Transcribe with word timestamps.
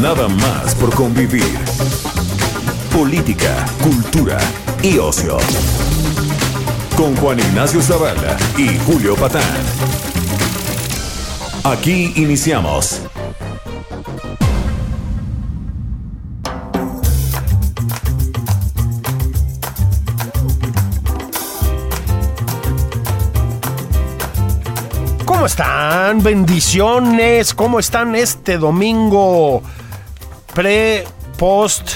Nada 0.00 0.28
más 0.28 0.76
por 0.76 0.94
convivir. 0.94 1.58
Política, 2.94 3.66
cultura 3.82 4.38
y 4.80 4.96
ocio. 4.96 5.38
Con 6.96 7.16
Juan 7.16 7.40
Ignacio 7.40 7.82
Zavala 7.82 8.36
y 8.56 8.78
Julio 8.86 9.16
Patán. 9.16 9.42
Aquí 11.64 12.12
iniciamos. 12.14 13.02
¿Cómo 25.24 25.46
están? 25.46 26.22
Bendiciones. 26.22 27.52
¿Cómo 27.52 27.80
están 27.80 28.14
este 28.14 28.58
domingo 28.58 29.60
pre, 30.54 31.04
post 31.36 31.90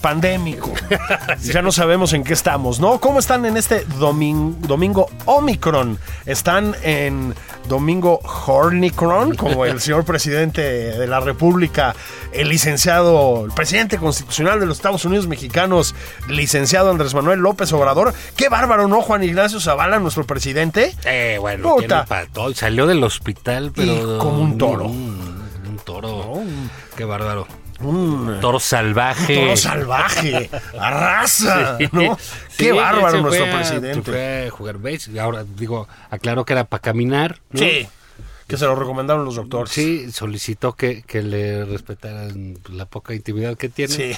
pandémico? 0.00 0.72
Ya 1.42 1.62
no 1.62 1.72
sabemos 1.72 2.12
en 2.12 2.24
qué 2.24 2.32
estamos, 2.32 2.80
¿no? 2.80 3.00
¿Cómo 3.00 3.18
están 3.18 3.44
en 3.46 3.56
este 3.56 3.84
domingo, 3.98 4.56
domingo 4.66 5.08
Omicron? 5.24 5.98
¿Están 6.26 6.74
en 6.82 7.34
domingo 7.68 8.20
Hornicron, 8.46 9.36
como 9.36 9.64
el 9.64 9.80
señor 9.80 10.04
presidente 10.04 10.60
de 10.62 11.06
la 11.06 11.20
República, 11.20 11.94
el 12.32 12.48
licenciado, 12.48 13.44
el 13.46 13.52
presidente 13.52 13.98
constitucional 13.98 14.60
de 14.60 14.66
los 14.66 14.78
Estados 14.78 15.04
Unidos 15.04 15.26
mexicanos, 15.26 15.94
licenciado 16.28 16.90
Andrés 16.90 17.14
Manuel 17.14 17.40
López 17.40 17.72
Obrador? 17.72 18.12
Qué 18.36 18.48
bárbaro, 18.48 18.88
¿no? 18.88 19.00
Juan 19.02 19.22
Ignacio 19.22 19.60
Zavala, 19.60 19.98
nuestro 20.00 20.26
presidente. 20.26 20.94
Eh, 21.04 21.38
bueno, 21.40 21.76
Puta. 21.76 22.06
tiene. 22.32 22.54
Salió 22.54 22.86
del 22.86 23.02
hospital, 23.04 23.72
pero. 23.74 24.16
Y 24.16 24.18
como 24.18 24.42
un 24.42 24.58
toro. 24.58 24.84
Toro. 24.84 25.29
Qué 27.00 27.06
bárbaro. 27.06 27.46
Un 27.80 28.40
Toro 28.42 28.60
salvaje. 28.60 29.34
toro 29.34 29.56
salvaje, 29.56 30.50
arrasa, 30.78 31.78
Sí. 31.78 31.88
¿no? 31.92 32.18
Sí, 32.50 32.56
Qué 32.58 32.72
bárbaro 32.72 33.22
nuestro 33.22 33.46
a- 33.46 33.56
presidente. 33.56 34.02
fue 34.10 34.48
a 34.48 34.50
jugar 34.50 34.76
base. 34.76 35.18
Ahora, 35.18 35.46
digo, 35.56 35.88
aclaró 36.10 36.44
que 36.44 36.52
era 36.52 36.64
para 36.64 36.82
caminar. 36.82 37.38
¿no? 37.52 37.58
Sí, 37.60 37.88
que 38.46 38.58
se 38.58 38.66
lo 38.66 38.74
recomendaron 38.74 39.24
los 39.24 39.36
doctores. 39.36 39.72
Sí, 39.72 40.12
solicitó 40.12 40.74
que, 40.74 41.00
que 41.04 41.22
le 41.22 41.64
respetaran 41.64 42.58
la 42.70 42.84
poca 42.84 43.14
intimidad 43.14 43.56
que 43.56 43.70
tiene. 43.70 43.94
Sí. 43.94 44.12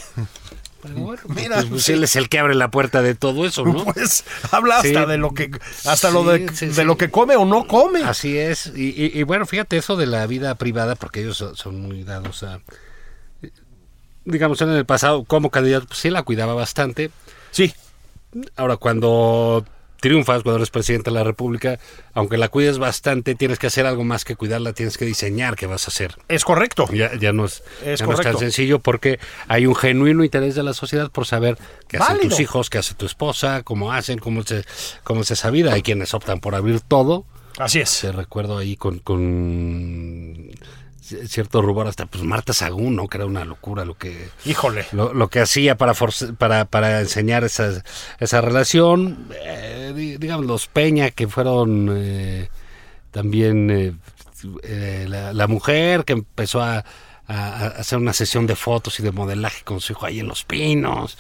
Pero 0.83 0.95
bueno, 0.97 1.23
Mira, 1.29 1.57
pues, 1.57 1.67
pues, 1.69 1.89
él 1.91 2.03
es 2.05 2.17
el 2.17 2.29
que 2.29 2.39
abre 2.41 2.55
la 2.55 2.71
puerta 2.71 3.01
de 3.03 3.15
todo 3.15 3.47
eso, 3.47 3.65
¿no? 3.65 3.85
Pues 3.85 4.25
habla 4.51 4.77
hasta 4.79 5.05
Sí. 5.05 5.11
de 5.11 5.17
lo 5.17 5.33
que 5.33 5.51
hasta 5.85 6.09
Sí, 6.09 6.15
lo 6.15 6.25
de, 6.25 6.49
sí, 6.55 6.67
de 6.67 6.75
sí. 6.75 6.85
lo 6.85 6.97
que 6.97 7.11
come 7.11 7.37
o 7.37 7.45
no 7.45 7.67
come. 7.67 8.03
Así 8.03 8.37
es. 8.37 8.73
Y, 8.75 8.89
y- 8.89 9.19
y 9.19 9.23
bueno, 9.23 9.47
fíjate 9.47 9.77
eso 9.77 9.97
de 9.97 10.07
la 10.07 10.27
vida 10.27 10.55
privada, 10.57 10.95
porque 10.97 11.21
ellos 11.21 11.45
son, 11.55 11.81
muy 11.81 12.03
dados 12.05 12.43
a. 12.43 12.61
Digamos, 14.25 14.61
en 14.61 14.71
el 14.71 14.87
pasado, 14.87 15.25
como 15.25 15.51
candidato, 15.51 15.87
pues 15.87 15.99
sí 15.99 16.11
la 16.11 16.23
cuidaba 16.23 16.55
bastante. 16.55 17.11
Sí, 17.51 17.75
Ahora, 18.57 18.77
cuando 18.79 19.65
triunfas, 20.03 20.43
cuando 20.43 20.57
eres 20.57 20.69
presidente 20.69 21.11
de 21.11 21.15
la 21.15 21.25
República, 21.25 21.79
aunque 22.13 22.37
la 22.37 22.49
cuides 22.49 22.79
bastante, 22.79 23.35
tienes 23.35 23.59
que 23.59 23.69
hacer 23.69 23.87
algo 23.87 24.05
más 24.05 24.27
que 24.27 24.37
cuidarla, 24.37 24.75
tienes 24.75 24.99
que 24.99 25.07
diseñar 25.07 25.57
qué 25.57 25.67
vas 25.67 25.87
a 25.87 25.89
hacer. 25.89 26.17
es 26.29 26.45
correcto. 26.45 26.87
Ya, 26.93 27.17
ya 27.17 27.33
no 27.33 27.47
es, 27.47 27.63
Es 27.85 28.01
ya 28.01 28.07
no 28.07 28.13
es 28.13 28.21
tan 28.21 28.37
sencillo 28.37 28.81
porque 28.81 29.19
hay 29.49 29.65
un 29.65 29.75
genuino 29.75 30.25
interés 30.25 30.55
de 30.55 30.65
la 30.65 30.75
sociedad 30.75 31.11
por 31.11 31.25
saber 31.25 31.57
qué 31.89 31.97
hacen 31.97 32.29
tus 32.29 32.41
hijos, 32.41 32.69
qué 32.69 32.79
hace 32.79 32.95
tu 32.95 33.07
esposa, 33.07 33.63
cómo 33.63 33.93
hacen, 33.93 34.19
cómo 34.19 34.43
se, 34.43 34.65
cómo 35.05 35.23
vida. 35.53 35.73
Hay 35.73 35.83
quienes 35.83 36.13
optan 36.15 36.41
por 36.41 36.55
abrir 36.55 36.81
todo. 36.81 37.25
Así 37.59 37.81
es. 37.81 37.89
Se 37.89 38.11
recuerdo 38.11 38.59
ahí 38.59 38.77
con, 38.77 38.99
con 38.99 40.51
cierto 41.03 41.61
rubor 41.63 41.89
hasta 41.89 42.07
pues 42.07 42.23
Marta 42.25 42.53
Sagún, 42.53 42.97
¿no? 42.97 43.09
Que 43.09 43.19
era 43.19 43.27
una 43.27 43.45
locura 43.45 43.85
lo 43.85 43.95
que 43.99 44.29
Híjole. 44.45 44.87
lo, 44.93 45.13
lo 45.13 45.29
que 45.29 45.41
hacía 45.41 45.77
para 45.77 45.95
force- 45.95 46.33
para, 46.33 46.65
para 46.65 47.01
enseñar 47.01 47.45
esa, 47.45 47.83
esa 48.21 48.41
relación. 48.41 49.27
Eh, 49.45 49.93
di- 49.97 50.17
digamos, 50.17 50.47
los 50.47 50.69
Peña, 50.69 51.11
que 51.11 51.27
fueron 51.29 51.89
eh, 51.93 52.49
también 53.11 53.71
eh, 53.71 53.95
eh, 54.63 55.07
la, 55.09 55.33
la 55.33 55.47
mujer 55.49 56.05
que 56.05 56.13
empezó 56.15 56.63
a, 56.63 56.85
hacer 57.29 57.99
una 57.99 58.13
sesión 58.13 58.47
de 58.47 58.57
fotos 58.57 59.01
y 59.01 59.03
de 59.03 59.11
modelaje 59.11 59.63
con 59.65 59.81
su 59.81 59.93
hijo 59.93 60.05
ahí 60.05 60.21
en 60.21 60.29
Los 60.29 60.45
Pinos, 60.45 61.17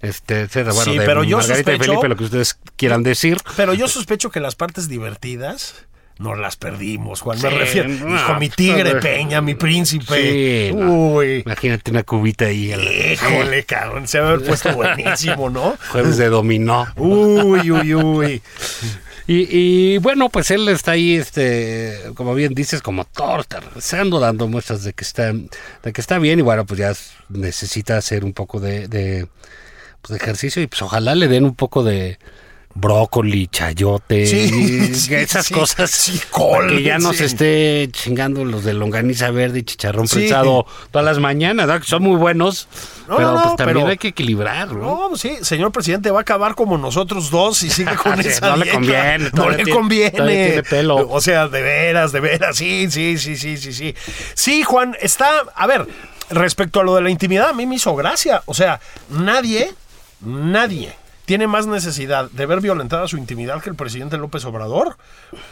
este, 0.00 0.42
etcétera. 0.42 0.72
Bueno, 0.72 0.92
Sí, 0.92 0.98
de 0.98 1.04
pero 1.06 1.24
yo 1.24 1.38
Margarita 1.38 1.72
y 1.72 1.74
sospecho- 1.76 1.84
Felipe, 1.92 2.08
lo 2.08 2.16
que 2.16 2.24
ustedes 2.24 2.58
quieran 2.76 3.02
decir. 3.02 3.38
Pero 3.56 3.74
yo 3.74 3.88
sospecho 3.88 4.30
que 4.30 4.38
las 4.38 4.54
partes 4.54 4.88
divertidas 4.88 5.74
nos 6.18 6.38
las 6.38 6.56
perdimos, 6.56 7.20
Juan. 7.20 7.38
Me 7.42 7.50
Sí, 7.50 7.56
refiero. 7.56 7.88
no, 7.88 8.14
Hijo, 8.16 8.34
mi 8.40 8.48
tigre 8.48 8.94
no, 8.94 9.00
Peña, 9.00 9.40
mi 9.40 9.54
príncipe. 9.54 10.68
Sí, 10.70 10.74
no. 10.74 11.14
Uy. 11.14 11.42
Imagínate 11.44 11.90
una 11.90 12.02
cubita 12.02 12.46
ahí. 12.46 12.72
Híjole, 12.72 13.64
cabrón. 13.64 14.08
Se 14.08 14.20
va 14.20 14.28
a 14.28 14.32
haber 14.32 14.46
puesto 14.46 14.72
buenísimo, 14.74 15.50
¿no? 15.50 15.76
Jueves 15.90 16.16
de 16.16 16.28
dominó. 16.28 16.86
Uy, 16.96 17.70
uy, 17.70 17.94
uy. 17.94 18.42
Y, 19.28 19.48
y, 19.50 19.98
bueno, 19.98 20.28
pues 20.28 20.52
él 20.52 20.68
está 20.68 20.92
ahí, 20.92 21.16
este, 21.16 21.98
como 22.14 22.32
bien 22.32 22.54
dices, 22.54 22.80
como 22.80 23.04
torta, 23.04 23.58
regresando, 23.58 24.20
dando 24.20 24.46
muestras 24.46 24.84
de 24.84 24.92
que 24.92 25.02
está, 25.02 25.32
de 25.32 25.92
que 25.92 26.00
está 26.00 26.20
bien, 26.20 26.38
y 26.38 26.42
bueno, 26.42 26.64
pues 26.64 26.78
ya 26.78 26.92
necesita 27.28 27.96
hacer 27.96 28.24
un 28.24 28.32
poco 28.32 28.60
de, 28.60 28.86
de, 28.86 29.26
pues, 30.00 30.16
de 30.16 30.24
ejercicio, 30.24 30.62
y 30.62 30.68
pues 30.68 30.80
ojalá 30.82 31.16
le 31.16 31.26
den 31.26 31.44
un 31.44 31.56
poco 31.56 31.82
de 31.82 32.20
brócoli, 32.78 33.48
chayote, 33.48 34.26
Sí, 34.26 34.92
esas 35.14 35.46
sí, 35.46 35.54
cosas, 35.54 36.12
col, 36.30 36.68
que 36.68 36.82
ya 36.82 36.98
no 36.98 37.12
sí. 37.12 37.18
se 37.18 37.24
esté 37.24 37.88
chingando 37.90 38.44
los 38.44 38.64
de 38.64 38.74
longaniza 38.74 39.30
verde 39.30 39.60
y 39.60 39.62
chicharrón 39.62 40.06
prensado 40.06 40.66
todas 40.90 41.04
las 41.04 41.18
mañanas, 41.18 41.66
¿verdad? 41.66 41.80
que 41.80 41.88
son 41.88 42.02
muy 42.02 42.16
buenos, 42.16 42.68
No, 43.08 43.16
pero 43.16 43.32
no, 43.32 43.42
pues 43.42 43.56
también 43.56 43.78
pero- 43.78 43.88
hay 43.88 43.96
que 43.96 44.08
equilibrar, 44.08 44.72
¿no? 44.72 44.80
No, 45.02 45.08
pues 45.08 45.22
sí, 45.22 45.38
señor 45.42 45.72
presidente 45.72 46.10
va 46.10 46.18
a 46.18 46.22
acabar 46.22 46.54
como 46.54 46.76
nosotros 46.76 47.30
dos 47.30 47.62
y 47.62 47.70
sigue 47.70 47.94
con 48.02 48.20
esa 48.20 48.50
no 48.50 48.56
le 48.56 48.70
conviene, 48.70 49.30
No 49.32 49.48
le 49.48 49.56
tiene- 49.56 49.70
conviene. 49.72 50.10
tiene 50.10 50.62
pelo. 50.62 51.08
O 51.08 51.20
sea, 51.20 51.48
de 51.48 51.62
veras, 51.62 52.12
de 52.12 52.20
veras. 52.20 52.56
Sí, 52.56 52.88
sí, 52.90 53.16
sí, 53.18 53.36
sí, 53.36 53.56
sí, 53.56 53.72
sí. 53.72 53.94
Sí, 54.34 54.62
Juan, 54.64 54.94
está. 55.00 55.30
A 55.54 55.66
ver, 55.66 55.86
respecto 56.30 56.80
a 56.80 56.84
lo 56.84 56.94
de 56.94 57.02
la 57.02 57.10
intimidad, 57.10 57.48
a 57.48 57.52
mí 57.52 57.64
me 57.66 57.76
hizo 57.76 57.94
gracia. 57.96 58.42
O 58.46 58.54
sea, 58.54 58.80
nadie, 59.10 59.72
nadie 60.20 60.92
tiene 61.26 61.46
más 61.46 61.66
necesidad 61.66 62.30
de 62.30 62.46
ver 62.46 62.60
violentada 62.60 63.06
su 63.08 63.18
intimidad 63.18 63.60
que 63.62 63.68
el 63.68 63.76
presidente 63.76 64.16
López 64.16 64.44
Obrador. 64.46 64.96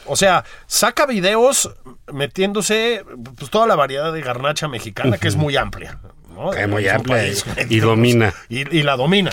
O 0.07 0.17
sea, 0.17 0.45
saca 0.67 1.05
videos 1.07 1.71
metiéndose 2.13 3.05
pues, 3.39 3.51
toda 3.51 3.67
la 3.67 3.75
variedad 3.77 4.13
de 4.13 4.23
garnacha 4.23 4.69
mexicana, 4.69 5.19
que 5.19 5.29
es 5.29 5.37
muy 5.37 5.57
amplia. 5.57 5.99
¿no? 6.35 6.53
Es 6.53 6.69
muy 6.69 6.89
amplia 6.89 7.17
país, 7.17 7.45
y- 7.71 7.77
y 7.77 7.81
domina. 7.81 8.35
Y, 8.49 8.77
y 8.77 8.83
la 8.83 8.97
domina. 8.97 9.33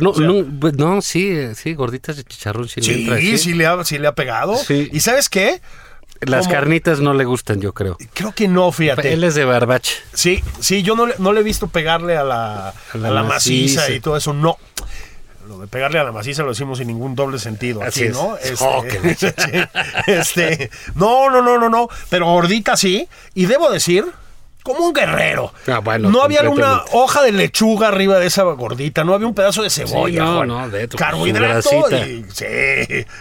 No, 0.00 0.12
no, 0.12 0.44
pues, 0.60 0.74
no, 0.74 1.00
sí, 1.02 1.54
sí, 1.54 1.74
gorditas 1.74 2.16
de 2.16 2.24
chicharrón 2.24 2.68
sí, 2.68 2.80
le 2.80 2.86
Sí, 2.86 3.00
entra, 3.02 3.38
sí, 3.38 3.54
le 3.54 3.66
ha, 3.66 3.84
sí 3.84 3.98
le 3.98 4.06
ha 4.08 4.14
pegado. 4.14 4.54
¿Y 4.68 5.00
sabes 5.00 5.28
qué? 5.28 5.60
Las 6.20 6.46
carnitas 6.48 7.00
no 7.00 7.12
le 7.12 7.24
gustan, 7.24 7.60
yo 7.60 7.72
creo. 7.74 7.96
Creo 8.14 8.32
que 8.32 8.46
no, 8.48 8.70
fíjate. 8.72 9.12
Él 9.12 9.24
es 9.24 9.34
de 9.34 9.44
barbache. 9.44 9.94
Sí, 10.14 10.42
sí, 10.60 10.82
yo 10.82 10.94
no 10.96 11.06
le, 11.06 11.14
no 11.18 11.32
le 11.32 11.40
he 11.40 11.42
visto 11.42 11.66
pegarle 11.68 12.16
a 12.16 12.24
la, 12.24 12.68
a 12.68 12.74
la 12.98 13.10
la 13.10 13.22
maciza. 13.24 13.80
maciza. 13.80 13.90
y 13.96 14.00
todo 14.00 14.16
eso, 14.16 14.32
no. 14.32 14.56
Lo 15.46 15.58
de 15.58 15.66
pegarle 15.66 15.98
a 15.98 16.04
la 16.04 16.12
maciza 16.12 16.42
lo 16.42 16.50
decimos 16.50 16.78
sin 16.78 16.86
ningún 16.88 17.14
doble 17.14 17.38
sentido. 17.38 17.82
Así 17.82 18.04
aquí. 18.04 18.12
¿no? 18.12 18.36
Este, 18.36 18.56
Oh, 18.64 18.82
sí, 19.18 19.26
este, 20.06 20.70
no, 20.94 21.30
no, 21.30 21.42
no, 21.42 21.58
no, 21.58 21.68
no. 21.68 21.88
Pero 22.08 22.26
gordita 22.26 22.76
sí. 22.76 23.08
Y 23.34 23.46
debo 23.46 23.70
decir, 23.70 24.04
como 24.62 24.86
un 24.86 24.94
guerrero. 24.94 25.52
Ah, 25.66 25.80
bueno, 25.80 26.08
no 26.10 26.22
había 26.22 26.48
una 26.48 26.82
hoja 26.92 27.22
de 27.22 27.32
lechuga 27.32 27.88
arriba 27.88 28.18
de 28.18 28.26
esa 28.28 28.42
gordita, 28.44 29.04
no 29.04 29.12
había 29.12 29.26
un 29.26 29.34
pedazo 29.34 29.62
de 29.62 29.68
cebolla. 29.68 30.24
no, 30.24 30.36
Juan. 30.36 30.48
no, 30.48 30.68
de 30.70 30.88
tu- 30.88 30.96
Carbohidrato. 30.96 31.68
y- 32.06 32.24
sí. 32.32 32.46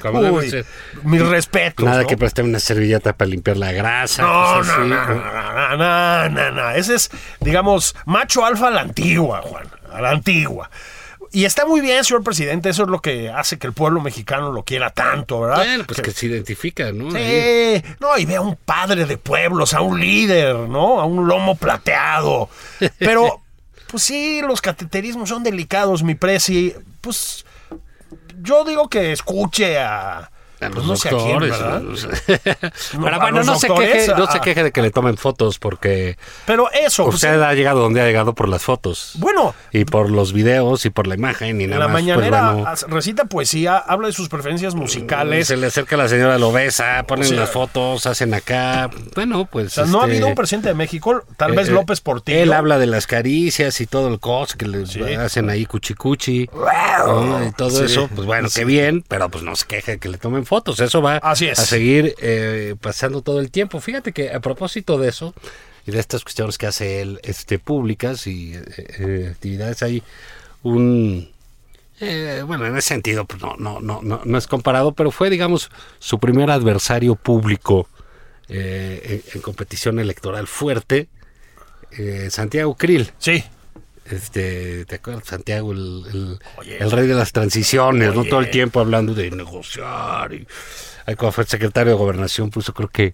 Uy, 0.05 0.65
mis 1.03 1.21
respetos. 1.21 1.85
Nada 1.85 2.03
¿no? 2.03 2.07
que 2.07 2.15
prestar 2.15 2.45
una 2.45 2.59
servilleta 2.59 3.11
para 3.11 3.29
limpiar 3.29 3.57
la 3.57 3.73
grasa. 3.73 4.21
No, 4.21 4.57
cosas 4.59 4.77
no, 4.79 4.85
no, 4.85 5.05
no, 5.05 5.15
no, 5.15 5.77
no, 5.77 6.29
no, 6.29 6.51
no. 6.51 6.69
Ese 6.71 6.95
es, 6.95 7.11
digamos, 7.41 7.95
macho 8.05 8.45
alfa 8.45 8.67
a 8.69 8.71
la 8.71 8.81
antigua, 8.81 9.41
Juan. 9.41 9.67
A 9.91 9.99
la 10.01 10.11
antigua. 10.11 10.69
Y 11.33 11.45
está 11.45 11.65
muy 11.65 11.81
bien, 11.81 12.03
señor 12.03 12.23
presidente, 12.23 12.69
eso 12.69 12.83
es 12.83 12.89
lo 12.89 13.01
que 13.01 13.31
hace 13.31 13.57
que 13.57 13.65
el 13.65 13.73
pueblo 13.73 13.99
mexicano 13.99 14.51
lo 14.51 14.61
quiera 14.61 14.91
tanto, 14.91 15.41
¿verdad? 15.41 15.65
Bueno, 15.65 15.83
pues 15.87 15.99
que 15.99 16.11
se 16.11 16.27
identifica, 16.27 16.91
¿no? 16.91 17.15
Ahí. 17.15 17.81
Sí, 17.83 17.95
no, 17.99 18.15
y 18.19 18.25
ve 18.25 18.35
a 18.35 18.41
un 18.41 18.55
padre 18.55 19.05
de 19.05 19.17
pueblos, 19.17 19.73
a 19.73 19.81
un 19.81 19.99
líder, 19.99 20.55
¿no? 20.55 21.01
A 21.01 21.05
un 21.05 21.27
lomo 21.27 21.55
plateado. 21.55 22.49
Pero, 22.99 23.41
pues 23.87 24.03
sí, 24.03 24.41
los 24.45 24.61
cateterismos 24.61 25.29
son 25.29 25.41
delicados, 25.41 26.03
mi 26.03 26.13
presi. 26.13 26.75
Pues 27.01 27.45
yo 28.43 28.63
digo 28.63 28.87
que 28.87 29.11
escuche 29.11 29.79
a. 29.79 30.29
A 30.65 30.69
pues 30.69 30.85
los 30.85 30.87
no 30.87 30.95
sé 30.95 31.09
a 31.09 31.11
quién, 31.11 31.39
doctores. 31.39 32.07
Pero 32.91 33.19
bueno, 33.19 33.43
no 33.43 33.55
se, 33.59 33.67
doctores, 33.67 33.91
queje, 34.05 34.15
no 34.17 34.23
a- 34.25 34.31
se 34.31 34.39
queje 34.41 34.63
de 34.63 34.71
que 34.71 34.81
le 34.81 34.91
tomen 34.91 35.17
fotos 35.17 35.59
porque 35.59 36.17
Pero 36.45 36.69
eso, 36.71 37.03
pues, 37.05 37.15
usted 37.15 37.41
ha 37.41 37.53
llegado 37.53 37.79
donde 37.81 38.01
ha 38.01 38.05
llegado 38.05 38.33
por 38.33 38.49
las 38.49 38.61
fotos. 38.63 39.13
bueno, 39.15 39.53
Y 39.71 39.85
por 39.85 40.09
los 40.09 40.33
videos 40.33 40.85
y 40.85 40.89
por 40.89 41.07
la 41.07 41.15
imagen 41.15 41.59
y 41.61 41.67
nada 41.67 41.79
la 41.79 41.87
más. 41.87 41.93
pues, 42.01 42.03
mañanera 42.05 42.51
bueno, 42.53 42.67
as- 42.67 42.85
recita 42.89 43.25
poesía, 43.25 43.77
habla 43.77 44.07
de 44.07 44.13
sus 44.13 44.29
preferencias 44.29 44.75
musicales. 44.75 45.47
se 45.47 45.57
le 45.57 45.67
acerca 45.67 45.95
a 45.95 45.99
la 45.99 46.07
señora, 46.07 46.37
lo 46.37 46.51
besa, 46.51 47.03
ponen 47.07 47.25
O 47.25 47.29
sea, 47.29 47.39
las 47.39 47.49
fotos, 47.49 48.05
hacen 48.05 48.33
acá. 48.33 48.89
Bueno, 49.15 49.45
pues. 49.45 49.67
O 49.67 49.69
sea, 49.69 49.85
no 49.85 49.99
ha 49.99 50.03
este, 50.03 50.11
habido 50.13 50.27
un 50.27 50.35
presidente 50.35 50.69
de 50.69 50.75
México, 50.75 51.23
tal 51.37 51.53
eh, 51.53 51.57
vez 51.57 51.69
eh, 51.69 51.71
López 51.71 52.01
Portillo. 52.01 52.39
Él 52.39 52.53
habla 52.53 52.77
de 52.77 52.87
las 52.87 53.07
caricias 53.07 53.79
y 53.81 53.87
todo 53.87 54.07
el 54.07 54.19
cos 54.19 54.55
que 54.55 54.65
le 54.67 54.85
Sí. 54.85 55.01
hacen 55.01 55.49
ahí 55.49 55.65
cuchicuchi 55.65 56.49
¿no? 57.05 57.45
y 57.45 57.51
todo 57.51 57.69
Sí. 57.71 57.85
eso. 57.85 58.09
Pues 58.13 58.25
bueno, 58.27 58.47
qué 58.53 58.65
bien, 58.65 59.03
pero 59.07 59.29
pues 59.29 59.43
no 59.43 59.55
se 59.55 59.65
queje 59.65 59.93
de 59.93 59.97
que 59.99 60.09
le 60.09 60.17
tomen 60.17 60.45
fotos. 60.45 60.52
Eso 60.79 61.01
va 61.01 61.17
Así 61.17 61.47
es. 61.47 61.59
a 61.59 61.65
seguir 61.65 62.15
eh, 62.19 62.75
pasando 62.79 63.21
todo 63.21 63.39
el 63.39 63.49
tiempo. 63.51 63.79
Fíjate 63.79 64.11
que 64.11 64.31
a 64.31 64.39
propósito 64.39 64.97
de 64.97 65.09
eso 65.09 65.33
y 65.85 65.91
de 65.91 65.99
estas 65.99 66.23
cuestiones 66.23 66.57
que 66.57 66.67
hace 66.67 67.01
él 67.01 67.19
este, 67.23 67.59
públicas 67.59 68.27
y 68.27 68.53
eh, 68.55 68.61
eh, 68.99 69.27
actividades, 69.31 69.83
hay 69.83 70.03
un. 70.63 71.29
eh, 71.99 72.43
bueno, 72.45 72.65
en 72.65 72.77
ese 72.77 72.89
sentido, 72.89 73.25
pues 73.25 73.41
no, 73.41 73.55
no, 73.57 73.79
no, 73.79 74.01
no, 74.01 74.21
no 74.23 74.37
es 74.37 74.47
comparado, 74.47 74.93
pero 74.93 75.11
fue, 75.11 75.29
digamos, 75.29 75.69
su 75.99 76.19
primer 76.19 76.51
adversario 76.51 77.15
público 77.15 77.87
eh, 78.49 79.21
en, 79.25 79.35
en 79.35 79.41
competición 79.41 79.99
electoral 79.99 80.47
fuerte, 80.47 81.07
Santiago 82.29 82.75
Krill. 82.75 83.11
Sí. 83.19 83.43
Este, 84.09 84.85
¿te 84.85 84.95
acuerdas? 84.95 85.23
Santiago, 85.25 85.71
el, 85.71 86.03
el- 86.13 86.39
Oye. 86.57 86.77
el 86.81 86.91
rey 86.91 87.07
de 87.07 87.13
las 87.15 87.31
transiciones, 87.31 88.13
¿no? 88.13 88.25
Todo 88.25 88.41
el 88.41 88.49
tiempo 88.51 88.79
hablando 88.79 89.13
de 89.13 89.31
negociar. 89.31 90.33
Y, 90.33 90.45
ahí 91.05 91.15
cuando 91.15 91.31
fue 91.31 91.45
secretario 91.45 91.93
de 91.93 91.97
gobernación 91.97 92.49
puso 92.49 92.73
creo 92.73 92.89
que 92.89 93.13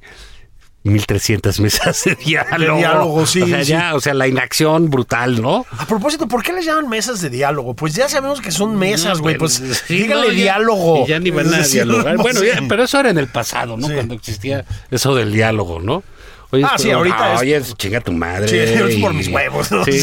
1300 0.84 1.60
mesas 1.62 2.04
de 2.06 2.16
diálogo. 2.16 2.78
diálogo, 2.78 3.26
sí, 3.26 3.42
O 3.42 3.48
sea, 3.48 3.64
sí. 3.64 3.70
ya, 3.72 3.96
o 3.96 4.00
sea, 4.00 4.14
la 4.14 4.28
inacción 4.28 4.90
brutal, 4.90 5.42
¿no? 5.42 5.66
A 5.78 5.86
propósito, 5.86 6.28
¿por 6.28 6.42
qué 6.42 6.54
les 6.54 6.66
llaman 6.66 6.88
mesas 6.90 7.22
de 7.22 7.30
diálogo? 7.30 7.76
Pues 7.76 7.94
ya 7.94 8.08
sabemos 8.10 8.42
que 8.42 8.52
son 8.52 8.76
mesas, 8.78 9.20
güey. 9.20 9.36
No, 9.36 9.40
Pues 9.40 9.60
pero- 9.60 9.74
sí, 9.76 9.96
díganle 9.96 10.28
no, 10.28 10.34
ya- 10.34 10.40
diálogo. 10.40 11.04
y 11.06 11.10
ya 11.10 11.20
ni 11.20 11.32
van 11.32 11.54
a 11.54 11.60
dialogar. 11.68 12.16
no, 12.16 12.24
bueno, 12.24 12.44
ya, 12.44 12.62
pero 12.68 12.84
eso 12.84 13.00
era 13.00 13.10
en 13.10 13.18
el 13.18 13.28
pasado, 13.28 13.78
¿no? 13.78 13.88
Sí. 13.88 13.94
Cuando 13.94 14.16
existía 14.16 14.66
eso 14.90 15.14
del 15.16 15.32
diálogo, 15.34 15.80
¿no? 15.82 16.02
Oye, 16.52 16.64
Ah, 16.66 16.78
sí, 16.80 16.90
ahorita 16.90 17.36
es- 17.36 17.40
Oye, 17.42 17.62
chinga 17.78 18.02
tu 18.02 18.12
madre. 18.12 18.48
Sí, 18.48 18.58
es 18.58 18.96
por 19.02 19.14
mis 19.14 19.28
huevos, 19.28 19.72
¿no? 19.72 19.86
Sí. 19.86 20.00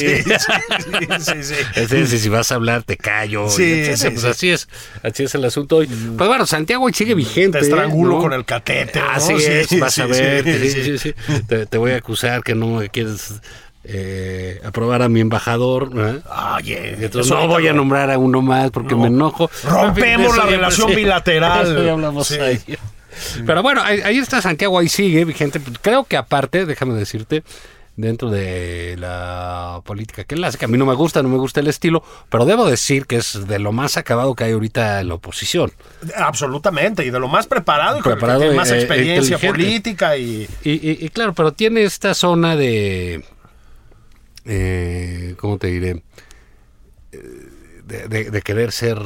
Sí, 1.89 2.07
sí, 2.07 2.19
si 2.19 2.29
vas 2.29 2.53
a 2.53 2.55
hablar, 2.57 2.83
te 2.83 2.97
callo. 2.97 3.49
Sí, 3.49 3.85
pues 3.87 4.01
sí. 4.01 4.27
así 4.29 4.51
es, 4.51 4.69
así 5.03 5.25
es 5.25 5.35
el 5.35 5.45
asunto 5.45 5.77
hoy. 5.79 5.87
Pues 5.87 6.29
bueno, 6.29 6.47
Santiago 6.47 6.89
sigue 6.93 7.15
vigente. 7.15 7.59
Te 7.59 7.65
estrangulo 7.65 8.19
con 8.19 8.33
el 8.33 8.45
catéter. 8.45 9.03
¿no? 9.03 9.11
Así 9.11 9.39
Sí, 9.39 9.47
es, 9.75 9.81
vas 9.81 9.99
a 9.99 10.07
ver. 10.07 10.45
sí, 10.45 10.71
sí, 10.71 10.83
sí, 10.85 10.99
sí. 10.99 11.15
Te, 11.69 11.79
voy 11.79 11.93
a 11.93 11.97
acusar 11.97 12.43
que 12.43 12.55
no 12.55 12.81
quieres 12.93 13.35
eh, 13.85 14.61
aprobar 14.65 15.03
a 15.03 15.09
mi 15.09 15.21
embajador. 15.21 15.91
¿eh? 15.97 16.21
Oye, 16.57 16.91
Entonces 16.95 17.27
eso 17.33 17.41
no 17.41 17.49
voy 17.49 17.67
a 17.69 17.73
nombrar 17.73 18.11
a 18.11 18.19
uno 18.19 18.43
más 18.43 18.71
porque 18.71 18.95
me 18.95 19.07
enojo. 19.09 19.51
Rompemos 19.65 20.37
la 20.37 20.47
relación 20.47 20.95
bilateral. 20.95 21.89
hablamos 21.91 22.27
Sí. 22.29 22.35
ahí. 22.39 22.59
Pero 23.47 23.63
bueno, 23.63 23.83
ahí, 23.83 24.01
ahí 24.03 24.19
está 24.19 24.41
Santiago, 24.43 24.79
ahí 24.79 24.89
sigue 24.89 25.25
vigente. 25.25 25.61
Creo 25.83 26.05
que 26.05 26.17
aparte, 26.17 26.67
déjame 26.67 26.95
decirte, 26.95 27.43
dentro 27.97 28.29
de 28.31 28.95
la 28.99 29.81
política 29.85 30.25
que 30.25 30.35
él 30.35 30.45
hace, 30.45 30.59
que 30.59 30.67
a 30.67 30.69
mí 30.69 30.77
no 30.77 30.85
me 30.85 30.95
gusta, 30.95 31.23
no 31.23 31.31
me 31.31 31.39
gusta 31.39 31.61
el 31.61 31.67
estilo, 31.69 32.03
pero 32.29 32.45
debo 32.45 32.69
decir 32.69 33.07
que 33.07 33.17
es 33.17 33.47
de 33.49 33.59
lo 33.59 33.73
más 33.73 33.97
acabado 33.97 34.35
que 34.35 34.45
hay 34.45 34.53
ahorita 34.53 35.01
en 35.01 35.09
la 35.09 35.15
oposición. 35.15 35.73
Absolutamente, 36.15 37.07
y 37.07 37.11
de 37.11 37.19
lo 37.19 37.29
más 37.29 37.47
preparado 37.47 37.99
y 37.99 38.03
con 38.03 38.13
Preparado, 38.13 38.53
más 38.53 38.71
eh, 38.71 38.77
experiencia 38.81 39.37
inteligente. 39.37 39.49
política 39.49 40.17
y... 40.19 40.47
Y, 40.63 40.73
y- 40.73 40.99
y 41.07 41.09
claro, 41.09 41.33
pero 41.33 41.53
tiene 41.53 41.85
esta 41.85 42.13
zona 42.15 42.55
de. 42.55 43.25
Eh, 44.45 45.35
¿Cómo 45.39 45.59
te 45.59 45.69
diré? 45.69 46.03
Eh, 47.13 47.19
De, 47.87 48.09
de- 48.09 48.31
de 48.31 48.43
querer 48.43 48.73
ser 48.73 48.99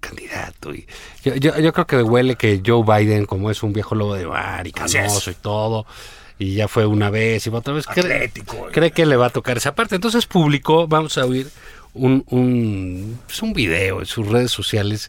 candidato. 0.00 0.74
Y 0.74 0.86
yo, 1.22 1.34
yo, 1.36 1.58
yo 1.58 1.72
creo 1.72 1.86
que 1.86 2.02
huele 2.02 2.36
que 2.36 2.60
Joe 2.64 2.82
Biden, 2.84 3.26
como 3.26 3.50
es 3.50 3.62
un 3.62 3.72
viejo 3.72 3.94
lobo 3.94 4.14
de 4.14 4.24
bar 4.26 4.66
y 4.66 4.72
canoso 4.72 5.30
y 5.30 5.34
todo, 5.34 5.86
y 6.38 6.54
ya 6.54 6.68
fue 6.68 6.86
una 6.86 7.10
vez 7.10 7.46
y 7.46 7.50
otra 7.50 7.74
vez, 7.74 7.86
cree, 7.86 8.14
Atlético. 8.26 8.68
cree 8.72 8.90
que 8.92 9.04
le 9.06 9.16
va 9.16 9.26
a 9.26 9.30
tocar 9.30 9.56
esa 9.58 9.74
parte. 9.74 9.94
Entonces 9.94 10.26
publicó, 10.26 10.88
vamos 10.88 11.18
a 11.18 11.26
oír, 11.26 11.48
un, 11.92 12.24
un, 12.30 13.18
pues, 13.26 13.42
un 13.42 13.52
video 13.52 14.00
en 14.00 14.06
sus 14.06 14.26
redes 14.26 14.50
sociales. 14.50 15.08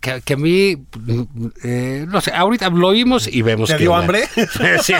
Que, 0.00 0.20
que 0.22 0.34
a 0.34 0.36
mí, 0.36 0.76
eh, 1.62 2.04
no 2.08 2.20
sé, 2.20 2.32
ahorita 2.32 2.68
lo 2.70 2.88
oímos 2.88 3.26
y 3.28 3.40
vemos 3.42 3.68
¿Te 3.70 3.76
que 3.76 3.82
dio 3.84 3.92
la- 3.92 3.98
hambre? 3.98 4.28
Sí, 4.82 4.92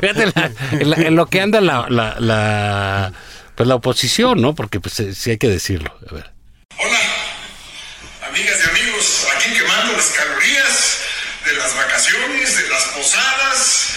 fíjate 0.00 0.26
la- 0.34 0.52
en, 0.72 0.90
la- 0.90 0.96
en 0.96 1.16
lo 1.16 1.26
que 1.26 1.40
anda 1.40 1.60
la, 1.60 1.86
la, 1.88 2.16
la- 2.20 3.12
pues 3.54 3.66
la 3.68 3.74
oposición, 3.76 4.40
¿no? 4.40 4.54
Porque 4.54 4.78
pues 4.78 5.02
sí 5.14 5.30
hay 5.30 5.38
que 5.38 5.48
decirlo. 5.48 5.90
A 6.10 6.14
ver. 6.14 6.30
Hola, 6.78 6.98
amigas 8.32 8.60
y 8.64 8.68
amigos, 8.70 9.26
aquí 9.36 9.52
quemando 9.52 9.92
las 9.92 10.06
calorías 10.06 10.98
de 11.44 11.52
las 11.52 11.76
vacaciones, 11.76 12.56
de 12.56 12.68
las 12.70 12.84
posadas, 12.84 13.88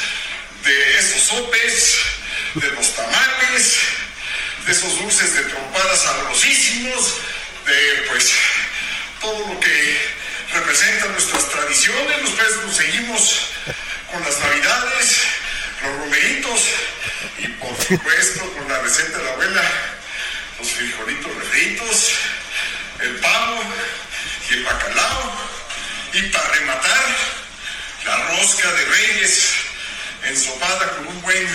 de 0.66 1.00
esos 1.00 1.22
sopes, 1.22 1.96
de 2.56 2.72
los 2.72 2.94
tamales, 2.96 3.78
de 4.66 4.72
esos 4.74 5.00
dulces 5.00 5.36
de 5.36 5.44
trompadas 5.44 6.02
sabrosísimos, 6.02 7.14
de 7.66 8.08
pues 8.10 8.34
todo 9.22 9.54
lo 9.54 9.60
que 9.62 9.98
representa 10.54 11.06
nuestras 11.06 11.48
tradiciones. 11.48 12.22
Nosotros 12.22 12.66
nos 12.66 12.76
seguimos 12.76 13.52
con 14.12 14.22
las 14.22 14.38
navidades, 14.38 15.18
los 15.82 15.98
romeritos 16.00 16.62
y 17.38 17.48
por 17.48 17.82
supuesto 17.82 18.52
con 18.52 18.68
la 18.68 18.82
receta 18.82 19.18
de 19.18 19.24
la 19.24 19.32
abuela, 19.32 19.64
los 20.60 20.72
frijolitos 20.72 21.36
refritos, 21.36 22.12
el 23.00 23.16
pavo 23.16 23.64
y 24.50 24.54
el 24.56 24.64
bacalao. 24.64 25.32
Y 26.14 26.22
para 26.30 26.48
rematar, 26.50 27.06
la 28.06 28.18
rosca 28.30 28.72
de 28.72 28.86
reyes 28.86 29.50
ensopada 30.26 30.90
con 30.96 31.08
un 31.08 31.22
buen 31.22 31.48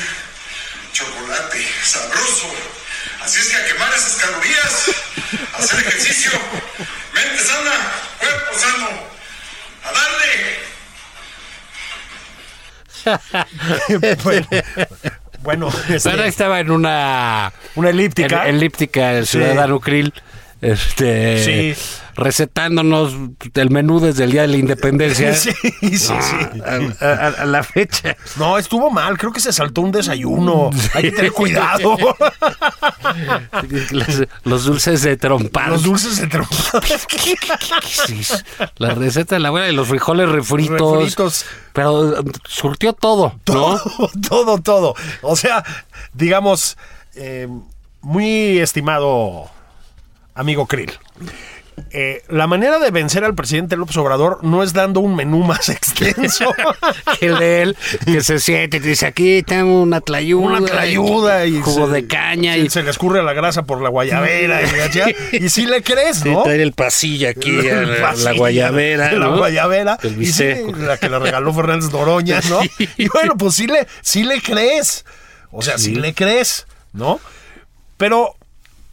chocolate 0.92 1.66
sabroso. 1.84 2.52
Así 3.22 3.38
es 3.40 3.48
que 3.48 3.56
a 3.56 3.66
quemar 3.66 3.92
esas 3.94 4.14
calorías, 4.16 4.90
hacer 5.58 5.80
ejercicio, 5.80 6.30
mente 7.14 7.42
sana, 7.42 7.72
cuerpo 8.18 8.58
sano, 8.58 8.88
a 9.84 9.92
darle. 9.92 10.60
bueno, 14.22 14.46
bueno, 15.40 15.72
este, 15.88 16.26
estaba 16.28 16.60
en 16.60 16.70
una 16.70 17.52
una 17.74 17.90
elíptica. 17.90 18.46
en- 18.46 18.56
elíptica 18.56 19.12
el 19.14 19.26
Sí. 19.26 19.38
ciudadano 19.38 19.80
Krill, 19.80 20.12
este, 20.60 21.74
Sí. 21.74 21.82
recetándonos 22.16 23.14
el 23.54 23.70
menú 23.70 23.98
desde 24.00 24.24
el 24.24 24.32
día 24.32 24.42
de 24.42 24.48
la 24.48 24.56
independencia. 24.56 25.34
Sí, 25.40 25.52
sí, 25.80 25.98
sí. 25.98 26.14
A, 27.00 27.04
a- 27.06 27.26
a 27.42 27.44
la 27.46 27.62
fecha. 27.62 28.16
No, 28.36 28.58
estuvo 28.58 28.90
mal. 28.90 29.16
Creo 29.18 29.32
que 29.32 29.40
se 29.40 29.52
saltó 29.52 29.80
un 29.80 29.92
desayuno. 29.92 30.70
Hay 30.94 31.02
que 31.04 31.12
tener 31.12 31.32
cuidado. 31.32 31.96
Los, 33.90 34.06
los 34.44 34.64
dulces 34.64 35.02
de 35.02 35.16
trompado. 35.16 35.70
Los 35.72 35.82
dulces 35.82 36.20
de 36.20 36.26
trompa. 36.26 36.54
Sí, 38.06 38.20
la 38.76 38.94
receta 38.94 39.34
de 39.36 39.40
la 39.40 39.48
abuela 39.48 39.68
y 39.68 39.74
los 39.74 39.88
frijoles 39.88 40.28
refritos. 40.28 40.98
Refritos. 40.98 41.44
Pero 41.72 42.22
surtió 42.46 42.92
todo, 42.92 43.34
¿no? 43.46 43.78
Todo, 43.78 43.80
todo, 44.28 44.58
todo. 44.60 44.94
O 45.22 45.36
sea, 45.36 45.64
digamos, 46.12 46.76
eh, 47.14 47.48
muy 48.00 48.58
estimado 48.58 49.50
amigo 50.40 50.66
Krill. 50.66 50.90
eh, 51.92 52.22
la 52.28 52.46
manera 52.46 52.78
de 52.78 52.90
vencer 52.90 53.24
al 53.24 53.34
presidente 53.34 53.74
López 53.76 53.96
Obrador 53.96 54.44
no 54.44 54.62
es 54.62 54.72
dando 54.74 55.00
un 55.00 55.16
menú 55.16 55.38
más 55.44 55.68
extenso. 55.70 56.46
que 57.18 57.26
el 57.26 57.38
de 57.38 57.62
él, 57.62 57.76
que 58.04 58.20
se 58.22 58.38
siente 58.38 58.76
y 58.78 58.80
dice, 58.80 59.06
aquí 59.06 59.42
tengo 59.42 59.80
una 59.82 60.00
tlayuda. 60.00 60.58
una 60.58 60.66
tlayuda 60.66 61.46
y 61.46 61.60
Jugo 61.60 61.86
se- 61.86 61.92
de 61.92 62.06
caña 62.06 62.54
sí, 62.54 62.60
y 62.60 62.70
se 62.70 62.82
le 62.82 62.90
escurre 62.90 63.22
la 63.22 63.32
grasa 63.32 63.62
por 63.62 63.80
la 63.80 63.88
guayabera 63.88 64.60
y, 64.62 65.36
y 65.44 65.48
sí 65.48 65.66
le 65.66 65.82
crees, 65.82 66.18
Sí, 66.18 66.28
¿no? 66.30 66.42
trae 66.42 66.60
el 66.62 66.72
pasillo 66.72 67.28
aquí, 67.30 67.68
a 67.68 67.82
la, 68.14 68.32
guayabera. 68.32 69.12
La 69.12 69.18
¿no? 69.26 69.36
guayabera. 69.38 69.98
El 70.02 70.22
y 70.22 70.26
sí, 70.26 70.44
la 70.76 70.96
que 70.98 71.08
le 71.08 71.18
regaló 71.18 71.52
Fernández 71.54 71.90
Doroña, 71.90 72.40
¿no? 72.50 72.60
Sí. 72.62 72.88
Y 72.98 73.08
bueno, 73.08 73.36
pues 73.38 73.54
sí 73.54 73.66
le, 73.66 73.86
sí 74.02 74.24
le 74.24 74.40
crees. 74.42 75.04
O 75.52 75.62
sea, 75.62 75.78
sí, 75.78 75.94
Sí. 75.94 75.94
le 75.96 76.14
crees, 76.14 76.66
¿no? 76.92 77.18
Pero 77.96 78.36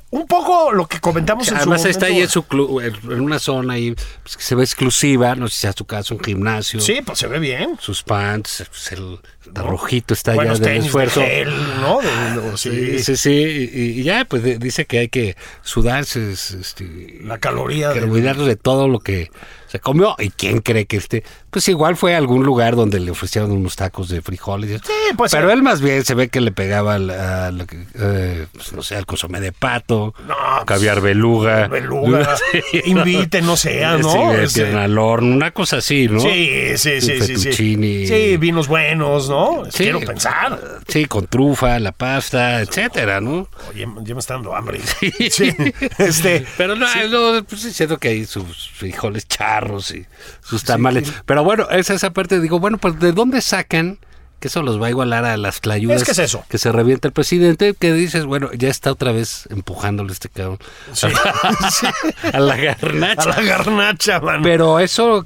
un 0.10 0.26
poco 0.26 0.72
lo 0.72 0.88
que 0.88 1.00
comentamos 1.02 1.48
en 1.50 1.56
su 1.56 1.58
Además 1.58 1.84
está 1.86 2.06
ahí 2.06 2.14
en 2.14 2.18
momento. 2.20 2.32
su 2.34 2.44
club, 2.44 2.80
en 3.12 3.22
una 3.22 3.40
zona 3.40 3.74
ahí 3.74 3.94
pues, 4.24 4.38
que 4.38 4.44
se 4.44 4.56
ve 4.56 4.64
exclusiva, 4.64 5.36
no 5.36 5.48
sé 5.50 5.54
si 5.56 5.60
sea 5.62 5.74
su 5.74 5.86
casa, 5.86 6.14
un 6.14 6.24
gimnasio. 6.24 6.80
Sí, 6.80 7.00
pues 7.06 7.20
se 7.20 7.28
ve 7.28 7.40
bien. 7.40 7.78
Sus 7.80 8.04
pants, 8.04 8.64
pues, 8.70 8.92
el 8.94 9.20
rojito 9.54 10.14
está 10.14 10.32
ya 10.32 10.36
Buenos 10.36 10.60
del 10.62 10.80
de 10.82 10.86
esfuerzo. 10.86 11.22
gel, 11.22 11.50
¿no? 11.82 12.00
De- 12.00 12.42
de- 12.52 12.58
Sí, 12.58 12.70
sí. 13.00 13.04
sí, 13.04 13.18
sí, 13.18 13.70
y, 13.74 13.80
y 14.00 14.04
ya, 14.04 14.24
pues 14.26 14.44
de- 14.44 14.58
dice 14.58 14.86
que 14.86 15.00
hay 15.00 15.10
que 15.10 15.36
sudarse, 15.62 16.32
es, 16.32 16.52
este, 16.52 17.20
La 17.24 17.38
caloría 17.40 17.92
que 17.94 18.02
olvidarnos 18.04 18.48
de 18.48 18.56
todo 18.56 18.88
lo 18.88 19.00
que 19.00 19.30
se 19.68 19.80
comió. 19.80 20.16
¿Y 20.20 20.30
quién 20.30 20.60
cree 20.60 20.86
que 20.86 20.98
este? 20.98 21.24
Pues 21.50 21.68
igual 21.70 21.96
fue 21.96 22.14
a 22.14 22.18
algún 22.18 22.44
lugar 22.44 22.76
donde 22.76 23.00
le 23.00 23.12
ofrecieron 23.12 23.52
unos 23.52 23.76
tacos 23.76 24.10
de 24.10 24.22
frijoles. 24.22 24.82
Sí, 24.86 24.94
pues, 25.16 25.32
Pero 25.32 25.50
él 25.52 25.64
más 25.64 25.82
bien 25.82 26.04
se 26.04 26.14
ve 26.14 26.28
que 26.28 26.42
le 26.42 26.52
pegaba 26.52 26.96
al, 26.96 27.10
eh, 27.12 28.48
pues, 28.54 28.74
no 28.74 28.82
sé, 28.82 28.96
al 28.96 29.06
consomé 29.06 29.40
de 29.40 29.52
pato, 29.54 30.14
No, 30.28 30.36
pues, 30.36 30.66
caviar 30.66 31.02
beluga. 31.02 31.68
Beluga, 31.68 32.36
Sí. 32.52 32.82
invite, 32.86 33.42
no 33.42 33.56
sea, 33.56 33.98
¿no? 33.98 34.12
Sí, 34.48 34.56
pierna 34.56 34.84
al 34.84 34.98
horno, 34.98 35.34
una 35.36 35.52
cosa 35.52 35.78
así, 35.78 36.08
¿no? 36.08 36.20
Sí, 36.20 36.78
sí, 36.78 37.02
sí, 37.02 37.38
sí, 37.38 37.54
sí. 37.54 38.38
Vinos 38.38 38.68
buenos, 38.68 39.30
¿no? 39.30 39.64
Quiero 39.76 40.00
pensar. 40.02 40.60
Sí, 40.88 41.06
con 41.06 41.28
trufa, 41.28 41.80
la 41.80 41.92
pasta, 41.92 42.62
etcétera, 42.62 43.22
¿no? 43.22 43.48
Oye, 43.70 43.88
ya 44.04 44.14
me 44.14 44.20
está 44.20 44.34
dando 44.36 44.56
hambre. 44.56 44.80
Sí. 45.30 45.54
Este, 45.98 46.46
Pero 46.58 46.76
no, 46.76 46.88
no 47.10 47.44
pues 47.44 47.62
siento 47.62 47.98
que 47.98 48.10
hay 48.10 48.26
sus 48.26 48.70
frijoles 48.70 49.28
charros 49.28 49.92
y 49.92 50.06
sus 50.42 50.64
tamales. 50.64 51.12
Pero 51.26 51.37
bueno, 51.44 51.68
es 51.70 51.90
esa 51.90 52.12
parte, 52.12 52.40
digo, 52.40 52.60
bueno, 52.60 52.78
pues 52.78 53.00
¿de 53.00 53.12
dónde 53.12 53.42
sacan? 53.42 54.00
Que 54.40 54.50
eso 54.50 54.62
los 54.62 54.80
va 54.80 54.88
a 54.88 54.90
igualar 54.92 55.26
a 55.26 55.36
las 55.36 55.60
clayudas. 55.60 55.98
Es 56.02 56.06
que 56.06 56.12
es 56.12 56.20
eso. 56.20 56.44
Que 56.48 56.60
se 56.60 56.72
revienta 56.72 57.08
el 57.08 57.14
presidente, 57.14 57.74
que 57.74 57.92
dices, 57.94 58.26
bueno, 58.26 58.52
ya 58.54 58.70
está 58.70 58.92
otra 58.92 59.12
vez 59.12 59.48
empujándole 59.50 60.14
este 60.14 60.30
cabrón. 60.30 60.60
Sí. 60.94 61.08
Sí. 61.72 61.88
a 62.32 62.40
la 62.40 62.54
a 62.54 62.58
garnacha. 62.58 63.30
la 63.30 63.42
garnacha, 63.42 64.20
man. 64.20 64.42
Pero 64.44 64.80
eso 64.80 65.26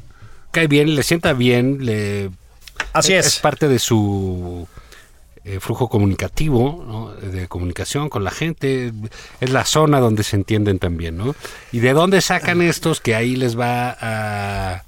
cae 0.52 0.68
bien, 0.68 0.96
le 0.96 1.04
sienta 1.04 1.34
bien, 1.34 1.86
le 1.86 2.30
Así 2.94 3.14
es 3.14 3.26
es. 3.28 3.40
parte 3.40 3.68
de 3.68 3.80
su 3.80 4.68
eh, 5.44 5.60
flujo 5.60 5.90
comunicativo, 5.90 6.84
¿no? 6.88 7.12
de 7.14 7.48
comunicación 7.48 8.10
con 8.10 8.24
la 8.24 8.32
gente. 8.32 8.94
Es 9.42 9.50
la 9.50 9.66
zona 9.66 10.00
donde 10.00 10.24
se 10.24 10.36
entienden 10.38 10.80
también, 10.80 11.18
¿no? 11.18 11.36
¿Y 11.74 11.80
de 11.80 11.94
dónde 11.94 12.22
sacan 12.22 12.62
estos 12.62 13.02
que 13.02 13.16
ahí 13.16 13.36
les 13.36 13.60
va 13.60 13.98
a... 14.00 14.84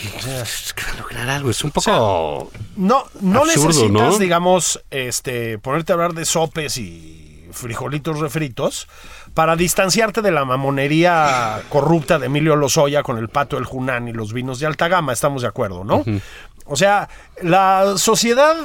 que, 0.00 0.98
lograr 0.98 1.28
algo? 1.28 1.50
Es 1.50 1.62
un 1.64 1.70
poco... 1.70 2.50
No, 2.76 3.04
no 3.20 3.40
Absurdo, 3.40 3.68
necesitas, 3.68 3.90
¿no? 3.90 4.18
digamos, 4.18 4.82
este, 4.90 5.58
ponerte 5.58 5.92
a 5.92 5.94
hablar 5.94 6.14
de 6.14 6.24
sopes 6.24 6.78
y 6.78 7.48
frijolitos 7.52 8.20
refritos 8.20 8.88
para 9.34 9.56
distanciarte 9.56 10.22
de 10.22 10.30
la 10.30 10.44
mamonería 10.44 11.62
corrupta 11.68 12.18
de 12.18 12.26
Emilio 12.26 12.56
Lozoya 12.56 13.02
con 13.02 13.18
el 13.18 13.28
pato 13.28 13.56
del 13.56 13.64
Junán 13.64 14.08
y 14.08 14.12
los 14.12 14.32
vinos 14.32 14.58
de 14.58 14.66
alta 14.66 14.88
gama, 14.88 15.12
estamos 15.12 15.42
de 15.42 15.48
acuerdo, 15.48 15.84
¿no? 15.84 16.04
O 16.66 16.76
sea, 16.76 17.08
la 17.42 17.94
sociedad 17.96 18.56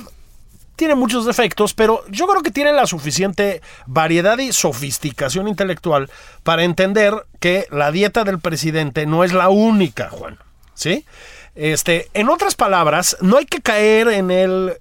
tiene 0.76 0.96
muchos 0.96 1.26
defectos, 1.26 1.74
pero 1.74 2.04
yo 2.10 2.28
creo 2.28 2.42
que 2.42 2.52
tiene 2.52 2.74
la 2.74 2.88
suficiente 2.88 3.62
variedad 3.86 4.38
y 4.40 4.52
sofisticación 4.52 5.48
intelectual 5.48 6.10
para 6.44 6.64
entender 6.64 7.14
que 7.40 7.68
la 7.72 7.92
dieta 7.92 8.24
del 8.24 8.40
presidente 8.40 9.06
no 9.06 9.24
es 9.24 9.34
la 9.34 9.50
única, 9.50 10.10
Juan. 10.10 10.38
¿Sí? 10.74 11.06
Este, 11.56 12.10
en 12.14 12.30
otras 12.30 12.56
palabras, 12.56 13.18
no 13.22 13.38
hay 13.38 13.46
que 13.46 13.62
caer 13.62 14.08
en 14.08 14.32
el, 14.32 14.74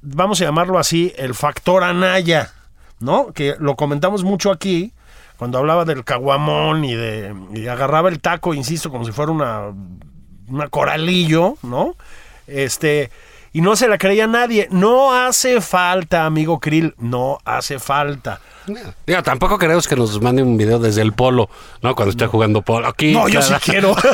vamos 0.00 0.40
a 0.40 0.44
llamarlo 0.44 0.78
así, 0.78 1.12
el 1.16 1.34
factor 1.34 1.84
Anaya, 1.84 2.52
¿no? 3.00 3.32
Que 3.32 3.56
lo 3.58 3.76
comentamos 3.76 4.24
mucho 4.24 4.50
aquí, 4.50 4.92
cuando 5.36 5.58
hablaba 5.58 5.84
del 5.84 6.04
caguamón 6.04 6.84
y 6.84 6.94
de 6.94 7.34
y 7.54 7.66
agarraba 7.66 8.08
el 8.10 8.20
taco, 8.20 8.52
insisto, 8.52 8.90
como 8.90 9.04
si 9.04 9.12
fuera 9.12 9.32
una, 9.32 9.72
una 10.48 10.68
coralillo, 10.68 11.56
¿no? 11.62 11.96
Este, 12.46 13.10
y 13.52 13.60
no 13.62 13.74
se 13.74 13.88
la 13.88 13.98
creía 13.98 14.26
nadie. 14.26 14.68
No 14.70 15.14
hace 15.14 15.60
falta, 15.60 16.26
amigo 16.26 16.60
Krill, 16.60 16.94
no 16.98 17.38
hace 17.44 17.78
falta. 17.78 18.40
Digo, 19.06 19.22
tampoco 19.22 19.58
queremos 19.58 19.86
que 19.88 19.96
nos 19.96 20.20
mande 20.20 20.42
un 20.42 20.56
video 20.56 20.78
desde 20.78 21.02
el 21.02 21.12
polo, 21.12 21.48
¿no? 21.82 21.94
Cuando 21.94 22.10
esté 22.10 22.26
jugando 22.26 22.62
polo. 22.62 22.86
Aquí, 22.86 23.12
No, 23.12 23.28
yo 23.28 23.42
sí 23.42 23.52
quiero. 23.64 23.94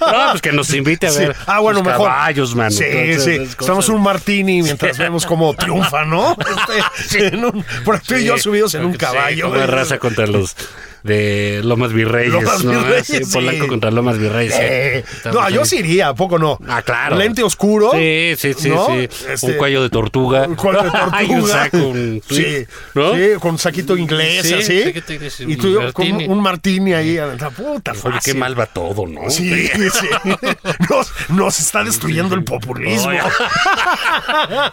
No, 0.00 0.30
pues 0.30 0.42
que 0.42 0.52
nos 0.52 0.72
invite 0.74 1.06
a 1.06 1.10
Sí. 1.10 1.18
ver 1.20 1.36
Ah, 1.46 1.60
bueno, 1.60 1.82
mejor. 1.82 2.08
caballos, 2.08 2.54
mano. 2.54 2.70
Sí, 2.70 2.84
Entonces, 2.86 3.24
sí. 3.24 3.38
cosas. 3.38 3.60
Estamos 3.60 3.88
un 3.88 4.02
martini 4.02 4.62
mientras 4.62 4.98
vemos 4.98 5.24
cómo 5.26 5.54
triunfa, 5.54 6.04
¿no? 6.04 6.36
Este, 6.98 7.36
un- 7.36 7.64
por 7.84 8.00
tú 8.00 8.14
y 8.16 8.24
yo 8.24 8.38
subidos 8.38 8.74
en 8.74 8.84
un 8.86 8.92
Sí, 8.92 8.98
caballo. 8.98 9.50
como 9.50 9.66
raza 9.66 9.98
contra 9.98 10.26
los 10.26 10.54
de 11.02 11.60
Lomas 11.62 11.92
Virreyes. 11.92 12.32
Lomas 12.32 12.64
¿no? 12.64 12.70
Virreyes, 12.72 13.06
Sí, 13.06 13.24
sí. 13.24 13.32
Polanco 13.32 13.66
contra 13.66 13.90
Lomas 13.90 14.16
Virreyes. 14.18 14.54
sí. 14.54 14.60
Eh, 14.62 15.04
no, 15.26 15.50
yo 15.50 15.64
sí 15.66 15.76
iría, 15.80 16.08
¿a 16.08 16.14
poco 16.14 16.38
no? 16.38 16.58
Ah, 16.66 16.80
claro. 16.80 17.16
Lente 17.16 17.42
oscuro. 17.42 17.90
Sí, 17.92 18.32
sí, 18.38 18.54
sí, 18.56 18.70
¿no? 18.70 18.86
sí. 18.86 19.08
Este, 19.30 19.46
un 19.46 19.52
cuello 19.58 19.82
de 19.82 19.90
tortuga. 19.90 20.46
Un 20.48 20.54
cuello 20.54 20.82
de 20.82 20.90
tortuga. 20.90 21.10
Ay, 21.12 21.26
un 21.30 21.46
saco, 21.46 21.76
un 21.76 22.22
sí, 22.26 22.66
¿no? 22.94 23.14
sí, 23.14 23.20
con 23.38 23.58
saquito 23.58 23.83
inglés, 23.96 24.46
Sí, 24.46 24.54
así. 24.54 24.82
y 25.46 25.56
tú 25.56 25.78
con 25.92 26.06
un 26.12 26.40
martini 26.40 26.92
ahí. 26.94 27.18
a 27.18 27.26
La 27.26 27.50
puta, 27.50 27.92
Oye, 28.04 28.18
qué 28.24 28.34
mal 28.34 28.58
va 28.58 28.66
todo, 28.66 29.06
¿no? 29.06 29.28
Sí, 29.30 29.68
sí. 29.68 30.08
Nos, 30.90 31.12
nos 31.30 31.58
está 31.60 31.84
destruyendo 31.84 32.34
el 32.34 32.44
populismo. 32.44 33.10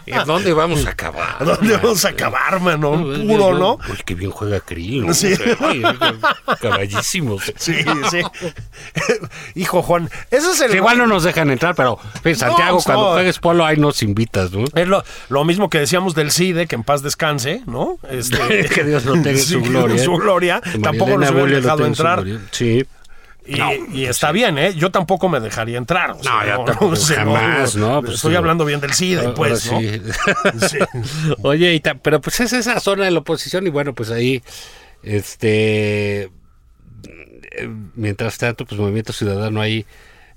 ¿Y 0.06 0.12
dónde 0.26 0.52
vamos 0.52 0.86
a 0.86 0.90
acabar? 0.90 1.36
¿A 1.40 1.44
dónde 1.44 1.76
vamos 1.76 2.04
a 2.04 2.08
acabar, 2.08 2.60
mano? 2.60 2.92
Puro, 3.26 3.54
¿no? 3.58 3.72
Oye, 3.90 4.02
qué 4.04 4.14
bien 4.14 4.30
juega 4.30 4.60
Krill, 4.60 5.06
¿no? 5.06 5.14
Sí. 5.14 5.34
Ay, 5.60 5.82
caballísimos. 6.60 7.52
Sí, 7.56 7.74
sí. 8.10 8.20
Hijo, 9.54 9.82
Juan, 9.82 10.10
ese 10.30 10.50
es 10.52 10.60
el. 10.60 10.70
Sí, 10.72 10.76
igual 10.76 10.98
no 10.98 11.06
nos 11.06 11.24
dejan 11.24 11.50
entrar, 11.50 11.74
pero 11.74 11.98
Santiago, 12.34 12.76
pues, 12.76 12.84
cuando 12.84 13.04
no. 13.06 13.12
juegues 13.12 13.38
polo, 13.38 13.64
ahí 13.64 13.76
nos 13.76 14.02
invitas, 14.02 14.52
¿no? 14.52 14.64
Es 14.74 14.88
lo, 14.88 15.04
lo 15.28 15.44
mismo 15.44 15.68
que 15.70 15.78
decíamos 15.78 16.14
del 16.14 16.30
CIDE, 16.30 16.66
que 16.66 16.74
en 16.74 16.84
paz 16.84 17.02
descanse, 17.02 17.62
¿no? 17.66 17.98
Este, 18.12 18.68
que 18.68 18.84
Dios 19.00 19.04
lo 19.04 19.12
tenga 19.14 19.30
en 19.30 19.38
su 19.46 19.62
que 19.62 19.68
gloria. 19.68 20.04
su 20.04 20.12
gloria. 20.16 20.60
Tampoco 20.82 21.18
nos 21.18 21.30
hubieran 21.30 21.62
dejado 21.62 21.86
entrar. 21.86 22.24
Sí. 22.50 22.84
Y, 23.44 23.56
No, 23.56 23.70
y 23.92 24.04
está 24.04 24.30
bien, 24.30 24.56
¿eh? 24.56 24.72
Yo 24.74 24.90
tampoco 24.92 25.28
me 25.28 25.40
dejaría 25.40 25.76
entrar. 25.76 26.12
o 26.12 26.22
sea, 26.22 26.32
No, 26.32 26.46
yo 26.46 26.64
tampoco, 26.64 26.94
jamás, 26.96 27.74
¿no? 27.74 28.00
Pues, 28.00 28.14
estoy 28.14 28.30
sí. 28.32 28.36
hablando 28.36 28.64
bien 28.64 28.80
del 28.80 28.92
Ahora 29.18 29.34
pues, 29.34 29.70
¿no? 29.72 29.80
sí. 29.80 30.00
Sí. 30.68 30.78
Oye, 31.42 31.74
y 31.74 31.80
ta- 31.80 31.94
pero 31.96 32.20
pues 32.20 32.38
es 32.40 32.52
esa 32.52 32.78
zona 32.78 33.04
de 33.04 33.10
la 33.10 33.18
oposición 33.18 33.66
y 33.66 33.70
bueno, 33.70 33.94
pues 33.94 34.10
ahí, 34.12 34.42
este, 35.02 36.22
eh, 36.22 36.30
mientras 37.96 38.38
tanto, 38.38 38.64
pues 38.64 38.80
Movimiento 38.80 39.12
Ciudadano 39.12 39.60
ahí 39.60 39.86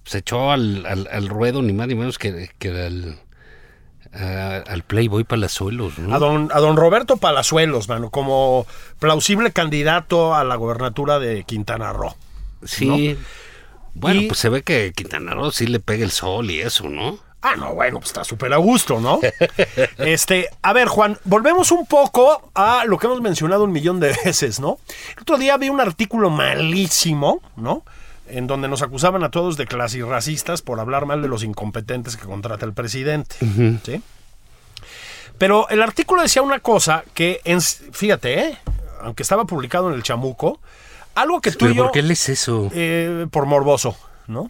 se 0.04 0.20
echó 0.20 0.52
al, 0.52 0.86
al, 0.86 1.08
al 1.12 1.28
ruedo 1.30 1.62
ni 1.62 1.74
más 1.74 1.88
ni 1.88 1.96
menos 1.96 2.18
que, 2.18 2.50
que 2.60 2.70
al, 2.70 3.20
a- 4.16 4.58
al 4.68 4.84
Playboy 4.84 5.24
Palazuelos, 5.26 6.00
¿no? 6.00 6.16
A 6.16 6.20
don, 6.20 6.50
a 6.54 6.60
don 6.60 6.78
Roberto 6.78 7.18
Palazuelos, 7.18 7.88
mano, 7.90 8.10
como 8.10 8.66
plausible 9.00 9.52
candidato 9.52 10.34
a 10.36 10.44
la 10.44 10.56
gobernatura 10.56 11.20
de 11.20 11.44
Quintana 11.44 11.92
Roo. 11.94 12.16
Sí. 12.64 13.18
Bueno, 13.94 14.22
Y- 14.22 14.28
pues 14.28 14.40
se 14.40 14.50
ve 14.50 14.64
que 14.64 14.92
Quintana 14.96 15.34
Roo 15.34 15.52
sí 15.52 15.68
le 15.68 15.80
pega 15.80 16.04
el 16.04 16.12
sol 16.12 16.50
y 16.52 16.60
eso, 16.62 16.90
¿no? 16.90 17.20
Ah, 17.42 17.56
no, 17.56 17.76
bueno, 17.76 18.00
pues 18.00 18.10
está 18.10 18.24
súper 18.24 18.52
a 18.54 18.58
gusto, 18.58 19.00
¿no? 19.00 19.20
Este, 20.00 20.50
a 20.64 20.74
ver, 20.74 20.88
Juan, 20.88 21.18
volvemos 21.26 21.72
un 21.72 21.86
poco 21.86 22.50
a 22.56 22.86
lo 22.86 22.98
que 22.98 23.06
hemos 23.08 23.22
mencionado 23.22 23.64
un 23.66 23.72
millón 23.72 24.00
de 24.00 24.16
veces, 24.26 24.60
¿no? 24.60 24.80
El 25.16 25.22
otro 25.22 25.38
día 25.38 25.56
vi 25.58 25.70
un 25.70 25.80
artículo 25.80 26.30
malísimo, 26.32 27.42
¿no? 27.56 27.84
En 28.28 28.48
donde 28.48 28.68
nos 28.68 28.82
acusaban 28.82 29.24
a 29.24 29.30
todos 29.32 29.56
de 29.58 29.68
clasirracistas 29.68 30.62
por 30.62 30.80
hablar 30.80 31.06
mal 31.06 31.22
de 31.22 31.28
los 31.28 31.44
incompetentes 31.44 32.18
que 32.18 32.26
contrata 32.26 32.66
el 32.66 32.74
presidente, 32.74 33.36
¿sí? 33.84 34.02
Pero 35.38 35.68
el 35.70 35.82
artículo 35.82 36.22
decía 36.22 36.42
una 36.42 36.60
cosa 36.60 37.04
que, 37.14 37.42
en- 37.44 37.62
fíjate, 37.62 38.40
¿eh? 38.40 38.58
aunque 39.02 39.24
estaba 39.24 39.46
publicado 39.46 39.90
en 39.90 39.96
el 39.96 40.04
Chamuco, 40.04 40.60
algo 41.14 41.42
que 41.42 41.52
tú 41.52 41.60
Pero 41.60 41.72
y 41.72 41.76
yo... 41.76 41.84
¿por 41.84 41.92
qué 41.92 42.02
lees 42.02 42.30
eso? 42.30 42.70
eh, 42.74 43.28
por 43.30 43.46
morboso, 43.46 43.98
¿no? 44.28 44.50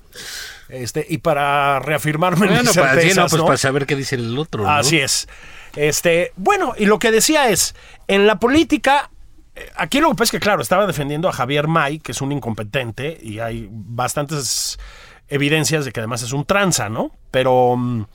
Este, 0.70 1.06
y 1.10 1.18
para 1.20 1.80
reafirmarme 1.80 2.46
en 2.48 2.54
Bueno, 2.54 2.70
mis 2.72 2.78
para, 2.78 2.92
sí, 2.94 2.96
no, 2.96 3.02
certezas, 3.02 3.32
pues 3.32 3.40
¿no? 3.42 3.46
para 3.46 3.58
saber 3.58 3.86
qué 3.86 3.96
dice 3.96 4.16
el 4.16 4.38
otro, 4.38 4.64
¿no? 4.64 4.70
Así 4.70 5.00
es. 5.00 5.28
Este, 5.76 6.32
bueno, 6.38 6.74
y 6.78 6.86
lo 6.86 6.98
que 7.00 7.12
decía 7.12 7.50
es, 7.50 7.76
en 8.08 8.26
la 8.28 8.40
política, 8.40 9.10
aquí 9.76 10.00
lo 10.00 10.10
que 10.10 10.16
pasa 10.16 10.24
es 10.24 10.32
que, 10.32 10.40
claro, 10.40 10.62
estaba 10.62 10.88
defendiendo 10.88 11.30
a 11.30 11.34
Javier 11.34 11.68
May, 11.68 12.00
que 12.00 12.12
es 12.12 12.22
un 12.22 12.32
incompetente, 12.32 13.18
y 13.22 13.40
hay 13.40 13.68
bastantes 13.70 14.78
evidencias 15.28 15.86
de 15.86 15.92
que 15.92 16.00
además 16.00 16.22
es 16.22 16.34
un 16.34 16.46
tranza, 16.46 16.90
¿no? 16.90 17.12
Pero, 17.32 17.76
mm, 17.78 18.06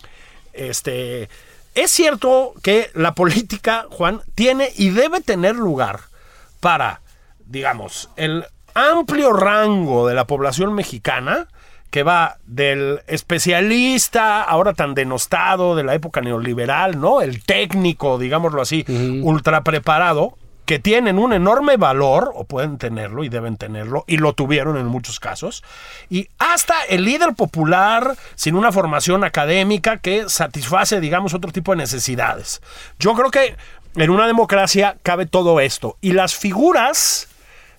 este, 0.53 1.29
es 1.75 1.91
cierto 1.91 2.55
que 2.63 2.91
la 2.95 3.15
política, 3.15 3.87
Juan, 3.91 4.21
tiene 4.35 4.71
y 4.77 4.91
debe 4.91 5.21
tener 5.21 5.57
lugar 5.57 6.01
para, 6.61 7.01
digamos, 7.47 8.11
el 8.17 8.45
amplio 8.75 9.33
rango 9.33 10.07
de 10.07 10.15
la 10.15 10.27
población 10.27 10.75
mexicana 10.75 11.49
que 11.91 12.03
va 12.05 12.37
del 12.47 13.01
especialista, 13.09 14.43
ahora 14.43 14.75
tan 14.75 14.95
denostado 14.95 15.75
de 15.75 15.83
la 15.83 15.95
época 15.95 16.21
neoliberal, 16.21 17.01
¿no? 17.01 17.21
El 17.21 17.43
técnico, 17.43 18.17
digámoslo 18.17 18.63
así, 18.63 18.85
ultra 19.23 19.65
preparado, 19.65 20.39
que 20.71 20.79
tienen 20.79 21.19
un 21.19 21.33
enorme 21.33 21.77
valor, 21.77 22.31
o 22.33 22.45
pueden 22.45 22.79
tenerlo 22.79 23.25
y 23.25 23.29
deben 23.29 23.57
tenerlo, 23.57 24.05
y 24.07 24.19
lo 24.19 24.35
tuvieron 24.35 24.77
en 24.77 24.87
muchos 24.87 25.19
casos, 25.19 25.65
y 26.09 26.29
hasta 26.39 26.85
el 26.89 27.05
líder 27.05 27.35
popular 27.35 28.15
sin 28.37 28.55
una 28.55 28.71
formación 28.71 29.25
académica 29.25 29.97
que 29.97 30.29
satisface, 30.29 31.01
digamos, 31.01 31.35
otro 31.35 31.51
tipo 31.51 31.73
de 31.73 31.79
necesidades. 31.79 32.63
Yo 33.01 33.15
creo 33.15 33.33
que 33.33 33.57
en 33.97 34.11
una 34.11 34.29
democracia 34.29 34.97
cabe 35.03 35.27
todo 35.27 35.59
esto, 35.59 35.97
y 36.01 36.13
las 36.13 36.37
figuras 36.37 37.27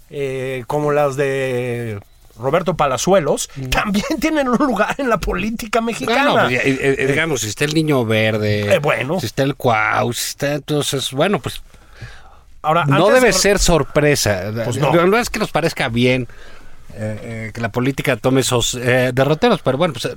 eh, 0.10 0.66
como 0.68 0.92
las 0.92 1.16
de 1.16 1.98
Roberto 2.38 2.76
Palazuelos, 2.76 3.50
también 3.70 4.20
tienen 4.20 4.50
un 4.50 4.58
lugar 4.58 4.96
en 4.98 5.08
la 5.08 5.18
política 5.18 5.80
mexicana. 5.80 6.30
Bueno, 6.30 6.48
pues, 6.50 6.66
eh, 6.66 6.96
eh, 7.00 7.08
digamos, 7.08 7.40
si 7.40 7.48
está 7.48 7.64
el 7.64 7.74
niño 7.74 8.04
verde, 8.04 8.76
Eh, 8.76 8.80
bueno. 8.80 9.18
si 9.22 9.28
está 9.28 9.44
el 9.44 9.56
cuau, 9.56 10.12
si 10.12 10.26
está 10.32 10.56
entonces, 10.56 11.14
bueno, 11.14 11.40
pues 11.40 11.62
Ahora, 12.62 12.86
no 12.86 12.96
antes 13.08 13.14
debe 13.16 13.28
de- 13.28 13.34
ser 13.34 13.60
sorpresa. 13.60 14.52
Pues 14.66 14.78
no. 14.78 14.92
no. 15.08 15.18
es 15.18 15.30
que 15.30 15.40
nos 15.40 15.52
parezca 15.52 15.90
bien 15.90 16.28
eh, 16.94 17.20
eh, 17.48 17.52
que 17.54 17.62
la 17.62 17.72
política 17.72 18.18
tome 18.18 18.42
esos 18.42 18.74
eh, 18.76 19.12
derroteros, 19.14 19.62
pero 19.64 19.78
bueno, 19.78 19.94
pues 19.94 20.06
eh, 20.06 20.16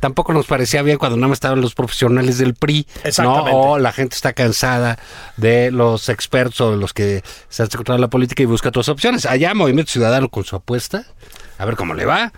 tampoco 0.00 0.32
nos 0.34 0.46
parecía 0.46 0.82
bien 0.82 0.98
cuando 0.98 1.16
nada 1.16 1.28
más 1.28 1.36
estaban 1.36 1.60
los 1.62 1.74
profesionales 1.74 2.36
del 2.38 2.54
PRI, 2.54 2.86
¿no? 3.02 3.08
Exactamente. 3.08 3.50
O 3.54 3.78
la 3.78 3.90
gente 3.92 4.14
está 4.16 4.34
cansada 4.34 4.98
de 5.38 5.70
los 5.70 6.08
expertos 6.10 6.60
o 6.60 6.70
de 6.72 6.76
los 6.76 6.92
que 6.92 7.22
se 7.48 7.62
han 7.62 7.68
contra 7.70 7.96
la 7.96 8.08
política 8.08 8.42
y 8.42 8.46
busca 8.46 8.68
otras 8.68 8.88
opciones. 8.90 9.24
Allá 9.24 9.54
Movimiento 9.54 9.90
Ciudadano 9.92 10.28
con 10.28 10.44
su 10.44 10.56
apuesta, 10.56 11.04
a 11.58 11.64
ver 11.64 11.76
cómo 11.76 11.94
le 11.94 12.04
va. 12.04 12.32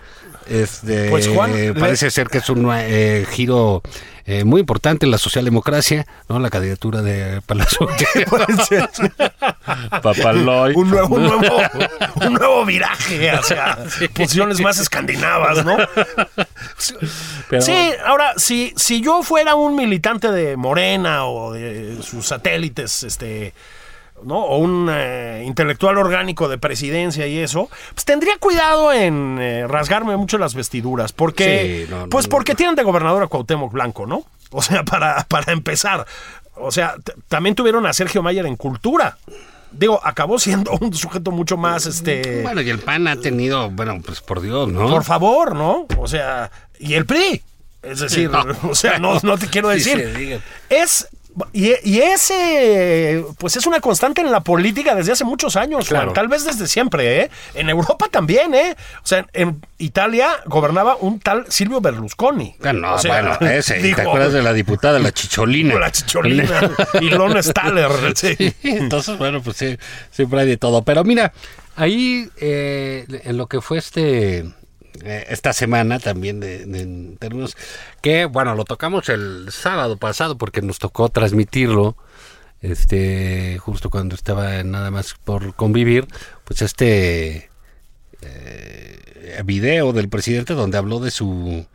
Este, 0.47 1.09
Pues, 1.09 1.27
Juan, 1.27 1.51
le- 1.53 1.73
parece 1.73 2.09
ser 2.09 2.27
que 2.29 2.37
es 2.39 2.49
un 2.49 2.69
eh, 2.73 3.25
giro 3.31 3.81
eh, 4.25 4.45
muy 4.45 4.61
importante 4.61 5.05
en 5.05 5.11
la 5.11 5.17
socialdemocracia, 5.17 6.07
¿no? 6.29 6.39
La 6.39 6.49
candidatura 6.49 7.01
de 7.01 7.41
Palacio. 7.41 7.89
Papaloy. 10.01 10.73
un 10.75 10.89
nuevo, 10.89 11.15
un 11.15 11.23
nuevo, 11.23 11.57
un 12.25 12.33
nuevo 12.33 12.65
viraje 12.65 13.29
hacia 13.31 13.77
posiciones 14.13 14.59
más 14.61 14.79
escandinavas, 14.79 15.63
¿no? 15.65 15.77
Pero- 17.49 17.61
Sí, 17.61 17.91
ahora, 18.05 18.33
si, 18.37 18.73
si 18.75 19.01
yo 19.01 19.23
fuera 19.23 19.55
un 19.55 19.75
militante 19.75 20.31
de 20.31 20.57
Morena 20.57 21.25
o 21.25 21.53
de 21.53 22.01
sus 22.01 22.27
satélites, 22.27 23.03
este, 23.03 23.53
¿no? 24.25 24.39
O 24.39 24.57
un 24.57 24.89
eh, 24.91 25.43
intelectual 25.45 25.97
orgánico 25.97 26.47
de 26.49 26.57
presidencia 26.57 27.27
y 27.27 27.37
eso, 27.39 27.69
pues 27.93 28.05
tendría 28.05 28.37
cuidado 28.37 28.91
en 28.93 29.37
eh, 29.39 29.67
rasgarme 29.67 30.15
mucho 30.17 30.37
las 30.37 30.55
vestiduras, 30.55 31.11
porque, 31.13 31.85
Sí, 31.87 31.91
no, 31.93 32.07
pues 32.09 32.25
no. 32.27 32.29
porque 32.31 32.55
tienen 32.55 32.75
de 32.75 32.83
gobernador 32.83 33.23
a 33.23 33.27
Cuauhtémoc 33.27 33.71
Blanco, 33.73 34.05
¿no? 34.05 34.23
O 34.51 34.61
sea, 34.61 34.83
para, 34.85 35.23
para 35.25 35.51
empezar, 35.53 36.05
o 36.55 36.71
sea, 36.71 36.95
también 37.27 37.55
tuvieron 37.55 37.85
a 37.85 37.93
Sergio 37.93 38.21
Mayer 38.23 38.45
en 38.45 38.55
cultura. 38.55 39.17
Digo, 39.71 39.99
acabó 40.03 40.37
siendo 40.37 40.71
un 40.81 40.93
sujeto 40.93 41.31
mucho 41.31 41.57
más, 41.57 41.85
este... 41.87 42.41
Bueno, 42.43 42.61
y 42.61 42.69
el 42.69 42.79
PAN 42.79 43.07
ha 43.07 43.15
tenido, 43.15 43.71
bueno, 43.71 43.99
pues 44.05 44.21
por 44.21 44.39
Dios, 44.41 44.69
¿no? 44.69 44.87
Por 44.89 45.03
favor, 45.03 45.55
¿no? 45.55 45.87
O 45.97 46.07
sea, 46.07 46.51
y 46.77 46.93
el 46.93 47.05
PRI. 47.05 47.41
Es 47.81 47.99
decir, 47.99 48.29
No. 48.31 48.45
o 48.69 48.75
sea, 48.75 48.99
no, 48.99 49.19
no 49.23 49.37
te 49.37 49.47
quiero 49.47 49.69
decir. 49.69 50.39
Es. 50.69 51.07
Y, 51.51 51.73
y 51.83 51.99
ese, 51.99 53.23
pues 53.39 53.55
es 53.55 53.65
una 53.65 53.79
constante 53.79 54.21
en 54.21 54.31
la 54.31 54.41
política 54.41 54.93
desde 54.93 55.13
hace 55.13 55.23
muchos 55.23 55.55
años, 55.55 55.87
Juan. 55.87 56.01
Claro. 56.01 56.13
Tal 56.13 56.27
vez 56.27 56.45
desde 56.45 56.67
siempre, 56.67 57.21
¿eh? 57.21 57.31
En 57.55 57.69
Europa 57.69 58.07
también, 58.11 58.53
¿eh? 58.53 58.75
O 59.03 59.07
sea, 59.07 59.25
en 59.33 59.61
Italia 59.79 60.41
gobernaba 60.45 60.95
un 60.99 61.19
tal 61.19 61.45
Silvio 61.49 61.81
Berlusconi. 61.81 62.55
Ah, 62.63 62.73
no, 62.73 62.93
O 62.93 62.99
sea, 62.99 63.21
bueno, 63.21 63.51
ese. 63.51 63.79
¿y 63.79 63.83
digo, 63.83 63.95
¿Te 63.97 64.01
acuerdas 64.03 64.33
de 64.33 64.43
la 64.43 64.53
diputada, 64.53 64.99
la 64.99 65.11
chicholina? 65.11 65.75
La 65.79 65.91
chicholina 65.91 66.71
y 67.01 67.09
Lon 67.09 67.41
Staller. 67.41 67.91
sí. 68.15 68.35
Sí, 68.35 68.55
entonces, 68.63 69.17
bueno, 69.17 69.41
pues 69.41 69.57
sí, 69.57 69.77
siempre 70.11 70.41
hay 70.41 70.47
de 70.47 70.57
todo. 70.57 70.83
Pero 70.83 71.03
mira, 71.03 71.33
ahí 71.75 72.29
eh, 72.37 73.05
en 73.23 73.37
lo 73.37 73.47
que 73.47 73.61
fue 73.61 73.79
este 73.79 74.45
eh, 75.03 75.25
esta 75.29 75.53
semana 75.53 75.99
también 75.99 76.39
de, 76.39 76.65
de- 76.65 76.81
en 76.81 77.17
términos 77.17 77.55
que, 78.01 78.25
bueno, 78.25 78.55
lo 78.55 78.65
tocamos 78.65 79.09
el 79.09 79.47
sábado 79.51 79.97
pasado 79.97 80.37
porque 80.37 80.61
nos 80.61 80.79
tocó 80.79 81.09
transmitirlo. 81.09 81.95
Este, 82.61 83.57
justo 83.59 83.89
cuando 83.89 84.15
estaba 84.15 84.63
nada 84.63 84.89
más 84.89 85.15
por 85.25 85.53
convivir, 85.55 86.07
pues 86.45 86.61
este 86.61 87.49
eh, 88.21 89.41
video 89.43 89.91
del 89.93 90.09
presidente 90.09 90.53
donde 90.53 90.77
habló 90.77 90.99
de 90.99 91.11
su 91.11 91.65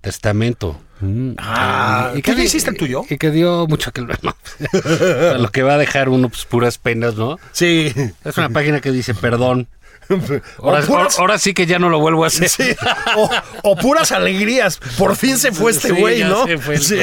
testamento. 0.00 0.80
Mm. 1.00 1.32
Ah, 1.38 2.12
Y 2.16 2.22
¿tú 2.22 2.30
ya 2.32 2.36
di- 2.38 2.42
hiciste 2.44 2.70
el 2.70 2.76
tuyo? 2.76 3.02
Y 3.10 3.18
que 3.18 3.30
dio 3.30 3.66
mucho 3.66 3.92
que 3.92 4.00
lo 5.38 5.50
que 5.50 5.62
va 5.62 5.74
a 5.74 5.78
dejar 5.78 6.08
uno, 6.08 6.28
pues 6.28 6.44
puras 6.44 6.78
penas, 6.78 7.14
¿no? 7.16 7.38
Sí. 7.52 7.92
Es 8.24 8.38
una 8.38 8.48
página 8.48 8.80
que 8.80 8.90
dice 8.90 9.14
perdón. 9.14 9.68
Ahora, 10.58 10.82
puras- 10.82 11.18
ahora 11.18 11.38
sí 11.38 11.54
que 11.54 11.64
ya 11.66 11.78
no 11.78 11.88
lo 11.88 11.98
vuelvo 12.00 12.24
a 12.24 12.26
hacer. 12.26 12.48
Sí, 12.48 12.76
o, 13.16 13.30
o 13.62 13.76
puras 13.76 14.12
alegrías. 14.12 14.78
Por 14.98 15.16
fin 15.16 15.38
se 15.38 15.52
fue 15.52 15.70
este 15.70 15.88
Sí, 15.88 15.94
güey, 15.94 16.18
ya 16.18 16.28
¿no? 16.28 16.44
se 16.46 16.58
fue 16.58 16.74
el 16.74 16.82
Sí. 16.82 16.98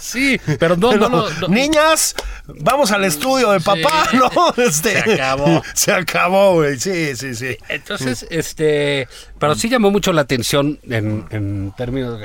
Sí, 0.00 0.40
pero 0.58 0.76
no, 0.76 0.92
no, 0.96 1.08
no, 1.08 1.30
no. 1.30 1.48
Niñas, 1.48 2.14
vamos 2.46 2.90
al 2.92 3.04
estudio 3.04 3.52
de 3.52 3.60
papá, 3.60 4.06
Sí. 4.10 4.16
¿no? 4.16 4.30
Este, 4.62 5.02
Se 5.02 5.12
acabó. 5.14 5.62
Se 5.74 5.92
acabó, 5.92 6.54
güey. 6.54 6.78
Sí, 6.78 7.14
sí, 7.16 7.34
sí. 7.34 7.56
Entonces, 7.68 8.26
este, 8.30 9.06
pero 9.38 9.54
sí 9.54 9.68
llamó 9.68 9.90
mucho 9.90 10.12
la 10.12 10.22
atención 10.22 10.78
en, 10.88 11.26
en 11.30 11.72
términos 11.76 12.18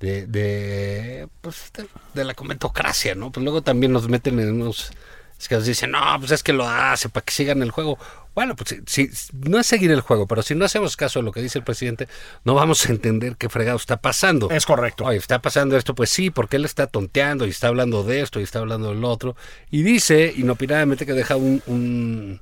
de, 0.00 0.26
de, 0.26 1.28
pues, 1.40 1.70
de, 1.76 1.86
de 2.14 2.24
la 2.24 2.34
comentocracia, 2.34 3.14
¿no? 3.14 3.30
Pues 3.32 3.42
luego 3.44 3.62
también 3.62 3.92
nos 3.92 4.08
meten 4.08 4.38
en 4.40 4.52
unos 4.62 4.90
es 5.38 5.48
que 5.48 5.54
nos 5.54 5.66
dicen, 5.66 5.90
no, 5.90 6.00
pues 6.18 6.30
es 6.30 6.42
que 6.42 6.54
lo 6.54 6.66
hace 6.66 7.10
para 7.10 7.24
que 7.24 7.32
sigan 7.34 7.62
el 7.62 7.70
juego. 7.70 7.98
Bueno, 8.36 8.54
pues 8.54 8.76
si, 8.86 9.08
si- 9.08 9.30
no 9.32 9.58
es 9.58 9.66
seguir 9.66 9.90
el 9.90 10.02
juego, 10.02 10.26
pero 10.28 10.42
si 10.42 10.54
no 10.54 10.64
hacemos 10.66 10.94
caso 10.96 11.18
de 11.18 11.24
lo 11.24 11.32
que 11.32 11.40
dice 11.42 11.58
el 11.58 11.64
presidente, 11.64 12.06
no 12.44 12.54
vamos 12.54 12.86
a 12.86 12.90
entender 12.92 13.34
qué 13.36 13.48
fregado 13.48 13.78
está 13.78 13.96
pasando. 13.96 14.50
Es 14.50 14.66
correcto. 14.66 15.04
Oye, 15.06 15.16
está 15.18 15.40
pasando 15.40 15.76
esto, 15.76 15.94
pues 15.94 16.10
sí, 16.10 16.30
porque 16.30 16.56
él 16.56 16.64
está 16.66 16.86
tonteando 16.86 17.46
y 17.46 17.50
está 17.50 17.66
hablando 17.68 18.04
de 18.04 18.20
esto 18.20 18.38
y 18.38 18.42
está 18.44 18.58
hablando 18.60 18.90
del 18.90 19.02
otro. 19.04 19.34
Y 19.70 19.82
dice, 19.82 20.32
inopinadamente, 20.36 21.06
que 21.06 21.14
deja 21.14 21.34
un, 21.36 21.62
un, 21.66 22.40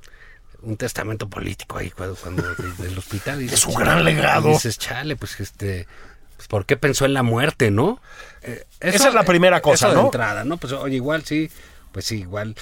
un 0.61 0.77
testamento 0.77 1.29
político 1.29 1.77
ahí 1.77 1.89
cuando, 1.91 2.15
cuando 2.17 2.43
de- 2.55 2.83
del 2.87 2.97
hospital. 2.97 3.41
Es 3.41 3.65
un 3.65 3.75
gran 3.75 4.03
legado. 4.03 4.49
dices, 4.49 4.77
chale, 4.77 5.15
pues 5.15 5.39
este. 5.39 5.87
Pues, 6.35 6.49
¿Por 6.49 6.65
qué 6.65 6.75
pensó 6.75 7.05
en 7.05 7.13
la 7.13 7.23
muerte, 7.23 7.71
no? 7.71 8.01
Eh, 8.41 8.65
Esa 8.81 9.07
es 9.07 9.13
la 9.13 9.23
primera 9.23 9.61
cosa, 9.61 9.87
eso 9.87 9.95
de 9.97 10.03
entrada, 10.03 10.43
¿no? 10.43 10.57
Pues 10.57 10.73
oye, 10.73 10.97
igual 10.97 11.23
sí, 11.23 11.49
pues 11.93 12.03
sí, 12.03 12.19
igual. 12.19 12.53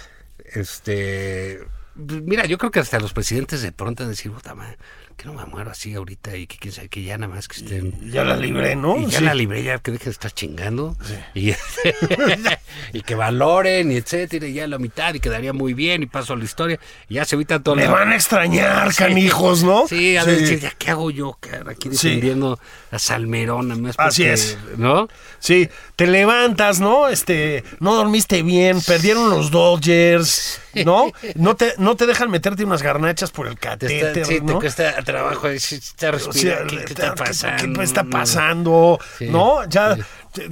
Este. 0.53 1.59
Pues, 1.95 2.21
Mira, 2.21 2.45
yo 2.45 2.57
creo 2.57 2.71
que 2.71 2.79
hasta 2.79 2.99
los 2.99 3.13
presidentes 3.13 3.61
de 3.61 3.71
pronto 3.71 4.03
han 4.03 4.09
de 4.09 4.15
decir, 4.15 4.31
puta 4.31 4.55
madre, 4.55 4.77
que 5.15 5.25
no 5.25 5.33
me 5.33 5.45
muero 5.45 5.71
así 5.71 5.93
ahorita 5.93 6.35
y 6.35 6.47
que 6.47 6.57
quién 6.57 6.73
sabe, 6.73 6.89
que 6.89 7.03
ya 7.03 7.17
nada 7.17 7.33
más 7.33 7.47
que 7.47 7.57
estén. 7.57 8.11
Ya 8.11 8.23
la 8.23 8.35
libré, 8.35 8.75
¿no? 8.75 8.97
Y 8.97 9.05
ya 9.07 9.19
Sí. 9.19 9.23
la 9.25 9.33
libré, 9.33 9.63
ya 9.63 9.79
que 9.79 9.91
dejen 9.91 10.05
de 10.05 10.11
estar 10.11 10.31
chingando. 10.31 10.95
Y, 11.33 11.51
y 12.93 13.01
que 13.01 13.15
valoren, 13.15 13.91
y 13.91 13.95
etcétera, 13.95 14.47
y 14.47 14.53
ya 14.53 14.67
la 14.67 14.77
mitad, 14.77 15.13
y 15.13 15.19
quedaría 15.19 15.53
muy 15.53 15.73
bien, 15.73 16.03
y 16.03 16.05
paso 16.05 16.33
a 16.33 16.37
la 16.37 16.43
historia. 16.43 16.79
Y 17.09 17.15
ya 17.15 17.25
se 17.25 17.35
evitan 17.35 17.63
todo 17.63 17.75
Me 17.75 17.85
la- 17.85 17.91
van 17.91 18.11
a 18.11 18.15
extrañar, 18.15 18.93
canijos, 18.95 19.63
¿no? 19.63 19.87
Sí, 19.87 20.17
a 20.17 20.25
decir, 20.25 20.59
ya 20.59 20.71
qué 20.71 20.91
hago 20.91 21.11
yo, 21.11 21.37
cara, 21.39 21.71
aquí 21.71 21.89
Sí. 21.95 22.07
defendiendo 22.09 22.59
a 22.91 22.99
Salmerón, 22.99 23.69
nada 23.69 23.81
más 23.81 23.95
Así 23.97 24.23
es. 24.23 24.57
¿No? 24.77 25.07
Sí, 25.39 25.69
te 25.95 26.07
levantas, 26.07 26.79
¿no? 26.79 27.07
Este, 27.09 27.63
no 27.79 27.95
dormiste 27.95 28.43
bien, 28.43 28.81
perdieron 28.81 29.29
los 29.29 29.51
Dodgers, 29.51 30.59
¿no? 30.85 31.11
No 31.35 31.55
te, 31.55 31.73
no 31.77 31.95
te 31.95 32.05
dejan 32.05 32.29
meterte 32.31 32.63
unas 32.63 32.81
garnachas 32.81 33.31
por 33.31 33.47
el 33.47 33.55
Te 33.55 33.59
catéter, 33.59 34.17
está, 34.17 34.25
sí, 34.25 34.35
te 34.35 34.41
¿no? 34.41 34.59
Cuesta 35.03 35.11
trabajo, 35.11 35.47
está 35.75 36.09
O 36.09 36.19
sea, 36.19 36.31
respirando, 36.31 36.67
¿qué, 36.67 36.77
qué 36.85 36.93
está 36.93 37.09
¿qué- 37.13 37.23
pasando? 37.23 37.79
¿Qué 37.79 37.83
está 37.85 38.03
pasando? 38.03 38.99
Sí, 39.17 39.29
¿No? 39.29 39.65
Ya 39.69 39.95
sí. 39.95 40.01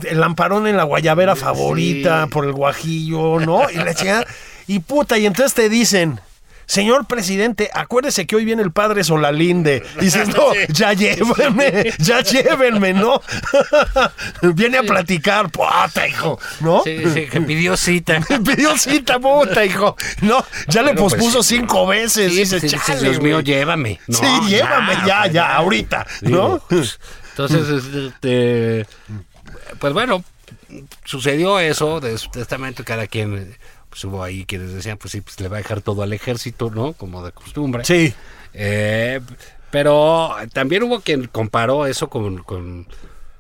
el 0.04 0.20
lamparón 0.20 0.68
en 0.68 0.78
la 0.78 0.84
guayabera 0.84 1.36
favorita 1.36 2.28
por 2.28 2.46
el 2.46 2.52
guajillo, 2.54 3.40
¿no? 3.40 3.70
Y 3.70 3.76
la 3.76 3.94
chingada. 3.94 4.26
Y 4.68 4.80
puta, 4.80 5.18
y 5.18 5.26
entonces 5.26 5.54
te 5.54 5.70
dicen. 5.70 6.20
Señor 6.72 7.06
presidente, 7.06 7.70
acuérdese 7.74 8.26
que 8.26 8.38
hoy 8.38 8.46
viene 8.46 8.62
el 8.62 8.72
padre 8.72 9.04
Solalinde. 9.04 9.84
Y 9.98 10.06
dices, 10.06 10.30
no, 10.30 10.54
ya 10.70 10.94
llévenme, 10.94 11.92
ya 11.98 12.22
llévenme, 12.22 12.94
¿no? 12.94 13.22
Viene 14.56 14.78
a 14.78 14.84
platicar, 14.84 15.52
puta, 15.52 16.08
hijo, 16.08 16.40
¿no? 16.62 16.82
Sí, 16.86 17.04
sí, 17.14 17.26
que 17.26 17.42
pidió 17.42 17.76
cita. 17.76 18.22
Me 18.30 18.40
pidió 18.56 18.78
cita, 18.78 19.20
puta, 19.20 19.66
hijo. 19.66 19.98
No, 20.22 20.46
ya 20.70 20.82
le 20.82 20.94
pues, 20.94 21.14
pospuso 21.14 21.44
cinco 21.44 21.88
veces. 21.88 22.32
Sí, 22.32 22.40
dices, 22.40 22.62
sí, 22.62 22.68
dices, 22.68 22.86
"Chale, 22.86 23.02
Dios 23.02 23.22
mío, 23.22 23.34
güey". 23.34 23.44
llévame. 23.44 24.00
No, 24.08 24.18
sí, 24.18 24.48
llévame 24.48 24.94
ya, 25.06 25.28
ya, 25.28 25.54
ahorita, 25.58 26.08
¿no? 26.22 26.64
pues, 26.70 27.02
Entonces, 27.32 27.84
este, 27.94 28.88
pues 29.78 29.92
bueno, 29.92 30.24
sucedió 31.04 31.60
eso 31.60 32.00
de 32.00 32.18
su 32.18 32.30
testamento, 32.30 32.86
cada 32.86 33.08
quien, 33.08 33.58
pues 33.92 34.04
hubo 34.06 34.24
ahí 34.24 34.46
quienes 34.46 34.74
decían, 34.74 34.98
pues 34.98 35.12
sí, 35.12 35.22
pues 35.22 35.40
le 35.40 35.48
va 35.50 35.58
a 35.58 35.60
dejar 35.62 35.82
todo 35.82 36.02
al 36.02 36.14
ejército, 36.14 36.72
¿no? 36.72 36.94
Como 36.94 37.24
de 37.24 37.32
costumbre. 37.32 37.86
Sí. 37.86 38.12
Eh, 38.54 39.20
pero 39.70 40.36
también 40.54 40.82
hubo 40.84 41.02
quien 41.02 41.28
comparó 41.28 41.86
eso 41.86 42.10
con, 42.10 42.42
con, 42.44 42.88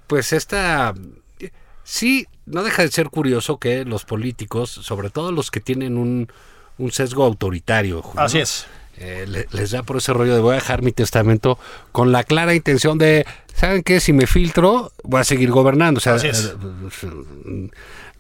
pues 0.05 0.31
esta... 0.33 0.93
Sí, 1.83 2.27
no 2.45 2.63
deja 2.63 2.83
de 2.83 2.91
ser 2.91 3.09
curioso 3.09 3.57
que 3.57 3.83
los 3.85 4.05
políticos, 4.05 4.69
sobre 4.69 5.09
todo 5.09 5.31
los 5.31 5.49
que 5.49 5.59
tienen 5.59 5.97
un, 5.97 6.31
un 6.77 6.91
sesgo 6.91 7.23
autoritario. 7.25 8.01
Julio. 8.03 8.21
Así 8.23 8.37
es. 8.39 8.67
Eh, 8.97 9.25
le- 9.27 9.47
les 9.51 9.71
da 9.71 9.81
por 9.83 9.97
ese 9.97 10.13
rollo 10.13 10.35
de 10.35 10.41
voy 10.41 10.51
a 10.51 10.55
dejar 10.55 10.83
mi 10.83 10.91
testamento 10.91 11.57
con 11.91 12.11
la 12.11 12.23
clara 12.23 12.53
intención 12.53 12.99
de, 12.99 13.25
¿saben 13.61 13.83
qué? 13.83 13.99
Si 13.99 14.11
me 14.11 14.25
filtro, 14.25 14.91
voy 15.03 15.21
a 15.21 15.23
seguir 15.23 15.51
gobernando. 15.51 15.99
O 15.99 16.01
sea, 16.01 16.15
Así 16.15 16.27
es. 16.29 16.55